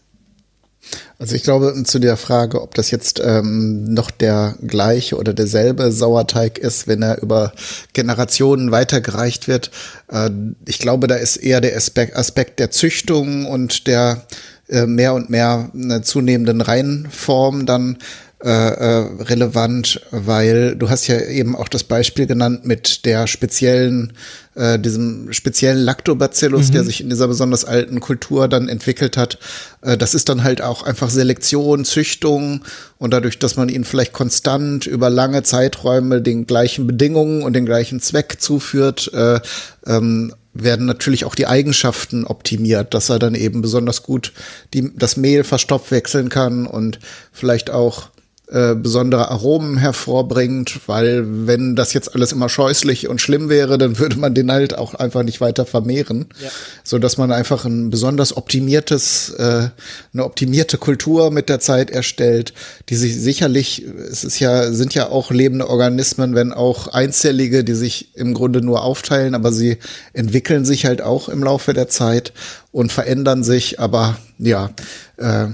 Also 1.22 1.36
ich 1.36 1.44
glaube 1.44 1.80
zu 1.84 2.00
der 2.00 2.16
Frage, 2.16 2.60
ob 2.60 2.74
das 2.74 2.90
jetzt 2.90 3.22
ähm, 3.24 3.84
noch 3.84 4.10
der 4.10 4.56
gleiche 4.66 5.16
oder 5.16 5.32
derselbe 5.32 5.92
Sauerteig 5.92 6.58
ist, 6.58 6.88
wenn 6.88 7.00
er 7.00 7.22
über 7.22 7.52
Generationen 7.92 8.72
weitergereicht 8.72 9.46
wird. 9.46 9.70
Äh, 10.08 10.30
ich 10.66 10.80
glaube, 10.80 11.06
da 11.06 11.14
ist 11.14 11.36
eher 11.36 11.60
der 11.60 11.76
Aspekt, 11.76 12.58
der 12.58 12.72
Züchtung 12.72 13.46
und 13.46 13.86
der 13.86 14.22
äh, 14.68 14.86
mehr 14.86 15.14
und 15.14 15.30
mehr 15.30 15.70
äh, 15.76 16.00
zunehmenden 16.00 16.60
Reihenform 16.60 17.66
dann 17.66 17.98
äh, 18.44 18.48
äh, 18.48 19.22
relevant, 19.22 20.00
weil 20.10 20.74
du 20.74 20.90
hast 20.90 21.06
ja 21.06 21.20
eben 21.20 21.54
auch 21.54 21.68
das 21.68 21.84
Beispiel 21.84 22.26
genannt 22.26 22.66
mit 22.66 23.04
der 23.04 23.28
speziellen, 23.28 24.14
äh, 24.56 24.80
diesem 24.80 25.32
speziellen 25.32 25.78
Lactobacillus, 25.78 26.68
mhm. 26.68 26.72
der 26.72 26.84
sich 26.84 27.00
in 27.00 27.08
dieser 27.08 27.28
besonders 27.28 27.64
alten 27.64 28.00
Kultur 28.00 28.48
dann 28.48 28.68
entwickelt 28.68 29.16
hat. 29.16 29.38
Äh, 29.82 29.96
das 29.96 30.14
ist 30.14 30.28
dann 30.28 30.42
halt 30.42 30.60
auch 30.60 30.82
einfach 30.82 31.08
Selektion, 31.08 31.84
Züchtung 31.84 32.64
und 32.98 33.12
dadurch, 33.12 33.38
dass 33.38 33.56
man 33.56 33.68
ihn 33.68 33.84
vielleicht 33.84 34.12
konstant 34.12 34.86
über 34.86 35.08
lange 35.08 35.44
Zeiträume 35.44 36.20
den 36.20 36.44
gleichen 36.44 36.88
Bedingungen 36.88 37.44
und 37.44 37.52
den 37.52 37.64
gleichen 37.64 38.00
Zweck 38.00 38.40
zuführt, 38.40 39.12
äh, 39.14 39.38
ähm, 39.86 40.34
werden 40.54 40.86
natürlich 40.86 41.24
auch 41.24 41.34
die 41.34 41.46
Eigenschaften 41.46 42.24
optimiert, 42.24 42.92
dass 42.92 43.08
er 43.08 43.18
dann 43.18 43.34
eben 43.34 43.62
besonders 43.62 44.02
gut 44.02 44.32
die, 44.74 44.90
das 44.96 45.16
Mehl 45.16 45.44
verstoffwechseln 45.44 46.28
kann 46.28 46.66
und 46.66 46.98
vielleicht 47.32 47.70
auch 47.70 48.10
äh, 48.52 48.74
besondere 48.74 49.30
Aromen 49.30 49.78
hervorbringt, 49.78 50.80
weil 50.86 51.24
wenn 51.46 51.74
das 51.74 51.94
jetzt 51.94 52.14
alles 52.14 52.32
immer 52.32 52.50
scheußlich 52.50 53.08
und 53.08 53.18
schlimm 53.18 53.48
wäre, 53.48 53.78
dann 53.78 53.98
würde 53.98 54.18
man 54.18 54.34
den 54.34 54.52
halt 54.52 54.76
auch 54.76 54.92
einfach 54.92 55.22
nicht 55.22 55.40
weiter 55.40 55.64
vermehren, 55.64 56.26
ja. 56.38 56.50
so 56.84 56.98
dass 56.98 57.16
man 57.16 57.32
einfach 57.32 57.64
ein 57.64 57.88
besonders 57.88 58.36
optimiertes, 58.36 59.30
äh, 59.30 59.70
eine 60.12 60.24
optimierte 60.24 60.76
Kultur 60.76 61.30
mit 61.30 61.48
der 61.48 61.60
Zeit 61.60 61.90
erstellt, 61.90 62.52
die 62.90 62.96
sich 62.96 63.18
sicherlich, 63.18 63.86
es 64.10 64.22
ist 64.22 64.38
ja, 64.38 64.70
sind 64.70 64.92
ja 64.92 65.08
auch 65.08 65.30
lebende 65.30 65.70
Organismen, 65.70 66.34
wenn 66.34 66.52
auch 66.52 66.88
einzellige, 66.88 67.64
die 67.64 67.74
sich 67.74 68.14
im 68.16 68.34
Grunde 68.34 68.60
nur 68.60 68.84
aufteilen, 68.84 69.34
aber 69.34 69.50
sie 69.50 69.78
entwickeln 70.12 70.66
sich 70.66 70.84
halt 70.84 71.00
auch 71.00 71.30
im 71.30 71.42
Laufe 71.42 71.72
der 71.72 71.88
Zeit 71.88 72.34
und 72.70 72.92
verändern 72.92 73.44
sich, 73.44 73.80
aber 73.80 74.18
ja, 74.38 74.72
äh, 75.16 75.46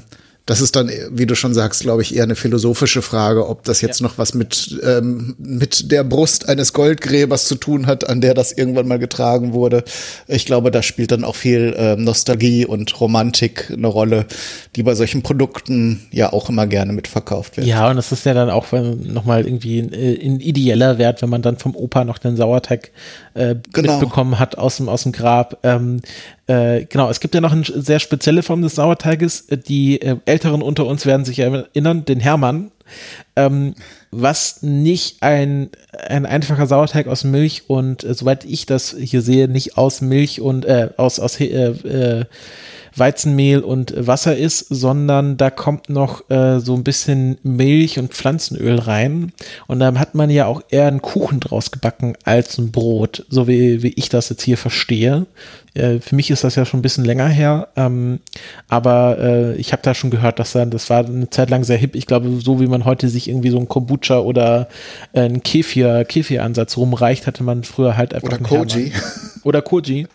das 0.49 0.63
ist 0.63 0.77
dann, 0.77 0.91
wie 1.11 1.27
du 1.27 1.35
schon 1.35 1.53
sagst, 1.53 1.83
glaube 1.83 2.01
ich, 2.01 2.17
eher 2.17 2.23
eine 2.23 2.35
philosophische 2.35 3.03
Frage, 3.03 3.47
ob 3.47 3.65
das 3.65 3.83
jetzt 3.83 4.01
ja. 4.01 4.07
noch 4.07 4.17
was 4.17 4.33
mit, 4.33 4.81
ähm, 4.83 5.37
mit 5.39 5.93
der 5.93 6.05
Brust 6.05 6.49
eines 6.49 6.73
Goldgräbers 6.73 7.45
zu 7.45 7.57
tun 7.57 7.87
hat, 7.87 8.09
an 8.09 8.23
der 8.23 8.33
das 8.33 8.53
irgendwann 8.53 8.89
mal 8.89 8.99
getragen 8.99 9.53
wurde. 9.53 9.85
Ich 10.27 10.47
glaube, 10.47 10.71
da 10.71 10.81
spielt 10.83 11.13
dann 11.13 11.23
auch 11.23 11.37
viel 11.37 11.75
ähm, 11.77 12.03
Nostalgie 12.03 12.65
und 12.65 12.99
Romantik 12.99 13.71
eine 13.71 13.89
Rolle, 13.89 14.25
die 14.75 14.83
bei 14.83 14.95
solchen 14.95 15.23
Produkten 15.23 16.07
ja 16.13 16.33
auch 16.33 16.49
immer 16.49 16.67
gerne 16.67 16.95
mitverkauft 16.95 17.59
wird. 17.59 17.67
Ja, 17.67 17.91
und 17.91 17.97
das 17.97 18.11
ist 18.11 18.25
ja 18.25 18.33
dann 18.33 18.49
auch 18.49 18.73
nochmal 18.73 19.47
irgendwie 19.47 19.81
ein, 19.81 19.93
äh, 19.93 20.15
ein, 20.15 20.41
ideeller 20.41 20.97
Wert, 20.97 21.21
wenn 21.21 21.29
man 21.29 21.43
dann 21.43 21.59
vom 21.59 21.77
Opa 21.77 22.05
noch 22.05 22.17
den 22.17 22.39
Sauerteig 22.39 22.91
äh, 23.35 23.55
genau. 23.75 23.99
mitbekommen 23.99 24.39
hat 24.39 24.57
aus 24.57 24.79
dem, 24.79 24.89
aus 24.89 25.03
dem 25.03 25.13
Grab. 25.13 25.59
Ähm, 25.63 26.01
äh, 26.49 26.87
genau, 26.87 27.11
es 27.11 27.21
gibt 27.21 27.35
ja 27.35 27.43
noch 27.43 27.53
eine 27.53 27.65
sehr 27.65 28.01
spezielle 28.01 28.43
Form 28.43 28.63
des 28.63 28.75
Sauerteiges. 28.75 29.47
Die 29.47 30.01
äh, 30.01 30.17
Älteren 30.25 30.63
unter 30.63 30.87
uns 30.87 31.05
werden 31.05 31.27
sich 31.27 31.39
erinnern, 31.41 32.07
den 32.07 32.21
Hermann. 32.21 32.71
Ähm, 33.37 33.75
was 34.11 34.63
nicht 34.63 35.23
ein, 35.23 35.69
ein 35.93 36.25
einfacher 36.25 36.67
Sauerteig 36.67 37.07
aus 37.07 37.23
Milch 37.23 37.69
und, 37.69 38.03
äh, 38.03 38.15
soweit 38.15 38.47
ich 38.47 38.65
das 38.65 38.97
hier 38.99 39.21
sehe, 39.21 39.47
nicht 39.47 39.77
aus 39.77 40.01
Milch 40.01 40.41
und 40.41 40.65
äh, 40.65 40.89
aus, 40.97 41.21
aus 41.21 41.39
äh, 41.39 41.45
äh, 41.47 42.25
Weizenmehl 42.99 43.61
und 43.61 43.95
Wasser 44.07 44.37
ist, 44.37 44.67
sondern 44.71 45.37
da 45.37 45.51
kommt 45.51 45.89
noch 45.89 46.29
äh, 46.31 46.61
so 46.61 46.75
ein 46.75 46.85
bisschen 46.85 47.39
Milch 47.43 47.99
und 47.99 48.13
Pflanzenöl 48.13 48.79
rein. 48.79 49.33
Und 49.67 49.81
dann 49.81 49.99
hat 49.99 50.15
man 50.15 50.31
ja 50.31 50.47
auch 50.47 50.63
eher 50.71 50.87
einen 50.87 51.03
Kuchen 51.03 51.41
draus 51.41 51.71
gebacken 51.71 52.17
als 52.25 52.59
ein 52.59 52.73
Brot, 52.73 53.25
so 53.29 53.49
wie, 53.49 53.83
wie 53.83 53.93
ich 53.97 54.09
das 54.09 54.29
jetzt 54.29 54.43
hier 54.43 54.57
verstehe. 54.57 55.27
Äh, 55.75 56.01
für 56.01 56.17
mich 56.17 56.31
ist 56.31 56.45
das 56.45 56.57
ja 56.57 56.65
schon 56.65 56.81
ein 56.81 56.83
bisschen 56.83 57.05
länger 57.05 57.29
her, 57.29 57.69
ähm, 57.77 58.21
aber 58.69 59.19
äh, 59.19 59.55
ich 59.57 59.73
habe 59.73 59.83
da 59.83 59.95
schon 59.95 60.11
gehört, 60.11 60.39
dass 60.39 60.53
dann, 60.53 60.71
das 60.71 60.91
war 60.91 61.05
eine 61.05 61.31
Zeit 61.31 61.51
lang 61.51 61.65
sehr 61.65 61.77
hip. 61.77 61.95
Ich 61.95 62.07
glaube, 62.07 62.41
so 62.41 62.61
wie 62.61 62.67
man 62.67 62.85
heute 62.85 63.09
sich 63.09 63.29
irgendwie 63.29 63.51
so 63.51 63.59
ein 63.59 63.69
Kombucha 63.69 64.19
oder 64.19 64.69
äh, 65.13 65.21
einen 65.21 65.43
Kefir, 65.43 66.05
Kefir-Ansatz 66.05 66.77
rumreicht, 66.77 67.27
hatte 67.27 67.43
man 67.43 67.65
früher 67.65 67.97
halt 67.97 68.15
einfach. 68.15 68.29
Oder 68.29 68.39
Koji. 68.39 68.93
Oder 69.45 69.63
Koji. 69.63 70.07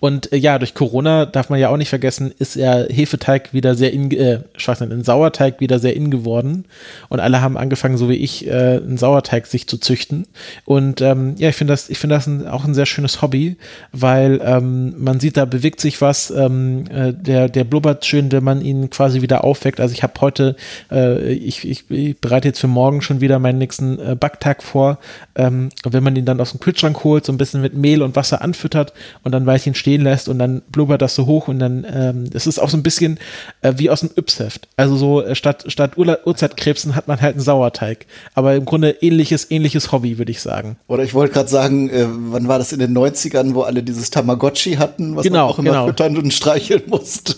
Und 0.00 0.32
äh, 0.32 0.36
ja, 0.36 0.58
durch 0.58 0.74
Corona 0.74 1.26
darf 1.26 1.50
man 1.50 1.58
ja 1.58 1.68
auch 1.68 1.76
nicht 1.76 1.88
vergessen, 1.88 2.32
ist 2.38 2.56
ja 2.56 2.84
Hefeteig 2.88 3.52
wieder 3.52 3.74
sehr 3.74 3.92
in, 3.92 4.10
äh, 4.10 4.40
ein 4.68 5.04
Sauerteig 5.04 5.60
wieder 5.60 5.78
sehr 5.78 5.96
in 5.96 6.10
geworden. 6.10 6.64
Und 7.08 7.20
alle 7.20 7.40
haben 7.40 7.56
angefangen, 7.56 7.96
so 7.96 8.08
wie 8.08 8.16
ich, 8.16 8.46
äh, 8.46 8.50
einen 8.76 8.98
Sauerteig 8.98 9.46
sich 9.46 9.66
zu 9.66 9.78
züchten. 9.78 10.26
Und 10.64 11.00
ähm, 11.00 11.34
ja, 11.38 11.48
ich 11.48 11.56
finde 11.56 11.72
das, 11.72 11.88
ich 11.88 11.98
finde 11.98 12.16
das 12.16 12.26
ein, 12.26 12.46
auch 12.46 12.64
ein 12.64 12.74
sehr 12.74 12.86
schönes 12.86 13.22
Hobby, 13.22 13.56
weil 13.92 14.40
ähm, 14.44 14.94
man 14.98 15.20
sieht, 15.20 15.36
da 15.36 15.44
bewegt 15.44 15.80
sich 15.80 16.00
was, 16.00 16.30
ähm, 16.30 16.84
äh, 16.90 17.12
der, 17.12 17.48
der 17.48 17.64
blubbert 17.64 18.04
schön, 18.04 18.32
wenn 18.32 18.44
man 18.44 18.62
ihn 18.62 18.90
quasi 18.90 19.22
wieder 19.22 19.44
aufweckt. 19.44 19.80
Also 19.80 19.92
ich 19.94 20.02
habe 20.02 20.14
heute, 20.20 20.56
äh, 20.90 21.32
ich, 21.32 21.68
ich, 21.68 21.90
ich 21.90 22.18
bereite 22.18 22.48
jetzt 22.48 22.60
für 22.60 22.68
morgen 22.68 23.02
schon 23.02 23.20
wieder 23.20 23.38
meinen 23.38 23.58
nächsten 23.58 23.98
äh, 23.98 24.16
Backtag 24.18 24.62
vor. 24.62 24.98
Ähm, 25.34 25.70
und 25.84 25.92
wenn 25.92 26.02
man 26.02 26.16
ihn 26.16 26.24
dann 26.24 26.40
aus 26.40 26.50
dem 26.50 26.60
Kühlschrank 26.60 27.04
holt, 27.04 27.24
so 27.24 27.32
ein 27.32 27.38
bisschen 27.38 27.62
mit 27.62 27.74
Mehl 27.74 28.02
und 28.02 28.16
Wasser 28.16 28.42
anfüttert 28.42 28.92
und 29.22 29.32
dann 29.32 29.46
Weilchen 29.52 29.74
stehen 29.74 30.02
lässt 30.02 30.28
und 30.28 30.38
dann 30.38 30.62
blubbert 30.70 31.02
das 31.02 31.14
so 31.14 31.26
hoch 31.26 31.48
und 31.48 31.58
dann, 31.58 31.86
ähm, 31.92 32.30
es 32.32 32.46
ist 32.46 32.58
auch 32.58 32.70
so 32.70 32.76
ein 32.76 32.82
bisschen 32.82 33.18
äh, 33.60 33.74
wie 33.76 33.90
aus 33.90 34.00
dem 34.00 34.10
Yps-Heft. 34.16 34.68
Also 34.76 34.96
so 34.96 35.22
äh, 35.22 35.34
statt, 35.34 35.64
statt 35.68 35.92
Ur 35.96 36.18
Urzeitkrebsen 36.24 36.96
hat 36.96 37.08
man 37.08 37.20
halt 37.20 37.34
einen 37.34 37.42
Sauerteig. 37.42 38.06
Aber 38.34 38.54
im 38.54 38.64
Grunde 38.64 38.90
ähnliches, 39.00 39.50
ähnliches 39.50 39.92
Hobby, 39.92 40.16
würde 40.18 40.30
ich 40.30 40.40
sagen. 40.40 40.76
Oder 40.86 41.02
ich 41.04 41.12
wollte 41.12 41.34
gerade 41.34 41.50
sagen, 41.50 41.90
äh, 41.90 42.06
wann 42.08 42.48
war 42.48 42.58
das 42.58 42.72
in 42.72 42.78
den 42.78 42.96
90ern, 42.96 43.54
wo 43.54 43.62
alle 43.62 43.82
dieses 43.82 44.10
Tamagotchi 44.10 44.76
hatten, 44.76 45.16
was 45.16 45.24
genau, 45.24 45.40
man 45.40 45.48
auch 45.48 45.58
immer 45.58 45.70
genau. 45.70 45.86
füttern 45.88 46.16
und 46.16 46.32
streicheln 46.32 46.82
musste. 46.86 47.34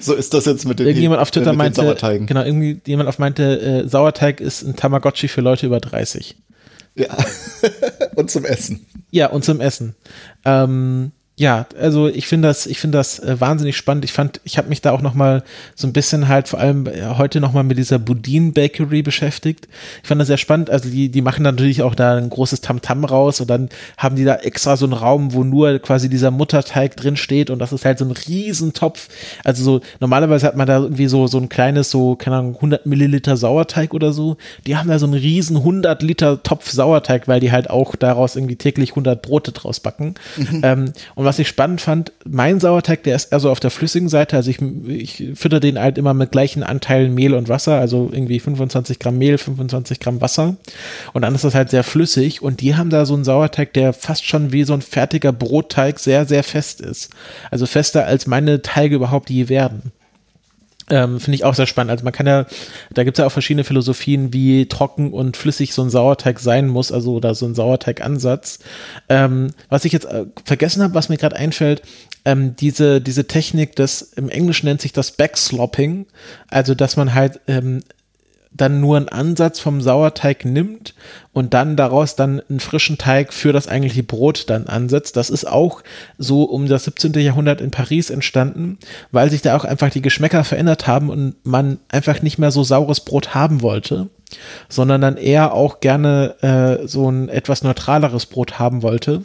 So 0.00 0.14
ist 0.14 0.34
das 0.34 0.44
jetzt 0.44 0.66
mit 0.66 0.78
den 0.78 0.86
Irgendjemand 0.86 1.20
auf 1.20 1.30
Twitter 1.30 1.52
meinte, 1.52 1.96
genau, 2.26 2.42
irgendwie 2.44 2.80
jemand 2.86 3.08
auf 3.08 3.18
meinte, 3.18 3.60
äh, 3.60 3.88
Sauerteig 3.88 4.40
ist 4.40 4.62
ein 4.62 4.76
Tamagotchi 4.76 5.26
für 5.26 5.40
Leute 5.40 5.66
über 5.66 5.80
30. 5.80 6.36
Ja. 6.94 7.16
und 8.14 8.30
zum 8.30 8.44
Essen. 8.44 8.86
Ja, 9.10 9.28
und 9.28 9.44
zum 9.44 9.60
Essen. 9.60 9.96
Ähm, 10.44 11.12
ja, 11.36 11.66
also 11.80 12.06
ich 12.06 12.28
finde 12.28 12.46
das, 12.46 12.64
ich 12.64 12.78
finde 12.78 12.98
das 12.98 13.18
äh, 13.18 13.40
wahnsinnig 13.40 13.76
spannend. 13.76 14.04
Ich 14.04 14.12
fand, 14.12 14.40
ich 14.44 14.56
habe 14.56 14.68
mich 14.68 14.82
da 14.82 14.92
auch 14.92 15.02
noch 15.02 15.14
mal 15.14 15.42
so 15.74 15.88
ein 15.88 15.92
bisschen 15.92 16.28
halt 16.28 16.46
vor 16.46 16.60
allem 16.60 16.86
äh, 16.86 17.06
heute 17.18 17.40
noch 17.40 17.52
mal 17.52 17.64
mit 17.64 17.76
dieser 17.76 17.98
Boudin 17.98 18.52
Bakery 18.52 19.02
beschäftigt. 19.02 19.66
Ich 20.00 20.08
fand 20.08 20.20
das 20.20 20.28
sehr 20.28 20.36
spannend. 20.36 20.70
Also 20.70 20.88
die, 20.88 21.08
die 21.08 21.22
machen 21.22 21.42
natürlich 21.42 21.82
auch 21.82 21.96
da 21.96 22.14
ein 22.14 22.30
großes 22.30 22.60
Tamtam 22.60 23.00
-Tam 23.00 23.08
raus 23.08 23.40
und 23.40 23.50
dann 23.50 23.68
haben 23.98 24.14
die 24.14 24.22
da 24.22 24.36
extra 24.36 24.76
so 24.76 24.86
einen 24.86 24.92
Raum, 24.92 25.32
wo 25.32 25.42
nur 25.42 25.80
quasi 25.80 26.08
dieser 26.08 26.30
Mutterteig 26.30 26.96
drin 26.96 27.16
steht 27.16 27.50
und 27.50 27.58
das 27.58 27.72
ist 27.72 27.84
halt 27.84 27.98
so 27.98 28.04
ein 28.04 28.12
Riesentopf. 28.12 29.08
Also 29.42 29.64
so 29.64 29.80
normalerweise 29.98 30.46
hat 30.46 30.56
man 30.56 30.68
da 30.68 30.78
irgendwie 30.78 31.08
so 31.08 31.26
so 31.26 31.38
ein 31.38 31.48
kleines 31.48 31.90
so 31.90 32.14
keine 32.14 32.36
Ahnung 32.36 32.54
100 32.54 32.86
Milliliter 32.86 33.36
Sauerteig 33.36 33.92
oder 33.92 34.12
so. 34.12 34.36
Die 34.68 34.76
haben 34.76 34.88
da 34.88 35.00
so 35.00 35.06
einen 35.06 35.14
riesen 35.14 35.56
100 35.56 36.00
Liter 36.00 36.44
Topf 36.44 36.70
Sauerteig, 36.70 37.26
weil 37.26 37.40
die 37.40 37.50
halt 37.50 37.70
auch 37.70 37.96
daraus 37.96 38.36
irgendwie 38.36 38.54
täglich 38.54 38.90
100 38.90 39.20
Brote 39.20 39.50
draus 39.50 39.80
backen. 39.80 40.14
Mhm. 40.36 40.60
Ähm, 40.62 40.92
und 41.16 41.23
was 41.24 41.38
ich 41.38 41.48
spannend 41.48 41.80
fand, 41.80 42.12
mein 42.24 42.60
Sauerteig, 42.60 43.02
der 43.02 43.16
ist 43.16 43.32
eher 43.32 43.40
so 43.40 43.50
auf 43.50 43.60
der 43.60 43.70
flüssigen 43.70 44.08
Seite. 44.08 44.36
Also 44.36 44.50
ich, 44.50 44.60
ich 44.86 45.32
fütter 45.34 45.60
den 45.60 45.78
halt 45.78 45.98
immer 45.98 46.14
mit 46.14 46.32
gleichen 46.32 46.62
Anteilen 46.62 47.14
Mehl 47.14 47.34
und 47.34 47.48
Wasser, 47.48 47.78
also 47.78 48.10
irgendwie 48.12 48.40
25 48.40 48.98
Gramm 48.98 49.18
Mehl, 49.18 49.38
25 49.38 50.00
Gramm 50.00 50.20
Wasser. 50.20 50.56
Und 51.12 51.22
dann 51.22 51.34
ist 51.34 51.44
das 51.44 51.54
halt 51.54 51.70
sehr 51.70 51.84
flüssig. 51.84 52.42
Und 52.42 52.60
die 52.60 52.76
haben 52.76 52.90
da 52.90 53.06
so 53.06 53.14
einen 53.14 53.24
Sauerteig, 53.24 53.72
der 53.72 53.92
fast 53.92 54.26
schon 54.26 54.52
wie 54.52 54.64
so 54.64 54.74
ein 54.74 54.82
fertiger 54.82 55.32
Brotteig 55.32 55.98
sehr, 55.98 56.26
sehr 56.26 56.42
fest 56.42 56.80
ist. 56.80 57.10
Also 57.50 57.66
fester 57.66 58.06
als 58.06 58.26
meine 58.26 58.62
Teige 58.62 58.96
überhaupt 58.96 59.30
je 59.30 59.48
werden. 59.48 59.92
Ähm, 60.90 61.18
Finde 61.18 61.36
ich 61.36 61.44
auch 61.44 61.54
sehr 61.54 61.66
spannend. 61.66 61.90
Also 61.90 62.04
man 62.04 62.12
kann 62.12 62.26
ja, 62.26 62.46
da 62.92 63.04
gibt 63.04 63.16
es 63.16 63.22
ja 63.22 63.26
auch 63.26 63.32
verschiedene 63.32 63.64
Philosophien, 63.64 64.32
wie 64.32 64.66
trocken 64.66 65.12
und 65.12 65.36
flüssig 65.36 65.72
so 65.72 65.82
ein 65.82 65.90
Sauerteig 65.90 66.38
sein 66.40 66.68
muss, 66.68 66.92
also 66.92 67.14
oder 67.14 67.34
so 67.34 67.46
ein 67.46 67.54
Sauerteigansatz. 67.54 68.58
Ähm, 69.08 69.52
was 69.70 69.84
ich 69.84 69.92
jetzt 69.92 70.04
äh, 70.04 70.26
vergessen 70.44 70.82
habe, 70.82 70.94
was 70.94 71.08
mir 71.08 71.16
gerade 71.16 71.36
einfällt, 71.36 71.82
ähm, 72.26 72.54
diese, 72.56 73.00
diese 73.00 73.26
Technik, 73.26 73.76
das 73.76 74.02
im 74.02 74.28
Englischen 74.28 74.66
nennt 74.66 74.82
sich 74.82 74.92
das 74.92 75.12
Backslopping, 75.12 76.06
also 76.48 76.74
dass 76.74 76.96
man 76.96 77.14
halt 77.14 77.40
ähm, 77.46 77.82
dann 78.54 78.80
nur 78.80 78.96
einen 78.96 79.08
Ansatz 79.08 79.58
vom 79.58 79.80
Sauerteig 79.80 80.44
nimmt 80.44 80.94
und 81.32 81.52
dann 81.54 81.76
daraus 81.76 82.14
dann 82.14 82.40
einen 82.48 82.60
frischen 82.60 82.98
Teig 82.98 83.32
für 83.32 83.52
das 83.52 83.66
eigentliche 83.66 84.04
Brot 84.04 84.48
dann 84.48 84.68
ansetzt. 84.68 85.16
Das 85.16 85.28
ist 85.28 85.44
auch 85.44 85.82
so 86.18 86.44
um 86.44 86.68
das 86.68 86.84
17. 86.84 87.12
Jahrhundert 87.14 87.60
in 87.60 87.72
Paris 87.72 88.10
entstanden, 88.10 88.78
weil 89.10 89.28
sich 89.28 89.42
da 89.42 89.56
auch 89.56 89.64
einfach 89.64 89.90
die 89.90 90.02
Geschmäcker 90.02 90.44
verändert 90.44 90.86
haben 90.86 91.10
und 91.10 91.34
man 91.44 91.78
einfach 91.88 92.22
nicht 92.22 92.38
mehr 92.38 92.52
so 92.52 92.62
saures 92.62 93.00
Brot 93.00 93.34
haben 93.34 93.60
wollte, 93.60 94.08
sondern 94.68 95.00
dann 95.00 95.16
eher 95.16 95.52
auch 95.52 95.80
gerne 95.80 96.36
äh, 96.40 96.86
so 96.86 97.10
ein 97.10 97.28
etwas 97.28 97.64
neutraleres 97.64 98.26
Brot 98.26 98.60
haben 98.60 98.82
wollte. 98.82 99.24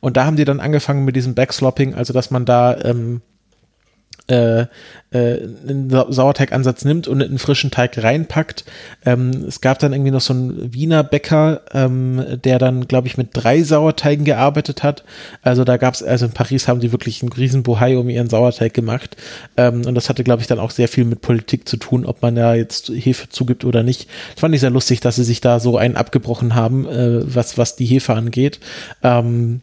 Und 0.00 0.18
da 0.18 0.26
haben 0.26 0.36
die 0.36 0.44
dann 0.44 0.60
angefangen 0.60 1.06
mit 1.06 1.16
diesem 1.16 1.34
Backslopping, 1.34 1.94
also 1.94 2.12
dass 2.12 2.30
man 2.30 2.44
da 2.44 2.76
ähm, 2.82 3.22
äh, 4.28 4.66
äh, 5.10 5.48
einen 5.68 5.88
Sauerteigansatz 5.90 6.84
nimmt 6.84 7.08
und 7.08 7.22
einen 7.22 7.38
frischen 7.38 7.70
Teig 7.70 8.02
reinpackt. 8.02 8.64
Ähm, 9.04 9.44
es 9.46 9.60
gab 9.60 9.78
dann 9.78 9.92
irgendwie 9.92 10.10
noch 10.10 10.20
so 10.20 10.32
einen 10.34 10.74
Wiener 10.74 11.04
Bäcker, 11.04 11.62
ähm, 11.72 12.24
der 12.44 12.58
dann, 12.58 12.88
glaube 12.88 13.06
ich, 13.06 13.16
mit 13.16 13.28
drei 13.32 13.62
Sauerteigen 13.62 14.24
gearbeitet 14.24 14.82
hat. 14.82 15.04
Also 15.42 15.64
da 15.64 15.76
gab 15.76 15.94
es, 15.94 16.02
also 16.02 16.26
in 16.26 16.32
Paris 16.32 16.68
haben 16.68 16.80
die 16.80 16.92
wirklich 16.92 17.22
einen 17.22 17.32
riesen 17.32 17.62
Bohai 17.62 17.96
um 17.96 18.08
ihren 18.08 18.28
Sauerteig 18.28 18.74
gemacht. 18.74 19.16
Ähm, 19.56 19.86
und 19.86 19.94
das 19.94 20.08
hatte, 20.08 20.24
glaube 20.24 20.42
ich, 20.42 20.48
dann 20.48 20.58
auch 20.58 20.70
sehr 20.70 20.88
viel 20.88 21.04
mit 21.04 21.20
Politik 21.20 21.68
zu 21.68 21.76
tun, 21.76 22.04
ob 22.04 22.22
man 22.22 22.34
da 22.34 22.54
jetzt 22.54 22.88
Hefe 22.88 23.28
zugibt 23.28 23.64
oder 23.64 23.82
nicht. 23.82 24.08
Das 24.34 24.40
fand 24.40 24.54
ich 24.54 24.60
sehr 24.60 24.70
lustig, 24.70 25.00
dass 25.00 25.16
sie 25.16 25.24
sich 25.24 25.40
da 25.40 25.60
so 25.60 25.78
einen 25.78 25.96
abgebrochen 25.96 26.54
haben, 26.54 26.86
äh, 26.86 27.34
was, 27.34 27.56
was 27.58 27.76
die 27.76 27.86
Hefe 27.86 28.14
angeht. 28.14 28.60
Ähm, 29.02 29.62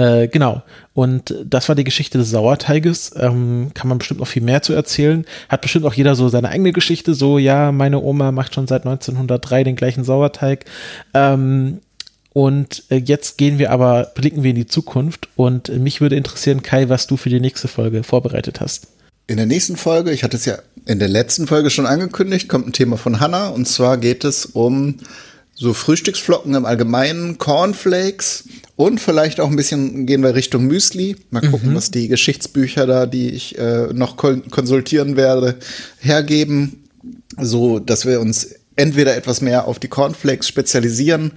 äh, 0.00 0.28
genau. 0.28 0.62
Und 0.94 1.34
das 1.44 1.68
war 1.68 1.76
die 1.76 1.84
Geschichte 1.84 2.16
des 2.16 2.30
Sauerteiges. 2.30 3.12
Ähm, 3.16 3.72
kann 3.74 3.86
man 3.86 3.98
bestimmt 3.98 4.20
noch 4.20 4.26
viel 4.28 4.42
mehr 4.42 4.62
zu 4.62 4.72
erzählen. 4.72 5.26
Hat 5.50 5.60
bestimmt 5.60 5.84
auch 5.84 5.92
jeder 5.92 6.14
so 6.14 6.30
seine 6.30 6.48
eigene 6.48 6.72
Geschichte. 6.72 7.12
So, 7.12 7.36
ja, 7.36 7.70
meine 7.70 8.00
Oma 8.00 8.32
macht 8.32 8.54
schon 8.54 8.66
seit 8.66 8.86
1903 8.86 9.62
den 9.62 9.76
gleichen 9.76 10.02
Sauerteig. 10.02 10.64
Ähm, 11.12 11.80
und 12.32 12.84
äh, 12.88 12.96
jetzt 12.96 13.36
gehen 13.36 13.58
wir 13.58 13.72
aber, 13.72 14.10
blicken 14.14 14.42
wir 14.42 14.50
in 14.50 14.56
die 14.56 14.66
Zukunft. 14.66 15.28
Und 15.36 15.68
mich 15.68 16.00
würde 16.00 16.16
interessieren, 16.16 16.62
Kai, 16.62 16.88
was 16.88 17.06
du 17.06 17.18
für 17.18 17.28
die 17.28 17.40
nächste 17.40 17.68
Folge 17.68 18.02
vorbereitet 18.02 18.60
hast. 18.60 18.86
In 19.26 19.36
der 19.36 19.46
nächsten 19.46 19.76
Folge, 19.76 20.12
ich 20.12 20.24
hatte 20.24 20.38
es 20.38 20.46
ja 20.46 20.60
in 20.86 20.98
der 20.98 21.08
letzten 21.08 21.46
Folge 21.46 21.68
schon 21.68 21.84
angekündigt, 21.84 22.48
kommt 22.48 22.68
ein 22.68 22.72
Thema 22.72 22.96
von 22.96 23.20
Hannah. 23.20 23.48
Und 23.48 23.68
zwar 23.68 23.98
geht 23.98 24.24
es 24.24 24.46
um 24.46 24.96
so 25.60 25.74
Frühstücksflocken 25.74 26.54
im 26.54 26.64
Allgemeinen, 26.64 27.36
Cornflakes 27.36 28.44
und 28.76 28.98
vielleicht 28.98 29.40
auch 29.40 29.50
ein 29.50 29.56
bisschen 29.56 30.06
gehen 30.06 30.22
wir 30.22 30.34
Richtung 30.34 30.66
Müsli. 30.66 31.16
Mal 31.28 31.42
gucken, 31.42 31.72
mhm. 31.72 31.74
was 31.74 31.90
die 31.90 32.08
Geschichtsbücher 32.08 32.86
da, 32.86 33.04
die 33.04 33.28
ich 33.28 33.58
äh, 33.58 33.92
noch 33.92 34.16
konsultieren 34.16 35.16
werde, 35.16 35.56
hergeben, 35.98 36.88
so 37.36 37.78
dass 37.78 38.06
wir 38.06 38.20
uns 38.20 38.54
entweder 38.74 39.14
etwas 39.14 39.42
mehr 39.42 39.68
auf 39.68 39.78
die 39.78 39.88
Cornflakes 39.88 40.48
spezialisieren 40.48 41.32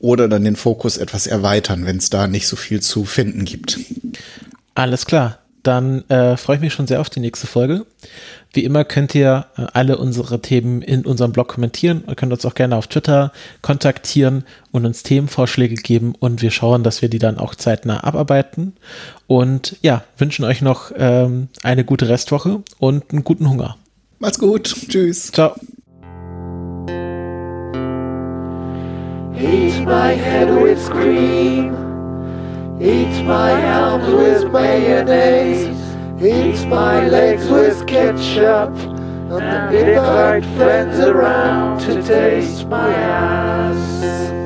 oder 0.00 0.26
dann 0.26 0.42
den 0.42 0.56
Fokus 0.56 0.96
etwas 0.96 1.28
erweitern, 1.28 1.86
wenn 1.86 1.98
es 1.98 2.10
da 2.10 2.26
nicht 2.26 2.48
so 2.48 2.56
viel 2.56 2.80
zu 2.80 3.04
finden 3.04 3.44
gibt. 3.44 3.78
Alles 4.74 5.06
klar 5.06 5.38
dann 5.68 6.08
äh, 6.08 6.36
freue 6.36 6.56
ich 6.56 6.62
mich 6.62 6.72
schon 6.72 6.86
sehr 6.86 7.00
auf 7.00 7.10
die 7.10 7.20
nächste 7.20 7.46
Folge. 7.46 7.84
Wie 8.52 8.64
immer 8.64 8.84
könnt 8.84 9.14
ihr 9.14 9.46
äh, 9.56 9.66
alle 9.72 9.98
unsere 9.98 10.40
Themen 10.40 10.82
in 10.82 11.04
unserem 11.04 11.32
Blog 11.32 11.48
kommentieren. 11.48 12.04
Ihr 12.08 12.14
könnt 12.14 12.32
uns 12.32 12.44
auch 12.46 12.54
gerne 12.54 12.76
auf 12.76 12.86
Twitter 12.86 13.32
kontaktieren 13.62 14.44
und 14.72 14.86
uns 14.86 15.02
Themenvorschläge 15.02 15.76
geben 15.76 16.14
und 16.18 16.40
wir 16.40 16.50
schauen, 16.50 16.82
dass 16.82 17.02
wir 17.02 17.08
die 17.08 17.18
dann 17.18 17.38
auch 17.38 17.54
zeitnah 17.54 18.04
abarbeiten. 18.04 18.74
Und 19.26 19.76
ja, 19.82 20.04
wünschen 20.16 20.44
euch 20.44 20.62
noch 20.62 20.92
ähm, 20.96 21.48
eine 21.62 21.84
gute 21.84 22.08
Restwoche 22.08 22.62
und 22.78 23.10
einen 23.12 23.24
guten 23.24 23.50
Hunger. 23.50 23.76
Macht's 24.18 24.38
gut. 24.38 24.74
Tschüss. 24.88 25.30
Ciao. 25.30 25.54
Heat 29.34 29.84
my 29.84 30.14
head 30.14 30.48
with 30.48 30.90
cream. 30.90 31.72
Eat 32.80 33.24
my 33.24 33.52
arms 33.52 34.08
with 34.08 34.50
mayonnaise. 34.50 35.87
Eat 36.20 36.66
my 36.66 37.06
legs 37.06 37.48
with 37.48 37.86
ketchup. 37.86 38.74
And 39.30 39.74
invite 39.76 40.44
friends 40.56 40.98
around 40.98 41.80
to 41.80 42.02
taste 42.02 42.66
my 42.66 42.92
ass. 42.92 44.37